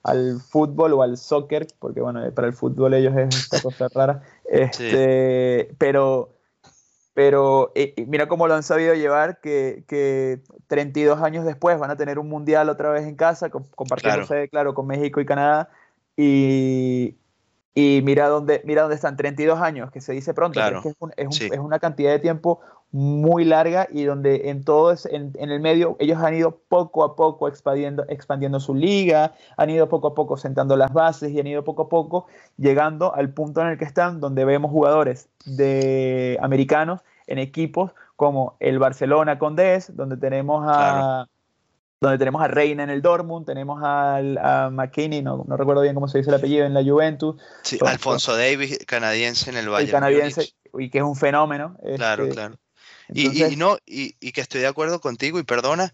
al 0.03 0.41
fútbol 0.41 0.93
o 0.93 1.01
al 1.01 1.17
soccer, 1.17 1.67
porque 1.79 2.01
bueno, 2.01 2.29
para 2.33 2.47
el 2.47 2.53
fútbol 2.53 2.93
ellos 2.93 3.15
es 3.15 3.35
esta 3.35 3.61
cosa 3.61 3.87
rara, 3.93 4.21
este, 4.45 5.73
pero, 5.77 6.32
pero 7.13 7.71
eh, 7.75 7.93
mira 8.07 8.27
cómo 8.27 8.47
lo 8.47 8.55
han 8.55 8.63
sabido 8.63 8.93
llevar, 8.95 9.39
que, 9.39 9.83
que, 9.87 10.41
32 10.67 11.21
años 11.21 11.45
después 11.45 11.77
van 11.77 11.91
a 11.91 11.95
tener 11.95 12.17
un 12.17 12.27
mundial 12.27 12.69
otra 12.69 12.89
vez 12.89 13.03
en 13.03 13.15
casa, 13.15 13.49
compartiéndose, 13.49 14.49
claro, 14.49 14.73
con 14.73 14.87
México 14.87 15.21
y 15.21 15.25
Canadá, 15.25 15.69
y, 16.17 17.15
y 17.75 18.01
mira 18.03 18.27
dónde, 18.27 18.61
mira 18.65 18.81
dónde 18.81 18.95
están, 18.95 19.15
32 19.15 19.59
años, 19.61 19.91
que 19.91 20.01
se 20.01 20.13
dice 20.13 20.33
pronto, 20.33 20.59
es, 20.59 20.95
es, 21.17 21.41
es, 21.51 21.59
una 21.59 21.79
cantidad 21.79 22.11
de 22.11 22.19
tiempo 22.19 22.59
muy 22.93 23.43
larga 23.43 23.87
y 23.91 24.03
donde 24.03 24.51
en 24.51 24.63
todo 24.63 24.93
en, 25.09 25.33
en, 25.39 25.49
el 25.49 25.59
medio 25.59 25.97
ellos 25.99 26.21
han 26.21 26.35
ido 26.35 26.59
poco 26.69 27.03
a 27.03 27.15
poco 27.15 27.47
expandiendo, 27.47 28.05
expandiendo 28.07 28.59
su 28.59 28.75
liga, 28.75 29.33
han 29.57 29.71
ido 29.71 29.89
poco 29.89 30.09
a 30.09 30.13
poco 30.13 30.37
sentando 30.37 30.77
las 30.77 30.93
bases 30.93 31.31
y 31.31 31.39
han 31.39 31.47
ido 31.47 31.63
poco 31.63 31.81
a 31.81 31.89
poco 31.89 32.27
llegando 32.55 33.15
al 33.15 33.31
punto 33.33 33.61
en 33.61 33.69
el 33.69 33.79
que 33.79 33.85
están, 33.85 34.19
donde 34.19 34.45
vemos 34.45 34.69
jugadores 34.69 35.27
de 35.43 36.37
americanos 36.39 37.01
en 37.25 37.39
equipos 37.39 37.93
como 38.15 38.57
el 38.59 38.77
Barcelona 38.77 39.39
con 39.39 39.55
Des, 39.55 39.95
donde 39.95 40.15
tenemos 40.17 40.63
a 40.67 41.27
donde 41.99 42.19
tenemos 42.19 42.43
a 42.43 42.47
Reina 42.47 42.83
en 42.83 42.91
el 42.91 43.01
Dortmund, 43.01 43.45
tenemos 43.47 43.81
al, 43.81 44.37
a 44.37 44.69
McKinney, 44.69 45.23
no, 45.23 45.43
no, 45.47 45.57
recuerdo 45.57 45.81
bien 45.81 45.95
cómo 45.95 46.07
se 46.07 46.19
dice 46.19 46.29
el 46.29 46.35
apellido, 46.35 46.65
en 46.65 46.73
la 46.75 46.83
Juventus. 46.83 47.41
Sí, 47.63 47.79
Alfonso 47.83 48.35
Davis, 48.35 48.77
canadiense 48.85 49.49
en 49.49 49.57
el 49.57 49.69
Bayern. 49.69 49.87
El 49.87 49.91
canadiense, 49.91 50.53
y 50.77 50.89
que 50.89 50.97
es 50.97 51.03
un 51.03 51.15
fenómeno. 51.15 51.77
Claro, 51.95 52.23
este, 52.25 52.35
claro. 52.35 52.55
Y, 53.13 53.55
no, 53.55 53.77
y, 53.85 54.15
y, 54.19 54.31
que 54.31 54.41
estoy 54.41 54.61
de 54.61 54.67
acuerdo 54.67 54.99
contigo, 55.01 55.39
y 55.39 55.43
perdona, 55.43 55.93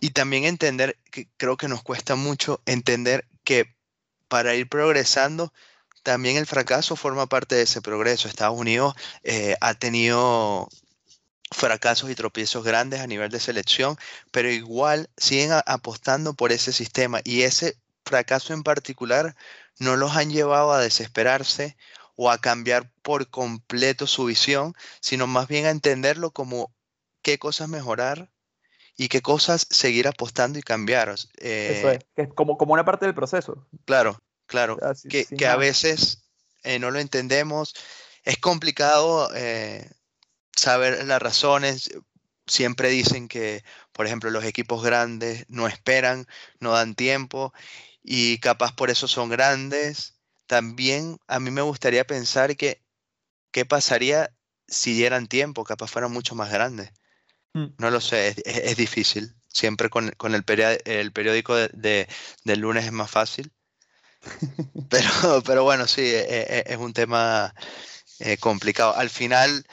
y 0.00 0.10
también 0.10 0.44
entender, 0.44 0.98
que 1.10 1.28
creo 1.36 1.56
que 1.56 1.68
nos 1.68 1.82
cuesta 1.82 2.14
mucho 2.14 2.60
entender 2.66 3.26
que 3.44 3.74
para 4.28 4.54
ir 4.54 4.68
progresando, 4.68 5.52
también 6.02 6.36
el 6.36 6.46
fracaso 6.46 6.96
forma 6.96 7.26
parte 7.26 7.54
de 7.54 7.62
ese 7.62 7.82
progreso. 7.82 8.28
Estados 8.28 8.58
Unidos 8.58 8.94
eh, 9.24 9.56
ha 9.60 9.74
tenido 9.74 10.68
fracasos 11.50 12.10
y 12.10 12.14
tropiezos 12.14 12.64
grandes 12.64 13.00
a 13.00 13.06
nivel 13.06 13.30
de 13.30 13.40
selección, 13.40 13.96
pero 14.30 14.50
igual 14.50 15.08
siguen 15.16 15.50
apostando 15.66 16.34
por 16.34 16.52
ese 16.52 16.72
sistema 16.72 17.20
y 17.24 17.42
ese 17.42 17.76
fracaso 18.04 18.52
en 18.52 18.62
particular 18.62 19.34
no 19.78 19.96
los 19.96 20.16
han 20.16 20.30
llevado 20.30 20.72
a 20.72 20.80
desesperarse 20.80 21.76
o 22.20 22.32
a 22.32 22.38
cambiar 22.38 22.90
por 23.02 23.30
completo 23.30 24.08
su 24.08 24.24
visión, 24.24 24.74
sino 25.00 25.28
más 25.28 25.46
bien 25.46 25.66
a 25.66 25.70
entenderlo 25.70 26.32
como 26.32 26.74
qué 27.22 27.38
cosas 27.38 27.68
mejorar 27.68 28.32
y 28.96 29.06
qué 29.08 29.22
cosas 29.22 29.68
seguir 29.70 30.08
apostando 30.08 30.58
y 30.58 30.62
cambiar. 30.62 31.10
Eso 31.10 31.28
es, 31.36 32.04
que 32.16 32.22
es 32.22 32.28
como, 32.34 32.58
como 32.58 32.72
una 32.72 32.84
parte 32.84 33.06
del 33.06 33.14
proceso. 33.14 33.68
Claro, 33.84 34.20
claro, 34.46 34.76
que, 35.08 35.26
que 35.26 35.46
a 35.46 35.54
veces 35.54 36.24
eh, 36.64 36.80
no 36.80 36.90
lo 36.90 36.98
entendemos. 36.98 37.74
Es 38.24 38.38
complicado 38.38 39.30
eh, 39.36 39.88
saber 40.56 41.06
las 41.06 41.22
razones. 41.22 41.88
Siempre 42.48 42.88
dicen 42.88 43.28
que, 43.28 43.62
por 43.92 44.06
ejemplo, 44.06 44.30
los 44.30 44.42
equipos 44.42 44.82
grandes 44.82 45.44
no 45.48 45.68
esperan, 45.68 46.26
no 46.58 46.72
dan 46.72 46.96
tiempo 46.96 47.52
y 48.02 48.38
capaz 48.38 48.74
por 48.74 48.90
eso 48.90 49.06
son 49.06 49.28
grandes. 49.28 50.17
También 50.48 51.18
a 51.28 51.40
mí 51.40 51.50
me 51.50 51.60
gustaría 51.60 52.06
pensar 52.06 52.56
que 52.56 52.82
qué 53.52 53.66
pasaría 53.66 54.34
si 54.66 54.94
dieran 54.94 55.28
tiempo, 55.28 55.62
capaz 55.62 55.88
fueran 55.88 56.10
mucho 56.10 56.34
más 56.34 56.50
grandes. 56.50 56.90
Mm. 57.52 57.66
No 57.78 57.90
lo 57.90 58.00
sé, 58.00 58.34
es, 58.44 58.76
difícil. 58.76 59.34
Siempre 59.46 59.90
con, 59.90 60.06
el, 60.34 60.44
periódico 60.44 61.54
de, 61.54 62.08
del 62.44 62.60
lunes 62.60 62.86
es 62.86 62.92
más 62.92 63.10
fácil. 63.10 63.52
Pero, 64.90 65.42
pero 65.44 65.62
bueno, 65.62 65.86
sí, 65.86 66.00
e, 66.00 66.26
e, 66.28 66.64
es, 66.66 66.76
un 66.78 66.92
tema 66.92 67.54
eh, 68.18 68.36
complicado. 68.38 68.96
Al 68.96 69.10
final, 69.10 69.64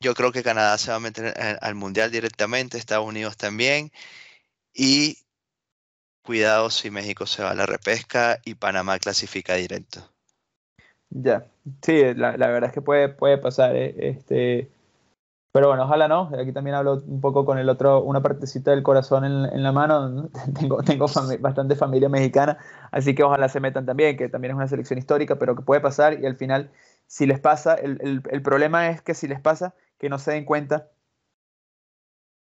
yo 0.00 0.14
creo 0.14 0.32
que 0.32 0.42
Canadá 0.42 0.76
se 0.78 0.90
va 0.90 0.96
a 0.96 1.00
meter 1.00 1.34
al 1.60 1.74
Mundial 1.74 2.10
directamente, 2.10 2.78
Estados 2.78 3.06
Unidos 3.06 3.36
también. 3.36 3.92
Y 4.74 5.18
cuidado 6.28 6.68
si 6.68 6.90
México 6.90 7.24
se 7.24 7.42
va 7.42 7.52
a 7.52 7.54
la 7.54 7.64
repesca 7.64 8.38
y 8.44 8.54
Panamá 8.54 8.98
clasifica 8.98 9.54
directo. 9.54 10.00
Ya, 11.08 11.46
sí, 11.80 12.02
la, 12.14 12.36
verdad 12.36 12.64
es 12.64 12.72
que 12.74 12.82
puede, 12.82 13.08
puede 13.08 13.38
pasar. 13.38 13.74
Eh, 13.74 13.94
este, 13.96 14.70
pero 15.52 15.68
bueno, 15.68 15.84
ojalá 15.84 16.06
no. 16.06 16.30
Aquí 16.38 16.52
también 16.52 16.76
hablo 16.76 17.02
un 17.06 17.22
poco 17.22 17.46
con 17.46 17.56
el 17.56 17.70
otro, 17.70 18.02
una 18.02 18.20
partecita 18.20 18.72
del 18.72 18.82
corazón 18.82 19.24
en, 19.24 19.62
la 19.62 19.72
mano. 19.72 20.28
Tengo, 20.60 20.82
tengo 20.82 21.06
bastante 21.40 21.76
familia 21.76 22.10
mexicana, 22.10 22.58
así 22.90 23.14
que 23.14 23.22
ojalá 23.22 23.48
se 23.48 23.60
metan 23.60 23.86
también, 23.86 24.18
que 24.18 24.28
también 24.28 24.50
es 24.50 24.56
una 24.56 24.68
selección 24.68 24.98
histórica, 24.98 25.38
pero 25.38 25.56
que 25.56 25.62
puede 25.62 25.80
pasar 25.80 26.20
y 26.20 26.26
al 26.26 26.36
final, 26.36 26.70
si 27.06 27.24
les 27.24 27.40
pasa, 27.40 27.74
el, 27.74 28.22
el 28.30 28.42
problema 28.42 28.90
es 28.90 29.00
que 29.00 29.14
si 29.14 29.28
les 29.28 29.40
pasa, 29.40 29.74
que 29.98 30.10
no 30.10 30.18
se 30.18 30.32
den 30.32 30.44
cuenta 30.44 30.88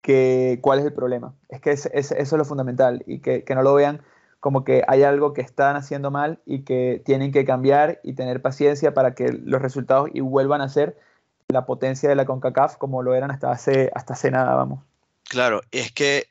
que 0.08 0.60
cuál 0.62 0.80
es 0.80 0.86
el 0.86 0.94
problema. 0.94 1.34
Es 1.50 1.60
que 1.60 1.72
eso 1.72 1.90
es 1.92 2.32
lo 2.32 2.46
fundamental 2.46 3.04
y 3.08 3.20
que, 3.20 3.44
no 3.50 3.62
lo 3.62 3.74
vean 3.74 4.02
como 4.40 4.64
que 4.64 4.82
hay 4.88 5.04
algo 5.04 5.34
que 5.34 5.42
están 5.42 5.76
haciendo 5.76 6.12
mal 6.12 6.40
y 6.46 6.62
que 6.62 7.02
tienen 7.04 7.34
que 7.34 7.44
cambiar 7.44 8.00
y 8.04 8.14
tener 8.14 8.42
paciencia 8.42 8.94
para 8.94 9.16
que 9.16 9.34
los 9.34 9.62
resultados 9.62 10.10
y 10.14 10.22
vuelvan 10.22 10.62
a 10.62 10.70
ser 10.70 10.98
la 11.50 11.66
potencia 11.66 12.08
de 12.08 12.16
la 12.16 12.26
CONCACAF 12.26 12.78
como 12.78 13.04
lo 13.04 13.16
eran 13.16 13.32
hasta 13.32 13.52
hace, 13.52 13.92
hasta 13.96 14.14
hace 14.14 14.32
nada, 14.32 14.56
vamos. 14.56 14.82
Claro, 15.26 15.60
es 15.72 15.92
que 15.92 16.28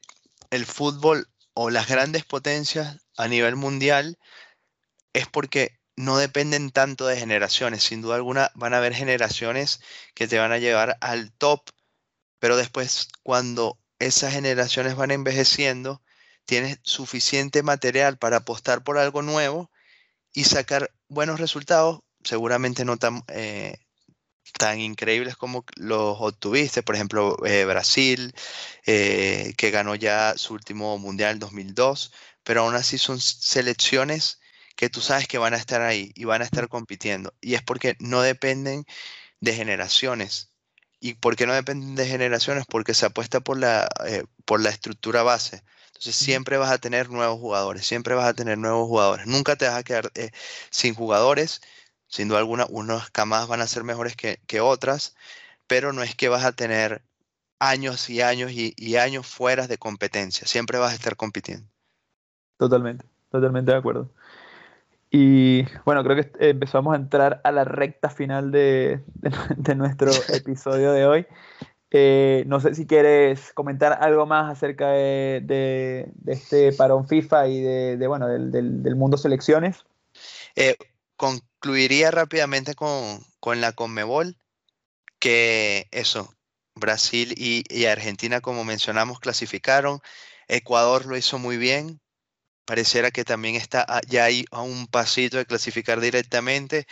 el 0.49 0.65
fútbol 0.65 1.27
o 1.53 1.69
las 1.69 1.87
grandes 1.87 2.25
potencias 2.25 3.05
a 3.19 3.29
nivel 3.29 3.57
mundial 3.57 4.17
es 5.13 5.27
porque 5.27 5.73
no 5.97 6.17
dependen 6.17 6.71
tanto 6.71 7.07
de 7.07 7.19
generaciones. 7.19 7.83
Sin 7.83 8.01
duda 8.01 8.15
alguna 8.15 8.51
van 8.55 8.73
a 8.73 8.79
haber 8.79 8.95
generaciones 8.95 9.83
que 10.15 10.27
te 10.29 10.39
van 10.39 10.53
a 10.53 10.59
llevar 10.59 10.97
al 11.03 11.31
top, 11.33 11.61
pero 12.47 12.57
después 12.57 13.09
cuando 13.25 13.77
esas 13.99 14.33
generaciones 14.33 14.95
van 14.95 15.11
envejeciendo, 15.11 16.01
tienes 16.45 16.79
suficiente 16.85 17.65
material 17.65 18.19
para 18.19 18.37
apostar 18.37 18.85
por 18.85 18.99
algo 18.99 19.21
nuevo 19.21 19.69
y 20.33 20.45
sacar 20.45 20.93
buenos 21.09 21.41
resultados, 21.41 22.03
seguramente 22.23 22.85
no 22.85 22.99
tan, 22.99 23.25
eh, 23.27 23.79
tan 24.61 24.79
increíbles 24.79 25.35
como 25.35 25.65
los 25.75 26.19
obtuviste, 26.21 26.85
por 26.85 26.95
ejemplo, 26.95 27.37
eh, 27.45 27.65
Brasil, 27.65 28.33
eh, 28.87 29.53
que 29.57 29.73
ganó 29.73 29.97
ya 29.97 30.35
su 30.37 30.55
último 30.55 30.99
mundial 30.99 31.33
en 31.33 31.39
2002, 31.41 32.13
pero 32.45 32.61
aún 32.61 32.77
así 32.77 32.97
son 32.97 33.21
selecciones 33.21 34.39
que 34.77 34.89
tú 34.89 35.01
sabes 35.01 35.27
que 35.27 35.39
van 35.39 35.55
a 35.55 35.59
estar 35.59 35.83
ahí 35.83 36.13
y 36.15 36.27
van 36.27 36.43
a 36.43 36.45
estar 36.45 36.69
compitiendo. 36.69 37.35
Y 37.41 37.55
es 37.55 37.63
porque 37.65 37.97
no 37.99 38.23
dependen 38.23 38.85
de 39.41 39.53
generaciones. 39.53 40.53
¿Y 41.07 41.15
por 41.15 41.37
qué 41.37 41.47
no 41.47 41.55
dependen 41.55 41.95
de 41.95 42.05
generaciones? 42.05 42.65
Porque 42.69 42.93
se 42.93 43.07
apuesta 43.07 43.39
por 43.39 43.57
la, 43.57 43.89
eh, 44.09 44.25
por 44.45 44.61
la 44.61 44.71
estructura 44.71 45.23
base. 45.23 45.63
Entonces 45.87 46.17
siempre 46.17 46.57
vas 46.57 46.73
a 46.73 46.79
tener 46.79 47.11
nuevos 47.11 47.39
jugadores, 47.39 47.87
siempre 47.87 48.17
vas 48.17 48.27
a 48.27 48.35
tener 48.35 48.59
nuevos 48.59 48.89
jugadores. 48.89 49.29
Nunca 49.29 49.55
te 49.55 49.67
vas 49.67 49.77
a 49.77 49.85
quedar 49.85 50.11
eh, 50.17 50.33
sin 50.71 50.95
jugadores. 50.95 51.61
Sin 52.09 52.27
duda 52.27 52.41
alguna, 52.41 52.67
unas 52.71 53.09
camas 53.11 53.47
van 53.47 53.61
a 53.61 53.69
ser 53.69 53.85
mejores 53.85 54.17
que, 54.17 54.61
otras, 54.61 55.15
pero 55.69 55.93
no 55.93 56.03
es 56.03 56.17
que 56.17 56.29
vas 56.29 56.45
a 56.45 56.51
tener 56.51 57.03
años 57.61 58.11
y 58.11 58.21
años 58.21 58.51
y, 58.51 58.75
y 58.77 58.97
años 58.97 59.29
fuera 59.29 59.69
de 59.69 59.79
competencia. 59.79 60.45
Siempre 60.49 60.79
vas 60.79 60.91
a 60.91 60.97
estar 60.97 61.15
compitiendo. 61.15 61.69
Totalmente, 62.57 63.07
totalmente 63.31 63.71
de 63.71 63.79
acuerdo. 63.79 64.11
Y 65.19 65.65
bueno, 65.87 66.05
creo 66.05 66.17
que 66.17 66.51
empezamos 66.51 66.93
a 66.93 66.99
entrar 66.99 67.41
a 67.43 67.51
la 67.51 67.65
recta 67.65 68.11
final 68.11 68.53
de, 68.53 69.01
nuestro 69.75 70.11
episodio 70.29 70.93
de 70.93 71.07
hoy. 71.07 71.27
Eh, 71.91 72.45
no 72.47 72.61
sé 72.61 72.75
si 72.75 72.87
quieres 72.87 73.55
comentar 73.55 73.97
algo 74.03 74.27
más 74.27 74.53
acerca 74.53 74.91
de, 74.91 76.13
este 76.27 76.71
parón 76.75 77.09
FIFA 77.09 77.49
y 77.49 77.63
de, 77.63 78.07
bueno, 78.07 78.29
del, 78.29 78.95
mundo 78.95 79.17
selecciones. 79.17 79.87
Eh, 80.55 80.77
concluiría 81.17 82.11
rápidamente 82.11 82.75
con, 82.75 83.25
la 83.59 83.73
Conmebol, 83.73 84.37
que 85.19 85.89
eso, 85.93 86.29
Brasil 86.75 87.33
y 87.39 87.87
Argentina, 87.87 88.43
como 88.43 88.65
mencionamos, 88.65 89.19
clasificaron. 89.19 90.01
Ecuador 90.47 91.07
lo 91.07 91.17
hizo 91.17 91.39
muy 91.39 91.57
bien, 91.57 92.03
pareciera 92.67 93.11
que 93.11 93.25
también 93.25 93.55
está 93.55 93.87
ya 94.07 94.25
ahí 94.25 94.45
a 94.51 94.61
un 94.61 94.87
pasito 94.87 95.39
de 95.39 95.47
clasificar 95.47 96.01
directamente. 96.01 96.87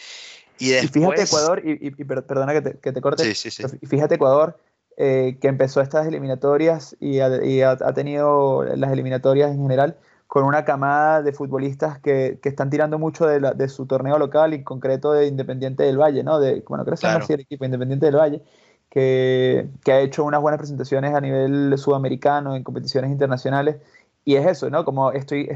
Y, 0.59 0.71
después... 0.71 0.93
fíjate 0.93 1.23
Ecuador, 1.23 1.63
y, 1.65 1.91
perdona 2.05 2.53
que 2.53 2.63
te, 2.63 2.79
que 2.79 2.93
te 2.93 3.01
corte, 3.01 3.25
sí, 3.25 3.35
sí, 3.35 3.51
sí. 3.51 3.87
fíjate 3.87 4.15
Ecuador 4.15 4.57
eh, 4.97 5.39
que 5.41 5.49
empezó 5.49 5.81
estas 5.81 6.07
eliminatorias 6.07 6.97
y, 7.01 7.19
ha, 7.19 7.77
tenido 7.95 8.63
las 8.63 8.93
eliminatorias 8.93 9.51
en 9.51 9.61
general 9.61 9.97
con 10.29 10.45
una 10.45 10.65
camada 10.65 11.21
de 11.21 11.33
futbolistas 11.33 11.99
que, 11.99 12.39
que 12.41 12.49
están 12.49 12.71
tirando 12.71 12.97
mucho 13.01 13.27
de, 13.27 13.41
la, 13.41 13.55
de, 13.55 13.69
su 13.69 13.87
torneo 13.87 14.19
local 14.19 14.53
y 14.53 14.57
en 14.57 14.63
concreto 14.65 15.13
de 15.13 15.27
Independiente 15.27 15.83
del 15.83 15.99
Valle, 15.99 16.23
¿no? 16.23 16.39
De, 16.39 16.63
bueno, 16.69 16.85
creo 16.85 16.97
que 16.97 17.07
así 17.09 17.33
el 17.33 17.41
equipo 17.41 17.65
Independiente 17.65 18.07
del 18.07 18.15
Valle, 18.17 18.43
que, 18.89 19.69
ha 19.89 19.99
hecho 19.99 20.23
unas 20.23 20.41
buenas 20.41 20.59
presentaciones 20.59 21.13
a 21.13 21.21
nivel 21.21 21.77
sudamericano, 21.77 22.55
en 22.55 22.63
competiciones 22.63 23.11
internacionales. 23.11 23.77
Y 24.25 24.37
es 24.37 24.47
eso, 24.47 24.71
¿no? 24.71 24.85
Como 24.85 25.13
estoy, 25.13 25.49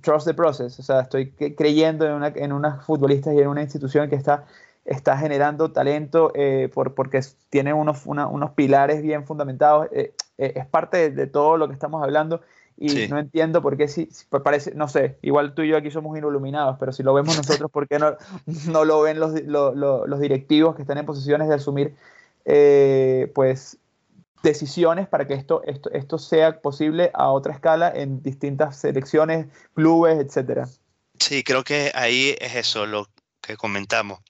trust 0.00 0.26
the 0.26 0.34
process, 0.34 0.78
o 0.78 0.82
sea, 0.82 1.00
estoy 1.00 1.30
creyendo 1.30 2.06
en, 2.06 2.12
una, 2.12 2.28
en 2.28 2.52
unas 2.52 2.84
futbolistas 2.84 3.34
y 3.34 3.40
en 3.40 3.48
una 3.48 3.62
institución 3.62 4.08
que 4.08 4.16
está, 4.16 4.46
está 4.84 5.18
generando 5.18 5.72
talento 5.72 6.32
eh, 6.34 6.70
por, 6.72 6.94
porque 6.94 7.20
tiene 7.50 7.74
unos, 7.74 8.06
unos 8.06 8.50
pilares 8.52 9.02
bien 9.02 9.26
fundamentados. 9.26 9.88
Eh, 9.92 10.14
eh, 10.38 10.52
es 10.56 10.66
parte 10.66 11.10
de, 11.10 11.26
todo 11.26 11.58
lo 11.58 11.68
que 11.68 11.74
estamos 11.74 12.02
hablando 12.02 12.40
y 12.80 13.08
no 13.08 13.18
entiendo 13.18 13.60
por 13.60 13.76
qué 13.76 13.88
si, 13.88 14.08
parece, 14.44 14.72
no 14.74 14.88
sé, 14.88 15.18
igual 15.20 15.52
tú 15.52 15.62
y 15.62 15.68
yo 15.68 15.76
aquí 15.76 15.90
somos 15.90 16.16
iluminados, 16.16 16.76
pero 16.78 16.92
si 16.92 17.02
lo 17.02 17.12
vemos 17.12 17.36
nosotros, 17.36 17.70
¿por 17.70 17.88
qué 17.88 17.98
no, 17.98 18.16
no 18.68 18.84
lo 18.84 19.02
ven 19.02 19.18
los, 19.18 19.42
los, 19.42 19.74
los 19.74 20.20
directivos 20.20 20.76
que 20.76 20.82
están 20.82 20.96
en 20.96 21.04
posiciones 21.04 21.48
de 21.48 21.54
asumir 21.54 21.94
eh, 22.50 23.30
pues 23.34 23.76
decisiones 24.42 25.08
para 25.08 25.26
que 25.26 25.34
esto, 25.34 25.62
esto, 25.64 25.90
esto 25.92 26.18
sea 26.18 26.60
posible 26.60 27.10
a 27.14 27.30
otra 27.30 27.52
escala 27.52 27.92
en 27.94 28.22
distintas 28.22 28.78
selecciones, 28.78 29.46
clubes, 29.74 30.18
etcétera. 30.18 30.68
Sí, 31.18 31.42
creo 31.42 31.64
que 31.64 31.90
ahí 31.94 32.36
es 32.40 32.54
eso 32.54 32.86
lo 32.86 33.08
que 33.40 33.56
comentamos. 33.56 34.20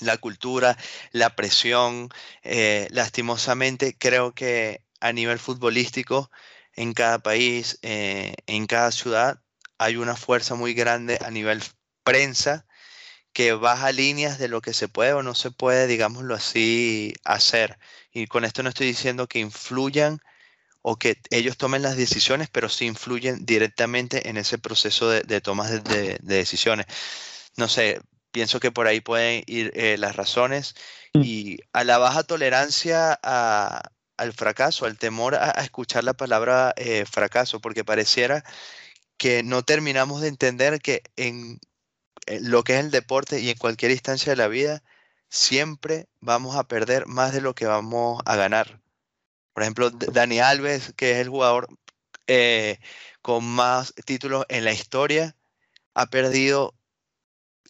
La 0.00 0.16
cultura, 0.16 0.76
la 1.12 1.36
presión, 1.36 2.08
eh, 2.42 2.88
lastimosamente 2.90 3.96
creo 3.98 4.32
que 4.32 4.82
a 5.00 5.12
nivel 5.12 5.38
futbolístico 5.38 6.30
en 6.74 6.92
cada 6.92 7.18
país, 7.18 7.78
eh, 7.82 8.34
en 8.46 8.66
cada 8.66 8.90
ciudad, 8.90 9.40
hay 9.78 9.96
una 9.96 10.16
fuerza 10.16 10.54
muy 10.54 10.74
grande 10.74 11.18
a 11.24 11.30
nivel 11.30 11.62
prensa 12.02 12.66
que 13.32 13.52
baja 13.52 13.92
líneas 13.92 14.38
de 14.38 14.48
lo 14.48 14.60
que 14.62 14.72
se 14.72 14.88
puede 14.88 15.12
o 15.12 15.22
no 15.22 15.34
se 15.34 15.50
puede, 15.50 15.86
digámoslo 15.86 16.34
así, 16.34 17.14
hacer. 17.24 17.78
Y 18.14 18.26
con 18.28 18.44
esto 18.44 18.62
no 18.62 18.70
estoy 18.70 18.86
diciendo 18.86 19.26
que 19.26 19.40
influyan 19.40 20.20
o 20.82 20.96
que 20.96 21.20
ellos 21.30 21.56
tomen 21.56 21.82
las 21.82 21.96
decisiones, 21.96 22.48
pero 22.50 22.68
sí 22.68 22.86
influyen 22.86 23.44
directamente 23.44 24.28
en 24.28 24.36
ese 24.36 24.56
proceso 24.56 25.10
de, 25.10 25.22
de 25.22 25.40
tomas 25.40 25.82
de, 25.82 26.18
decisiones. 26.22 26.86
No 27.56 27.68
sé, 27.68 28.00
pienso 28.30 28.60
que 28.60 28.70
por 28.70 28.86
ahí 28.86 29.00
pueden 29.00 29.42
ir 29.46 29.72
eh, 29.74 29.96
las 29.98 30.14
razones 30.14 30.74
mm. 31.14 31.22
y 31.24 31.58
a 31.72 31.84
la 31.84 31.98
baja 31.98 32.22
tolerancia 32.22 33.14
al 33.14 34.32
fracaso, 34.32 34.86
al 34.86 34.98
temor 34.98 35.34
a, 35.36 35.50
escuchar 35.62 36.04
la 36.04 36.14
palabra 36.14 36.72
eh, 36.76 37.04
fracaso, 37.06 37.60
porque 37.60 37.84
pareciera 37.84 38.44
que 39.16 39.42
no 39.42 39.62
terminamos 39.62 40.20
de 40.20 40.28
entender 40.28 40.80
que 40.80 41.02
en 41.16 41.60
eh, 42.26 42.40
lo 42.40 42.62
que 42.62 42.74
es 42.74 42.80
el 42.80 42.90
deporte 42.90 43.40
y 43.40 43.50
en 43.50 43.56
cualquier 43.56 43.90
instancia 43.90 44.32
de 44.32 44.36
la 44.36 44.48
vida, 44.48 44.82
siempre 45.34 46.06
vamos 46.20 46.54
a 46.54 46.68
perder 46.68 47.06
más 47.06 47.32
de 47.32 47.40
lo 47.40 47.54
que 47.54 47.66
vamos 47.66 48.22
a 48.24 48.36
ganar. 48.36 48.80
Por 49.52 49.64
ejemplo, 49.64 49.90
Dani 49.90 50.38
Alves, 50.38 50.92
que 50.96 51.12
es 51.12 51.18
el 51.18 51.28
jugador 51.28 51.66
eh, 52.28 52.78
con 53.20 53.44
más 53.44 53.94
títulos 54.06 54.46
en 54.48 54.64
la 54.64 54.72
historia, 54.72 55.34
ha 55.92 56.06
perdido 56.06 56.74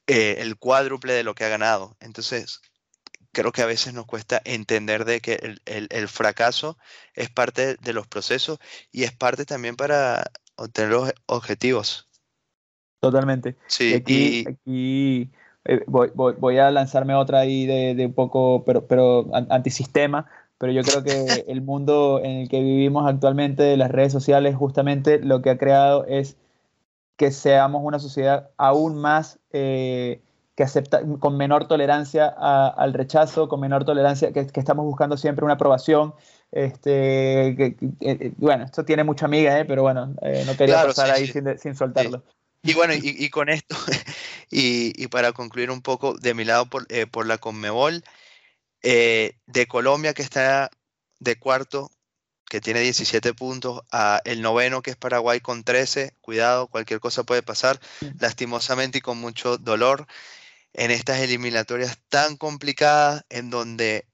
eh, 0.06 0.36
el 0.40 0.58
cuádruple 0.58 1.14
de 1.14 1.24
lo 1.24 1.34
que 1.34 1.44
ha 1.44 1.48
ganado. 1.48 1.96
Entonces, 2.00 2.60
creo 3.32 3.50
que 3.50 3.62
a 3.62 3.66
veces 3.66 3.94
nos 3.94 4.04
cuesta 4.04 4.42
entender 4.44 5.06
de 5.06 5.20
que 5.20 5.56
el, 5.64 6.08
fracaso 6.08 6.76
es 7.14 7.30
parte 7.30 7.76
de 7.76 7.92
los 7.94 8.06
procesos 8.06 8.58
y 8.92 9.04
es 9.04 9.12
parte 9.12 9.46
también 9.46 9.76
para 9.76 10.30
obtener 10.56 10.90
los 10.90 11.12
objetivos. 11.26 12.08
Totalmente. 13.00 13.56
Sí, 13.68 13.94
aquí, 13.94 14.44
aquí 14.46 15.30
eh, 15.66 15.82
voy, 15.86 16.58
a 16.58 16.70
lanzarme 16.70 17.14
otra 17.14 17.40
ahí 17.40 17.66
de, 17.66 18.06
un 18.06 18.12
poco, 18.12 18.64
pero, 18.64 18.86
pero 18.86 19.26
antisistema, 19.50 20.26
pero 20.58 20.72
yo 20.72 20.82
creo 20.82 21.02
que 21.02 21.44
el 21.48 21.62
mundo 21.62 22.20
en 22.22 22.42
el 22.42 22.48
que 22.48 22.60
vivimos 22.60 23.08
actualmente, 23.08 23.76
las 23.76 23.90
redes 23.90 24.12
sociales, 24.12 24.56
justamente 24.56 25.18
lo 25.18 25.40
que 25.40 25.50
ha 25.50 25.58
creado 25.58 26.04
es 26.06 26.36
que 27.16 27.30
seamos 27.30 27.82
una 27.84 27.98
sociedad 27.98 28.50
aún 28.58 28.96
más 28.96 29.38
eh, 29.52 30.20
que 30.56 30.64
acepta, 30.64 31.00
con 31.18 31.36
menor 31.36 31.66
tolerancia 31.66 32.26
al 32.28 32.92
rechazo, 32.92 33.48
con 33.48 33.60
menor 33.60 33.84
tolerancia, 33.84 34.32
que, 34.32 34.40
estamos 34.40 34.84
buscando 34.84 35.16
siempre 35.16 35.44
una 35.44 35.54
aprobación. 35.54 36.14
Este, 36.52 37.76
bueno, 38.36 38.64
esto 38.64 38.84
tiene 38.84 39.02
mucha 39.02 39.26
amiga, 39.26 39.58
¿eh? 39.58 39.64
pero 39.64 39.82
bueno, 39.82 40.06
no 40.06 40.56
quería 40.56 40.84
pasar 40.84 41.10
ahí 41.10 41.26
Sin, 41.26 41.58
sin, 41.58 41.74
soltarlo. 41.74 42.22
Y 42.64 42.72
bueno, 42.72 42.94
y, 42.96 43.28
con 43.28 43.50
esto, 43.50 43.76
y, 44.56 45.08
para 45.08 45.32
concluir 45.32 45.70
un 45.72 45.82
poco 45.82 46.14
de 46.14 46.32
mi 46.32 46.44
lado 46.44 46.66
por, 46.66 46.86
eh, 46.88 47.06
la 47.24 47.38
Conmebol, 47.38 48.04
eh, 48.82 49.36
de 49.46 49.66
Colombia 49.66 50.14
que 50.14 50.22
está 50.22 50.70
de 51.18 51.36
cuarto, 51.36 51.90
que 52.48 52.60
tiene 52.60 52.80
17 52.80 53.34
puntos, 53.34 53.82
a 53.90 54.20
el 54.24 54.42
noveno 54.42 54.80
que 54.80 54.92
es 54.92 54.96
Paraguay 54.96 55.40
con 55.40 55.64
13, 55.64 56.14
cuidado, 56.20 56.68
cualquier 56.68 57.00
cosa 57.00 57.24
puede 57.24 57.42
pasar, 57.42 57.80
lastimosamente 58.20 58.98
y 58.98 59.00
con 59.00 59.18
mucho 59.18 59.58
dolor, 59.58 60.06
en 60.72 60.92
estas 60.92 61.18
eliminatorias 61.18 61.98
tan 62.08 62.36
complicadas 62.36 63.24
en 63.30 63.50
donde 63.50 64.06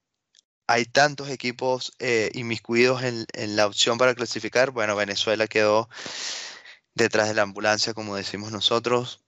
hay 0.67 0.87
tantos 0.87 1.29
equipos 1.29 1.93
eh, 1.99 2.31
inmiscuidos 2.33 3.03
en, 3.03 3.27
en 3.35 3.57
la 3.57 3.67
opción 3.67 3.99
para 3.99 4.15
clasificar, 4.15 4.71
bueno, 4.71 4.97
Venezuela 4.97 5.47
quedó 5.47 5.91
detrás 6.95 7.29
de 7.29 7.35
la 7.35 7.43
ambulancia, 7.43 7.95
como 7.95 8.17
decimos 8.17 8.53
nosotros, 8.53 9.21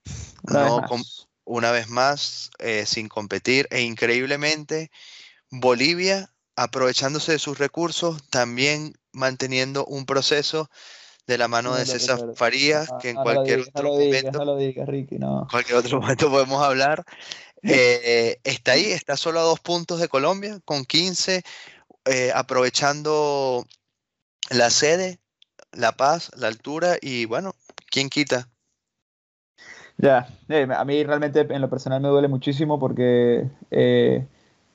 una 0.43 0.67
no, 0.67 0.81
vez 0.81 1.27
una 1.45 1.71
vez 1.71 1.89
más, 1.89 2.51
eh, 2.59 2.85
sin 2.87 3.09
competir. 3.09 3.67
E 3.71 3.83
increíblemente, 3.83 4.91
Bolivia, 5.51 6.33
aprovechándose 6.57 7.33
de 7.33 7.39
sus 7.39 7.59
recursos, 7.59 8.23
también 8.31 8.95
manteniendo 9.13 9.85
un 9.87 10.07
proceso 10.07 10.71
de 11.27 11.39
la 11.39 11.49
mano 11.49 11.75
de 11.75 11.87
César 11.87 12.21
Farías, 12.35 12.89
que 13.01 13.11
en 13.11 13.17
cualquier 13.17 13.61
otro 13.61 13.91
momento, 13.91 14.45
cualquier 15.51 15.77
otro 15.77 16.01
momento 16.01 16.31
podemos 16.31 16.63
hablar. 16.63 17.05
Eh, 17.65 18.41
está 18.43 18.73
ahí, 18.73 18.87
está 18.87 19.17
solo 19.17 19.39
a 19.39 19.45
dos 19.45 19.61
puntos 19.61 20.01
de 20.01 20.09
Colombia, 20.09 20.59
con 20.65 20.85
15, 20.85 21.45
eh, 22.07 22.33
aprovechando 22.35 23.65
la 24.51 24.69
sede, 24.71 25.21
la 25.77 25.93
paz, 25.93 26.31
la 26.37 26.49
altura 26.49 26.97
y 27.01 27.27
bueno, 27.27 27.55
¿quién 27.91 28.09
quita? 28.09 28.49
Ya, 29.99 30.27
eh, 30.49 30.67
a 30.75 30.85
mí 30.85 31.05
realmente 31.05 31.47
en 31.49 31.61
lo 31.61 31.71
personal 31.71 32.01
me 32.01 32.09
duele 32.09 32.29
muchísimo 32.29 32.79
porque 32.79 33.49
eh, 33.71 34.27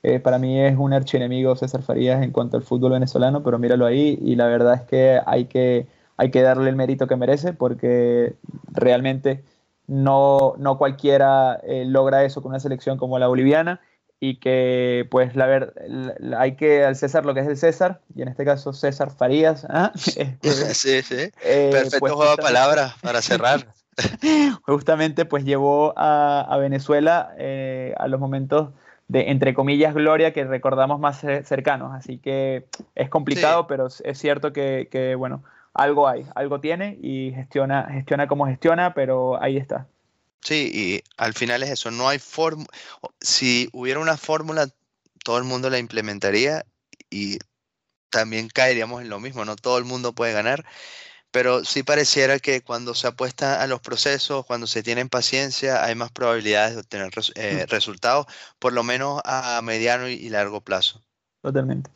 eh, 0.02 0.20
para 0.20 0.38
mí 0.38 0.60
es 0.60 0.76
un 0.78 0.92
archienemigo 0.92 1.56
César 1.56 1.82
Farías 1.82 2.22
en 2.22 2.30
cuanto 2.30 2.56
al 2.56 2.62
fútbol 2.62 2.92
venezolano, 2.92 3.42
pero 3.42 3.58
míralo 3.58 3.84
ahí 3.84 4.18
y 4.22 4.36
la 4.36 4.46
verdad 4.46 4.74
es 4.74 4.82
que 4.82 5.20
hay 5.26 5.46
que, 5.46 5.86
hay 6.16 6.30
que 6.30 6.42
darle 6.42 6.70
el 6.70 6.76
mérito 6.76 7.06
que 7.06 7.16
merece 7.16 7.52
porque 7.52 8.36
realmente 8.72 9.44
no, 9.86 10.54
no 10.58 10.78
cualquiera 10.78 11.60
logra 11.66 12.24
eso 12.24 12.42
con 12.42 12.50
una 12.50 12.60
selección 12.60 12.96
como 12.98 13.18
la 13.18 13.26
boliviana 13.28 13.80
y 14.20 14.36
que 14.36 15.06
pues 15.10 15.36
la 15.36 15.46
ver, 15.46 15.74
hay 16.36 16.56
que 16.56 16.84
al 16.84 16.96
César 16.96 17.24
lo 17.24 17.34
que 17.34 17.40
es 17.40 17.46
el 17.46 17.56
César 17.56 18.00
y 18.14 18.22
en 18.22 18.28
este 18.28 18.44
caso 18.44 18.72
César 18.72 19.10
Farías 19.10 19.66
¿ah? 19.70 19.92
este, 20.16 20.50
sí 20.74 21.02
sí. 21.02 21.30
eh, 21.42 21.70
perfecto 21.72 22.00
pues, 22.00 22.12
juego 22.12 22.30
de 22.30 22.42
palabras 22.42 22.94
para 23.00 23.22
cerrar. 23.22 23.66
Justamente 24.62 25.24
pues 25.24 25.44
llevó 25.44 25.92
a, 25.96 26.40
a 26.40 26.56
Venezuela 26.58 27.34
eh, 27.38 27.94
a 27.98 28.06
los 28.08 28.20
momentos 28.20 28.70
de 29.08 29.30
entre 29.30 29.54
comillas 29.54 29.94
gloria 29.94 30.32
que 30.32 30.44
recordamos 30.44 31.00
más 31.00 31.20
cercanos. 31.44 31.94
Así 31.94 32.18
que 32.18 32.66
es 32.94 33.08
complicado 33.08 33.66
pero 33.68 33.86
es 33.86 34.18
cierto 34.18 34.52
que, 34.52 34.88
que 34.90 35.14
bueno 35.14 35.44
algo 35.74 36.08
hay 36.08 36.26
algo 36.34 36.60
tiene 36.60 36.98
y 37.00 37.32
gestiona 37.34 37.88
gestiona 37.92 38.26
como 38.26 38.46
gestiona 38.46 38.94
pero 38.94 39.40
ahí 39.40 39.56
está 39.56 39.86
Sí, 40.40 40.70
y 40.72 41.02
al 41.16 41.34
final 41.34 41.62
es 41.62 41.70
eso, 41.70 41.90
no 41.90 42.08
hay 42.08 42.18
fórmula. 42.18 42.68
Si 43.20 43.68
hubiera 43.72 44.00
una 44.00 44.16
fórmula, 44.16 44.68
todo 45.24 45.38
el 45.38 45.44
mundo 45.44 45.68
la 45.68 45.78
implementaría 45.78 46.64
y 47.10 47.38
también 48.10 48.48
caeríamos 48.48 49.02
en 49.02 49.10
lo 49.10 49.20
mismo, 49.20 49.44
no 49.44 49.56
todo 49.56 49.78
el 49.78 49.84
mundo 49.84 50.14
puede 50.14 50.32
ganar, 50.32 50.64
pero 51.30 51.64
sí 51.64 51.82
pareciera 51.82 52.38
que 52.38 52.62
cuando 52.62 52.94
se 52.94 53.06
apuesta 53.06 53.62
a 53.62 53.66
los 53.66 53.80
procesos, 53.80 54.46
cuando 54.46 54.66
se 54.66 54.82
tiene 54.82 55.04
paciencia, 55.06 55.84
hay 55.84 55.94
más 55.94 56.10
probabilidades 56.10 56.74
de 56.74 56.80
obtener 56.80 57.10
eh, 57.34 57.64
mm. 57.66 57.70
resultados, 57.70 58.26
por 58.58 58.72
lo 58.72 58.82
menos 58.82 59.20
a 59.24 59.60
mediano 59.62 60.08
y 60.08 60.28
largo 60.30 60.62
plazo. 60.62 61.02
Totalmente. 61.42 61.90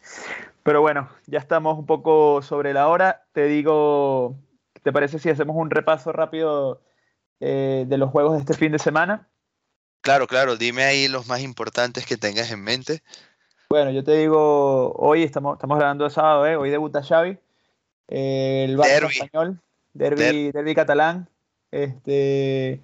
Pero 0.63 0.81
bueno, 0.81 1.09
ya 1.27 1.39
estamos 1.39 1.79
un 1.79 1.87
poco 1.87 2.43
sobre 2.43 2.73
la 2.73 2.89
hora. 2.89 3.25
Te 3.33 3.47
digo, 3.47 4.37
¿te 4.83 4.93
parece 4.93 5.19
si 5.19 5.29
hacemos 5.29 5.57
un 5.57 5.71
repaso 5.71 6.13
rápido 6.13 6.81
eh, 7.45 7.87
de 7.89 7.99
los 7.99 8.09
juegos 8.11 8.35
de 8.35 8.39
este 8.39 8.55
fin 8.55 8.71
de 8.71 8.79
semana. 8.79 9.29
Claro, 10.01 10.29
claro, 10.29 10.57
dime 10.57 10.85
ahí 10.85 11.09
los 11.09 11.27
más 11.27 11.41
importantes 11.41 12.07
que 12.07 12.17
tengas 12.17 12.53
en 12.53 12.63
mente. 12.63 13.03
Bueno, 13.69 13.91
yo 13.91 14.05
te 14.05 14.13
digo, 14.13 14.93
hoy 14.93 15.25
estamos, 15.25 15.57
estamos 15.57 15.77
grabando 15.77 16.05
el 16.05 16.13
sábado, 16.13 16.47
¿eh? 16.47 16.55
hoy 16.55 16.71
debuta 16.71 17.03
Xavi, 17.03 17.37
eh, 18.07 18.67
el 18.69 18.79
Barça 18.79 19.11
español, 19.11 19.61
derby, 19.93 20.53
derby, 20.53 20.75
catalán. 20.77 21.29
Este, 21.73 22.81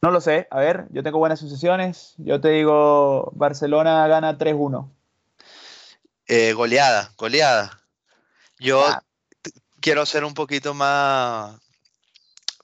no 0.00 0.10
lo 0.10 0.20
sé, 0.20 0.48
a 0.50 0.58
ver, 0.58 0.86
yo 0.90 1.04
tengo 1.04 1.18
buenas 1.18 1.38
sucesiones. 1.38 2.14
Yo 2.16 2.40
te 2.40 2.48
digo, 2.48 3.30
Barcelona 3.36 4.08
gana 4.08 4.36
3-1. 4.36 4.90
Eh, 6.26 6.54
goleada, 6.54 7.12
goleada. 7.16 7.84
Yo 8.58 8.84
quiero 9.80 10.06
ser 10.06 10.24
un 10.24 10.34
poquito 10.34 10.74
más 10.74 11.60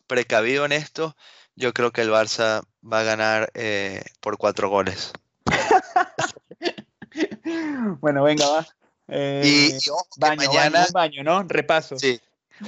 precavido 0.09 0.65
en 0.65 0.73
esto. 0.73 1.17
Yo 1.55 1.73
creo 1.73 1.93
que 1.93 2.01
el 2.01 2.11
Barça 2.11 2.65
va 2.83 3.01
a 3.01 3.05
ganar 3.05 3.51
eh, 3.55 4.03
por 4.21 4.39
cuatro 4.39 4.69
goles. 4.69 5.13
bueno, 8.01 8.25
venga, 8.25 8.47
va. 8.49 8.67
y, 9.09 9.73
eh, 9.73 9.79
ojo 9.91 10.09
que 10.21 10.37
mañana, 10.37 10.87
baño, 10.93 11.23
¿no? 11.23 11.43
Repaso. 11.45 11.99
Sí. 11.99 12.21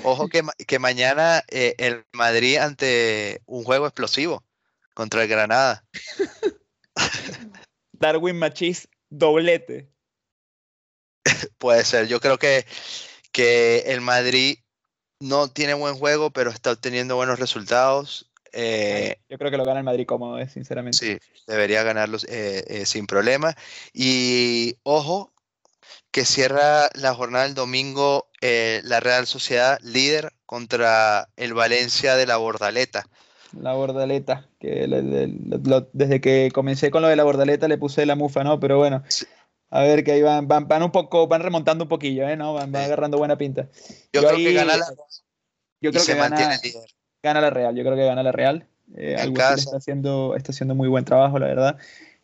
Ojo 0.05 0.29
que, 0.29 0.43
que 0.67 0.79
mañana 0.79 1.43
eh, 1.49 1.75
el 1.79 2.05
Madrid 2.13 2.59
ante 2.59 3.43
un 3.47 3.65
juego 3.65 3.87
explosivo 3.87 4.45
contra 4.95 5.23
el 5.23 5.29
Granada. 5.29 5.85
Darwin 7.93 8.39
Machis 8.39 8.89
doblete. 9.09 9.91
Puede 11.59 11.85
ser. 11.85 12.07
Yo 12.07 12.21
creo 12.21 12.39
que, 12.39 12.67
que 13.33 13.81
el 13.87 14.01
Madrid 14.01 14.59
no 15.21 15.49
tiene 15.49 15.75
buen 15.75 15.95
juego, 15.95 16.31
pero 16.31 16.51
está 16.51 16.73
obteniendo 16.73 17.17
buenos 17.17 17.39
resultados. 17.39 18.31
Eh, 18.53 19.17
yo 19.29 19.39
creo 19.39 19.51
que 19.51 19.57
lo 19.57 19.65
gana 19.65 19.79
el 19.81 19.85
Madrid 19.85 20.07
cómodo, 20.07 20.39
eh, 20.39 20.49
sinceramente. 20.49 20.99
Sí, 20.99 21.19
debería 21.47 21.83
ganarlos 21.83 22.27
eh, 22.29 22.85
sin 22.87 23.07
problema. 23.07 23.55
Y 23.93 24.77
ojo, 24.83 25.31
que 26.11 26.25
cierra 26.25 26.89
la 26.95 27.15
jornada 27.15 27.45
del 27.45 27.55
domingo 27.55 28.27
la 28.41 29.01
Real 29.01 29.27
Sociedad 29.27 29.79
líder 29.83 30.33
contra 30.47 31.29
el 31.37 31.53
Valencia 31.55 32.17
de 32.17 32.27
la 32.27 32.39
Bordaleta. 32.39 33.05
La 33.59 33.75
Bordaleta, 33.75 34.49
que 34.59 34.87
desde 35.93 36.21
que 36.21 36.51
comencé 36.55 36.91
con 36.91 37.03
lo 37.03 37.09
de 37.09 37.17
la 37.17 37.25
Bordaleta 37.25 37.69
le 37.69 37.79
puse 37.79 38.07
la 38.07 38.15
mufa, 38.15 38.45
¿no? 38.45 38.59
Pero 38.61 38.79
bueno, 38.79 39.03
a 39.71 39.83
ver 39.83 40.03
que 40.03 40.13
ahí 40.13 40.23
van, 40.23 40.49
van, 40.49 40.83
un 40.83 40.91
poco, 40.91 41.29
van 41.29 41.43
remontando 41.43 41.85
un 41.85 41.89
poquillo, 41.89 42.29
¿eh? 42.29 42.37
¿no? 42.37 42.55
Van, 42.55 42.75
agarrando 42.75 43.19
buena 43.19 43.39
pinta. 43.39 43.69
Yo, 44.13 44.23
creo 44.23 44.37
que 44.37 44.53
gana 44.53 44.77
la 44.77 44.87
yo 45.81 45.93
creo 45.93 46.05
que 46.05 46.15
gana, 46.15 46.61
gana 47.23 47.41
la 47.41 47.51
Real, 47.51 47.75
yo 47.75 47.83
creo 47.83 47.97
que 47.97 48.05
gana 48.05 48.23
la 48.23 48.33
Real. 48.33 48.67
Eh, 48.97 49.17
está 49.19 49.55
haciendo, 49.77 50.35
está 50.37 50.53
haciendo 50.53 50.75
muy 50.75 50.89
buen 50.89 51.05
trabajo, 51.05 51.39
la 51.39 51.47
verdad. 51.47 51.79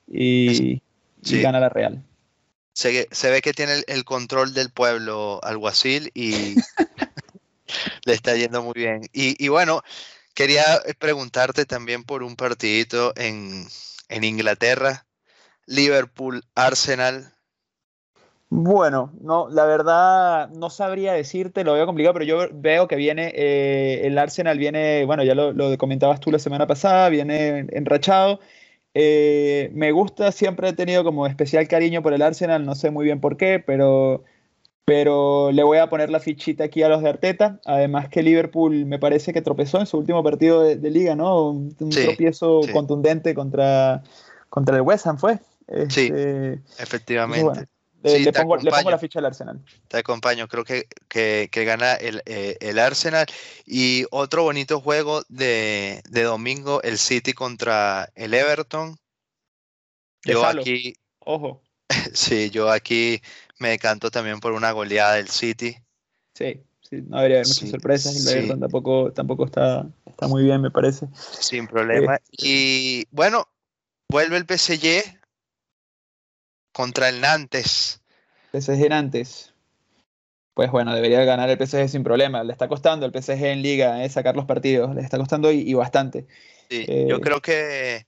Y, 0.09 0.82
gana 1.22 1.61
la 1.61 1.68
Real. 1.68 2.03
Se, 2.72 3.09
se, 3.11 3.30
ve 3.30 3.40
que 3.40 3.55
tiene 3.55 3.84
el, 3.86 4.05
control 4.05 4.53
del 4.53 4.70
pueblo 4.70 5.40
alguacil 5.42 6.11
y 6.12 6.57
le 8.05 8.12
está 8.12 8.34
yendo 8.34 8.62
muy 8.62 8.74
bien. 8.74 9.03
Y, 9.12 9.42
y, 9.42 9.49
bueno, 9.49 9.82
quería 10.34 10.64
preguntarte 10.99 11.64
también 11.64 12.05
por 12.05 12.22
un 12.22 12.36
partidito 12.36 13.14
en, 13.16 13.66
en 14.09 14.24
Inglaterra. 14.24 15.07
Liverpool, 15.66 16.44
Arsenal. 16.55 17.36
Bueno, 18.49 19.12
no, 19.20 19.49
la 19.51 19.64
verdad 19.64 20.51
no 20.51 20.70
sabría 20.70 21.12
decirte, 21.12 21.64
lo 21.64 21.72
veo 21.72 21.84
complicado, 21.84 22.14
pero 22.14 22.24
yo 22.24 22.49
veo 22.53 22.86
que 22.86 22.94
viene, 22.94 23.32
eh, 23.34 24.03
el 24.05 24.16
Arsenal 24.18 24.57
viene, 24.57 25.05
bueno, 25.05 25.24
ya 25.24 25.34
lo, 25.34 25.76
comentabas 25.78 26.20
tú 26.20 26.30
la 26.30 26.38
semana 26.38 26.66
pasada, 26.66 27.09
viene 27.09 27.66
enrachado. 27.72 28.38
Eh, 28.94 29.70
me 29.74 29.90
gusta, 29.90 30.30
siempre 30.30 30.68
he 30.68 30.72
tenido 30.74 31.03
como 31.03 31.26
especial 31.26 31.66
cariño 31.66 32.03
por 32.03 32.12
el 32.14 32.22
Arsenal, 32.22 32.64
no 32.64 32.76
sé 32.76 32.90
muy 32.90 33.05
bien 33.05 33.20
por 33.20 33.36
qué, 33.36 33.62
pero, 33.64 34.22
pero 34.84 35.51
le 35.51 35.64
voy 35.64 35.78
a 35.78 35.90
poner 35.90 36.11
la 36.11 36.20
fichita 36.20 36.64
aquí 36.64 36.84
a 36.84 36.88
los 36.88 37.03
de 37.03 37.09
Arteta. 37.09 37.61
Además 37.64 38.09
que 38.09 38.22
Liverpool 38.22 38.86
me 38.86 39.01
parece 39.01 39.32
que 39.32 39.42
tropezó 39.42 39.80
en 39.80 39.86
su 39.86 39.99
último 39.99 40.22
partido 40.22 40.62
de, 40.62 40.90
liga, 40.90 41.16
¿no? 41.16 41.51
Un, 41.51 41.74
tropiezo 41.90 42.61
contundente 42.72 43.34
contra, 43.34 44.05
contra 44.51 44.76
el 44.76 44.82
West 44.82 45.07
Ham 45.09 45.18
fue. 45.18 45.40
sí, 45.88 46.12
este, 46.14 46.61
efectivamente 48.03 48.64
le, 48.64 48.70
pongo, 48.70 48.90
la 48.90 48.99
ficha 48.99 49.18
al 49.18 49.26
Arsenal. 49.26 49.61
Te 49.88 49.99
acompaño, 49.99 50.49
creo 50.49 50.64
que, 50.64 50.86
que, 51.09 51.64
gana 51.64 51.94
el, 51.94 52.22
eh, 52.26 52.57
el, 52.61 52.78
Arsenal. 52.78 53.26
Y 53.64 54.05
otro 54.11 54.42
bonito 54.42 54.80
juego 54.80 55.22
de, 55.28 56.03
de, 56.09 56.22
domingo, 56.22 56.82
el 56.82 56.99
City 56.99 57.32
contra 57.32 58.11
el 58.14 58.34
Everton. 58.34 58.97
Yo 60.24 60.44
aquí, 60.44 60.94
ojo. 61.20 61.62
sí, 62.14 62.51
yo 62.51 62.70
aquí 62.70 63.20
me 63.59 63.70
decanto 63.70 64.11
también 64.11 64.40
por 64.40 64.53
una 64.53 64.72
goleada 64.72 65.14
del 65.14 65.28
City. 65.28 65.76
Sí, 66.34 66.62
sí 66.82 67.03
no 67.03 67.16
debería 67.18 67.38
haber 67.38 67.49
muchas 67.49 67.70
sorpresas. 67.70 68.26
El 68.26 68.38
Everton 68.38 68.61
tampoco, 68.61 69.12
tampoco 69.12 69.44
está, 69.47 69.86
está 70.07 70.28
muy 70.28 70.42
bien, 70.42 70.61
me 70.61 70.70
parece. 70.70 71.09
Sin 71.14 71.66
problema. 71.66 72.16
Este 72.16 72.47
y 72.49 73.07
bueno, 73.11 73.49
vuelve 74.11 74.36
el 74.36 74.44
PSG 74.44 75.16
contra 76.77 77.09
el 77.09 77.22
Nantes. 77.22 78.03
PSG 78.53 78.91
Nantes. 78.91 79.55
Pues 80.53 80.70
bueno, 80.70 80.95
debería 80.95 81.24
ganar 81.24 81.49
el 81.49 81.57
PSG 81.57 81.89
sin 81.89 82.05
problema. 82.05 82.45
Le 82.45 82.53
está 82.53 82.68
costando 82.68 83.07
el 83.07 83.12
PSG 83.12 83.47
en 83.47 83.62
liga 83.62 84.05
eh, 84.05 84.11
sacar 84.11 84.37
los 84.37 84.45
partidos. 84.45 84.95
Le 84.95 85.01
está 85.01 85.16
costando 85.16 85.51
y, 85.51 85.72
bastante. 85.72 86.27
Sí, 86.68 86.85
yo 87.09 87.16
eh, 87.16 87.20
creo 87.22 87.41
que 87.41 88.07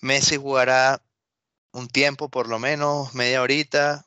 Messi 0.00 0.38
jugará 0.38 1.00
un 1.70 1.86
tiempo, 1.86 2.28
por 2.28 2.48
lo 2.48 2.58
menos, 2.58 3.14
media 3.14 3.42
horita, 3.42 4.04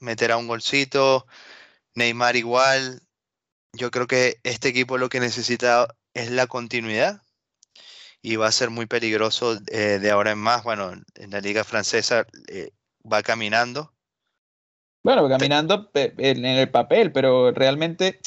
meterá 0.00 0.36
un 0.36 0.48
golcito. 0.48 1.26
Neymar 1.94 2.36
igual. 2.36 3.00
Yo 3.72 3.90
creo 3.90 4.06
que 4.06 4.38
este 4.42 4.68
equipo 4.68 4.98
lo 4.98 5.08
que 5.08 5.18
necesita 5.18 5.88
es 6.12 6.30
la 6.30 6.46
continuidad 6.46 7.22
y 8.20 8.36
va 8.36 8.48
a 8.48 8.52
ser 8.52 8.68
muy 8.68 8.84
peligroso 8.84 9.58
eh, 9.68 9.98
de 9.98 10.10
ahora 10.10 10.32
en 10.32 10.38
más. 10.40 10.62
Bueno, 10.62 10.92
en 11.14 11.30
la 11.30 11.40
liga 11.40 11.64
francesa 11.64 12.26
va 13.10 13.22
caminando. 13.22 13.92
Bueno, 15.02 15.28
caminando 15.28 15.90
en 15.94 16.44
el 16.44 16.68
papel, 16.70 17.12
pero 17.12 17.52
realmente 17.52 18.18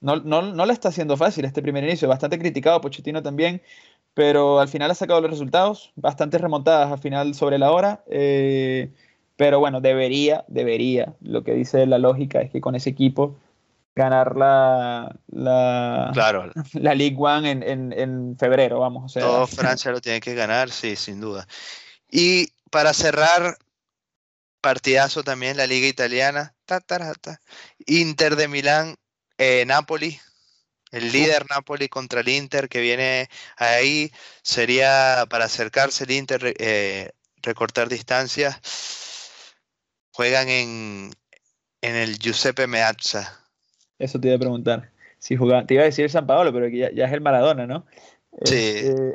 no, 0.00 0.16
no, 0.16 0.42
no 0.42 0.66
le 0.66 0.72
está 0.72 0.88
haciendo 0.88 1.16
fácil 1.16 1.44
este 1.44 1.62
primer 1.62 1.84
inicio. 1.84 2.08
Bastante 2.08 2.38
criticado, 2.38 2.80
Pochettino 2.80 3.22
también, 3.22 3.62
pero 4.14 4.60
al 4.60 4.68
final 4.68 4.90
ha 4.90 4.94
sacado 4.94 5.20
los 5.20 5.30
resultados, 5.30 5.92
bastantes 5.94 6.40
remontadas 6.40 6.90
al 6.90 6.98
final 6.98 7.34
sobre 7.34 7.58
la 7.58 7.70
hora. 7.70 8.02
Eh, 8.10 8.90
pero 9.36 9.60
bueno, 9.60 9.80
debería, 9.80 10.44
debería. 10.48 11.14
Lo 11.20 11.44
que 11.44 11.54
dice 11.54 11.86
la 11.86 11.98
lógica 11.98 12.40
es 12.40 12.50
que 12.50 12.60
con 12.60 12.74
ese 12.74 12.90
equipo 12.90 13.38
ganar 13.94 14.36
la, 14.36 15.16
la, 15.28 16.10
claro. 16.12 16.50
la 16.74 16.94
League 16.94 17.16
One 17.18 17.50
en, 17.50 17.92
en, 17.92 18.36
febrero, 18.38 18.80
vamos. 18.80 19.04
O 19.04 19.08
sea. 19.08 19.22
Todo 19.22 19.46
Francia 19.46 19.90
lo 19.92 20.00
tiene 20.00 20.20
que 20.20 20.34
ganar, 20.34 20.70
sí, 20.70 20.96
sin 20.96 21.20
duda. 21.20 21.46
Y 22.10 22.48
para 22.70 22.92
cerrar, 22.92 23.58
Partidazo 24.60 25.22
también 25.22 25.56
la 25.56 25.66
liga 25.66 25.86
italiana. 25.88 26.54
Inter 27.86 28.36
de 28.36 28.48
Milán, 28.48 28.96
eh, 29.38 29.64
Napoli. 29.66 30.18
El 30.92 31.12
líder 31.12 31.46
Napoli 31.48 31.88
contra 31.88 32.20
el 32.20 32.28
Inter 32.28 32.68
que 32.68 32.80
viene 32.80 33.28
ahí 33.56 34.10
sería 34.42 35.24
para 35.30 35.44
acercarse 35.44 36.04
el 36.04 36.10
Inter, 36.10 36.54
eh, 36.58 37.10
recortar 37.42 37.88
distancias. 37.88 38.60
Juegan 40.12 40.48
en, 40.48 41.10
en 41.80 41.94
el 41.94 42.18
Giuseppe 42.18 42.66
Meazza. 42.66 43.46
Eso 43.98 44.20
te 44.20 44.28
iba 44.28 44.36
a 44.36 44.40
preguntar. 44.40 44.90
Si 45.18 45.36
jugaba, 45.36 45.64
te 45.64 45.74
iba 45.74 45.84
a 45.84 45.86
decir 45.86 46.10
San 46.10 46.26
Paolo, 46.26 46.52
pero 46.52 46.68
ya, 46.68 46.90
ya 46.92 47.04
es 47.04 47.12
el 47.12 47.20
Maradona, 47.20 47.66
¿no? 47.66 47.86
Sí. 48.44 48.56
Este, 48.56 49.12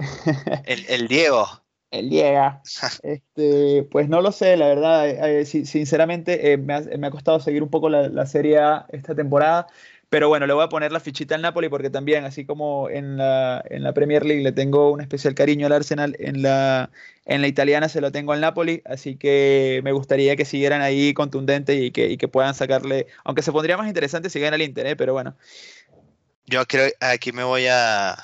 el, 0.66 0.86
el 0.88 1.08
Diego 1.08 1.65
el 1.92 2.10
llega. 2.10 2.62
Este, 3.04 3.84
pues 3.92 4.10
no 4.10 4.22
lo 4.22 4.32
sé, 4.32 4.58
la 4.58 4.68
verdad. 4.68 5.10
Eh, 5.10 5.42
eh, 5.42 5.46
sinceramente, 5.46 6.54
eh, 6.54 6.58
me, 6.58 6.74
ha, 6.74 7.12
costado 7.12 7.40
seguir 7.40 7.64
un 7.64 7.70
poco 7.70 7.90
la, 7.90 8.26
Serie 8.26 8.60
A 8.60 8.86
esta 8.90 9.16
temporada. 9.16 9.68
Pero 10.10 10.30
bueno, 10.30 10.46
le 10.46 10.54
voy 10.54 10.64
a 10.64 10.70
poner 10.70 10.92
la 10.92 11.00
fichita 11.00 11.36
al 11.36 11.42
Napoli 11.42 11.68
porque 11.68 11.90
también, 11.90 12.26
así 12.26 12.46
como 12.46 12.90
en 12.90 13.18
la, 13.18 13.64
en 13.70 13.84
la 13.84 13.94
Premier 13.94 14.24
League 14.24 14.44
le 14.44 14.52
tengo 14.52 14.92
un 14.92 15.02
especial 15.02 15.34
cariño 15.34 15.66
al 15.66 15.74
Arsenal, 15.74 16.16
en 16.20 16.44
la, 16.44 16.92
en 17.26 17.42
la 17.42 17.48
italiana 17.48 17.90
se 17.90 18.02
lo 18.02 18.12
tengo 18.12 18.32
al 18.32 18.42
Napoli. 18.42 18.82
Así 18.86 19.16
que 19.18 19.82
me 19.84 19.92
gustaría 19.92 20.36
que 20.36 20.46
siguieran 20.46 20.82
ahí 20.82 21.14
contundente 21.14 21.76
y 21.76 21.92
que, 21.92 22.10
y 22.10 22.18
que 22.18 22.28
puedan 22.28 22.56
sacarle. 22.56 23.08
Aunque 23.24 23.42
se 23.42 23.52
pondría 23.52 23.78
más 23.78 23.88
interesante 23.88 24.30
si 24.30 24.40
gana 24.40 24.56
el 24.56 24.62
Inter, 24.62 24.96
pero 24.96 25.14
bueno. 25.14 25.36
Yo 26.46 26.66
creo 26.68 26.92
aquí 27.00 27.32
me 27.32 27.44
voy 27.44 27.66
a, 27.68 28.16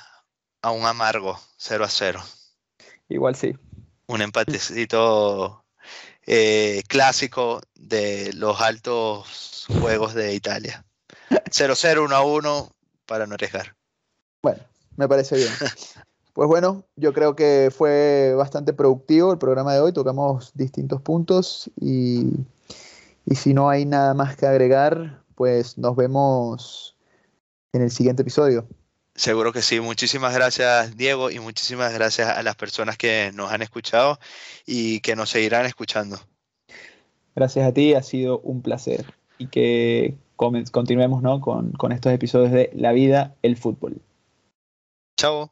a 0.62 0.72
un 0.72 0.86
amargo 0.86 1.39
0 1.57 1.84
a 1.84 1.89
0. 1.89 2.22
Igual 3.12 3.36
sí. 3.36 3.55
Un 4.07 4.22
empatecito 4.22 5.64
eh, 6.26 6.82
clásico 6.88 7.62
de 7.76 8.32
los 8.34 8.62
altos 8.62 9.66
juegos 9.82 10.14
de 10.14 10.34
Italia. 10.34 10.86
0-0, 11.30 12.07
1-1 12.07 12.72
para 13.05 13.28
no 13.28 13.36
arriesgar. 13.36 13.76
Bueno, 14.41 14.64
me 14.95 15.07
parece 15.07 15.36
bien. 15.36 15.51
Pues 16.34 16.47
bueno, 16.47 16.86
yo 16.95 17.12
creo 17.12 17.36
que 17.36 17.74
fue 17.76 18.34
bastante 18.38 18.72
productivo 18.72 19.34
el 19.34 19.38
programa 19.38 19.74
de 19.74 19.82
hoy. 19.82 19.91
Tocamos 19.91 20.53
distintos 20.53 21.01
puntos 21.01 21.70
y, 21.76 22.32
y 23.26 23.36
si 23.36 23.53
no 23.53 23.70
hay 23.70 23.84
nada 23.84 24.14
más 24.14 24.38
que 24.38 24.47
agregar, 24.47 25.22
pues 25.36 25.78
nos 25.78 25.97
vemos 25.97 26.95
en 27.74 27.82
el 27.82 27.91
siguiente 27.91 28.22
episodio. 28.22 28.66
Seguro 29.16 29.51
que 29.51 29.62
sí. 29.62 29.80
Muchísimas 29.80 30.34
gracias, 30.34 30.95
Diego, 30.95 31.32
y 31.32 31.39
muchísimas 31.39 31.93
gracias 31.93 32.30
a 32.30 32.41
las 32.43 32.55
personas 32.55 32.97
que 32.97 33.32
nos 33.34 33.51
han 33.51 33.62
escuchado 33.62 34.20
y 34.66 34.99
que 35.01 35.16
nos 35.16 35.30
seguirán 35.30 35.66
escuchando. 35.66 36.18
Gracias 37.36 37.68
a 37.68 37.74
ti, 37.74 37.93
ha 37.93 38.03
sido 38.03 38.39
un 38.39 38.62
placer. 38.62 39.05
Y 39.38 39.47
que 39.47 40.16
continuemos 40.72 41.22
¿no? 41.22 41.39
con, 41.41 41.72
con 41.74 41.91
estos 41.91 42.12
episodios 42.12 42.51
de 42.51 42.72
La 42.74 42.91
vida, 42.91 43.36
el 43.41 43.57
fútbol. 43.57 44.01
Chao. 45.18 45.51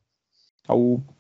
Chao. 0.66 1.19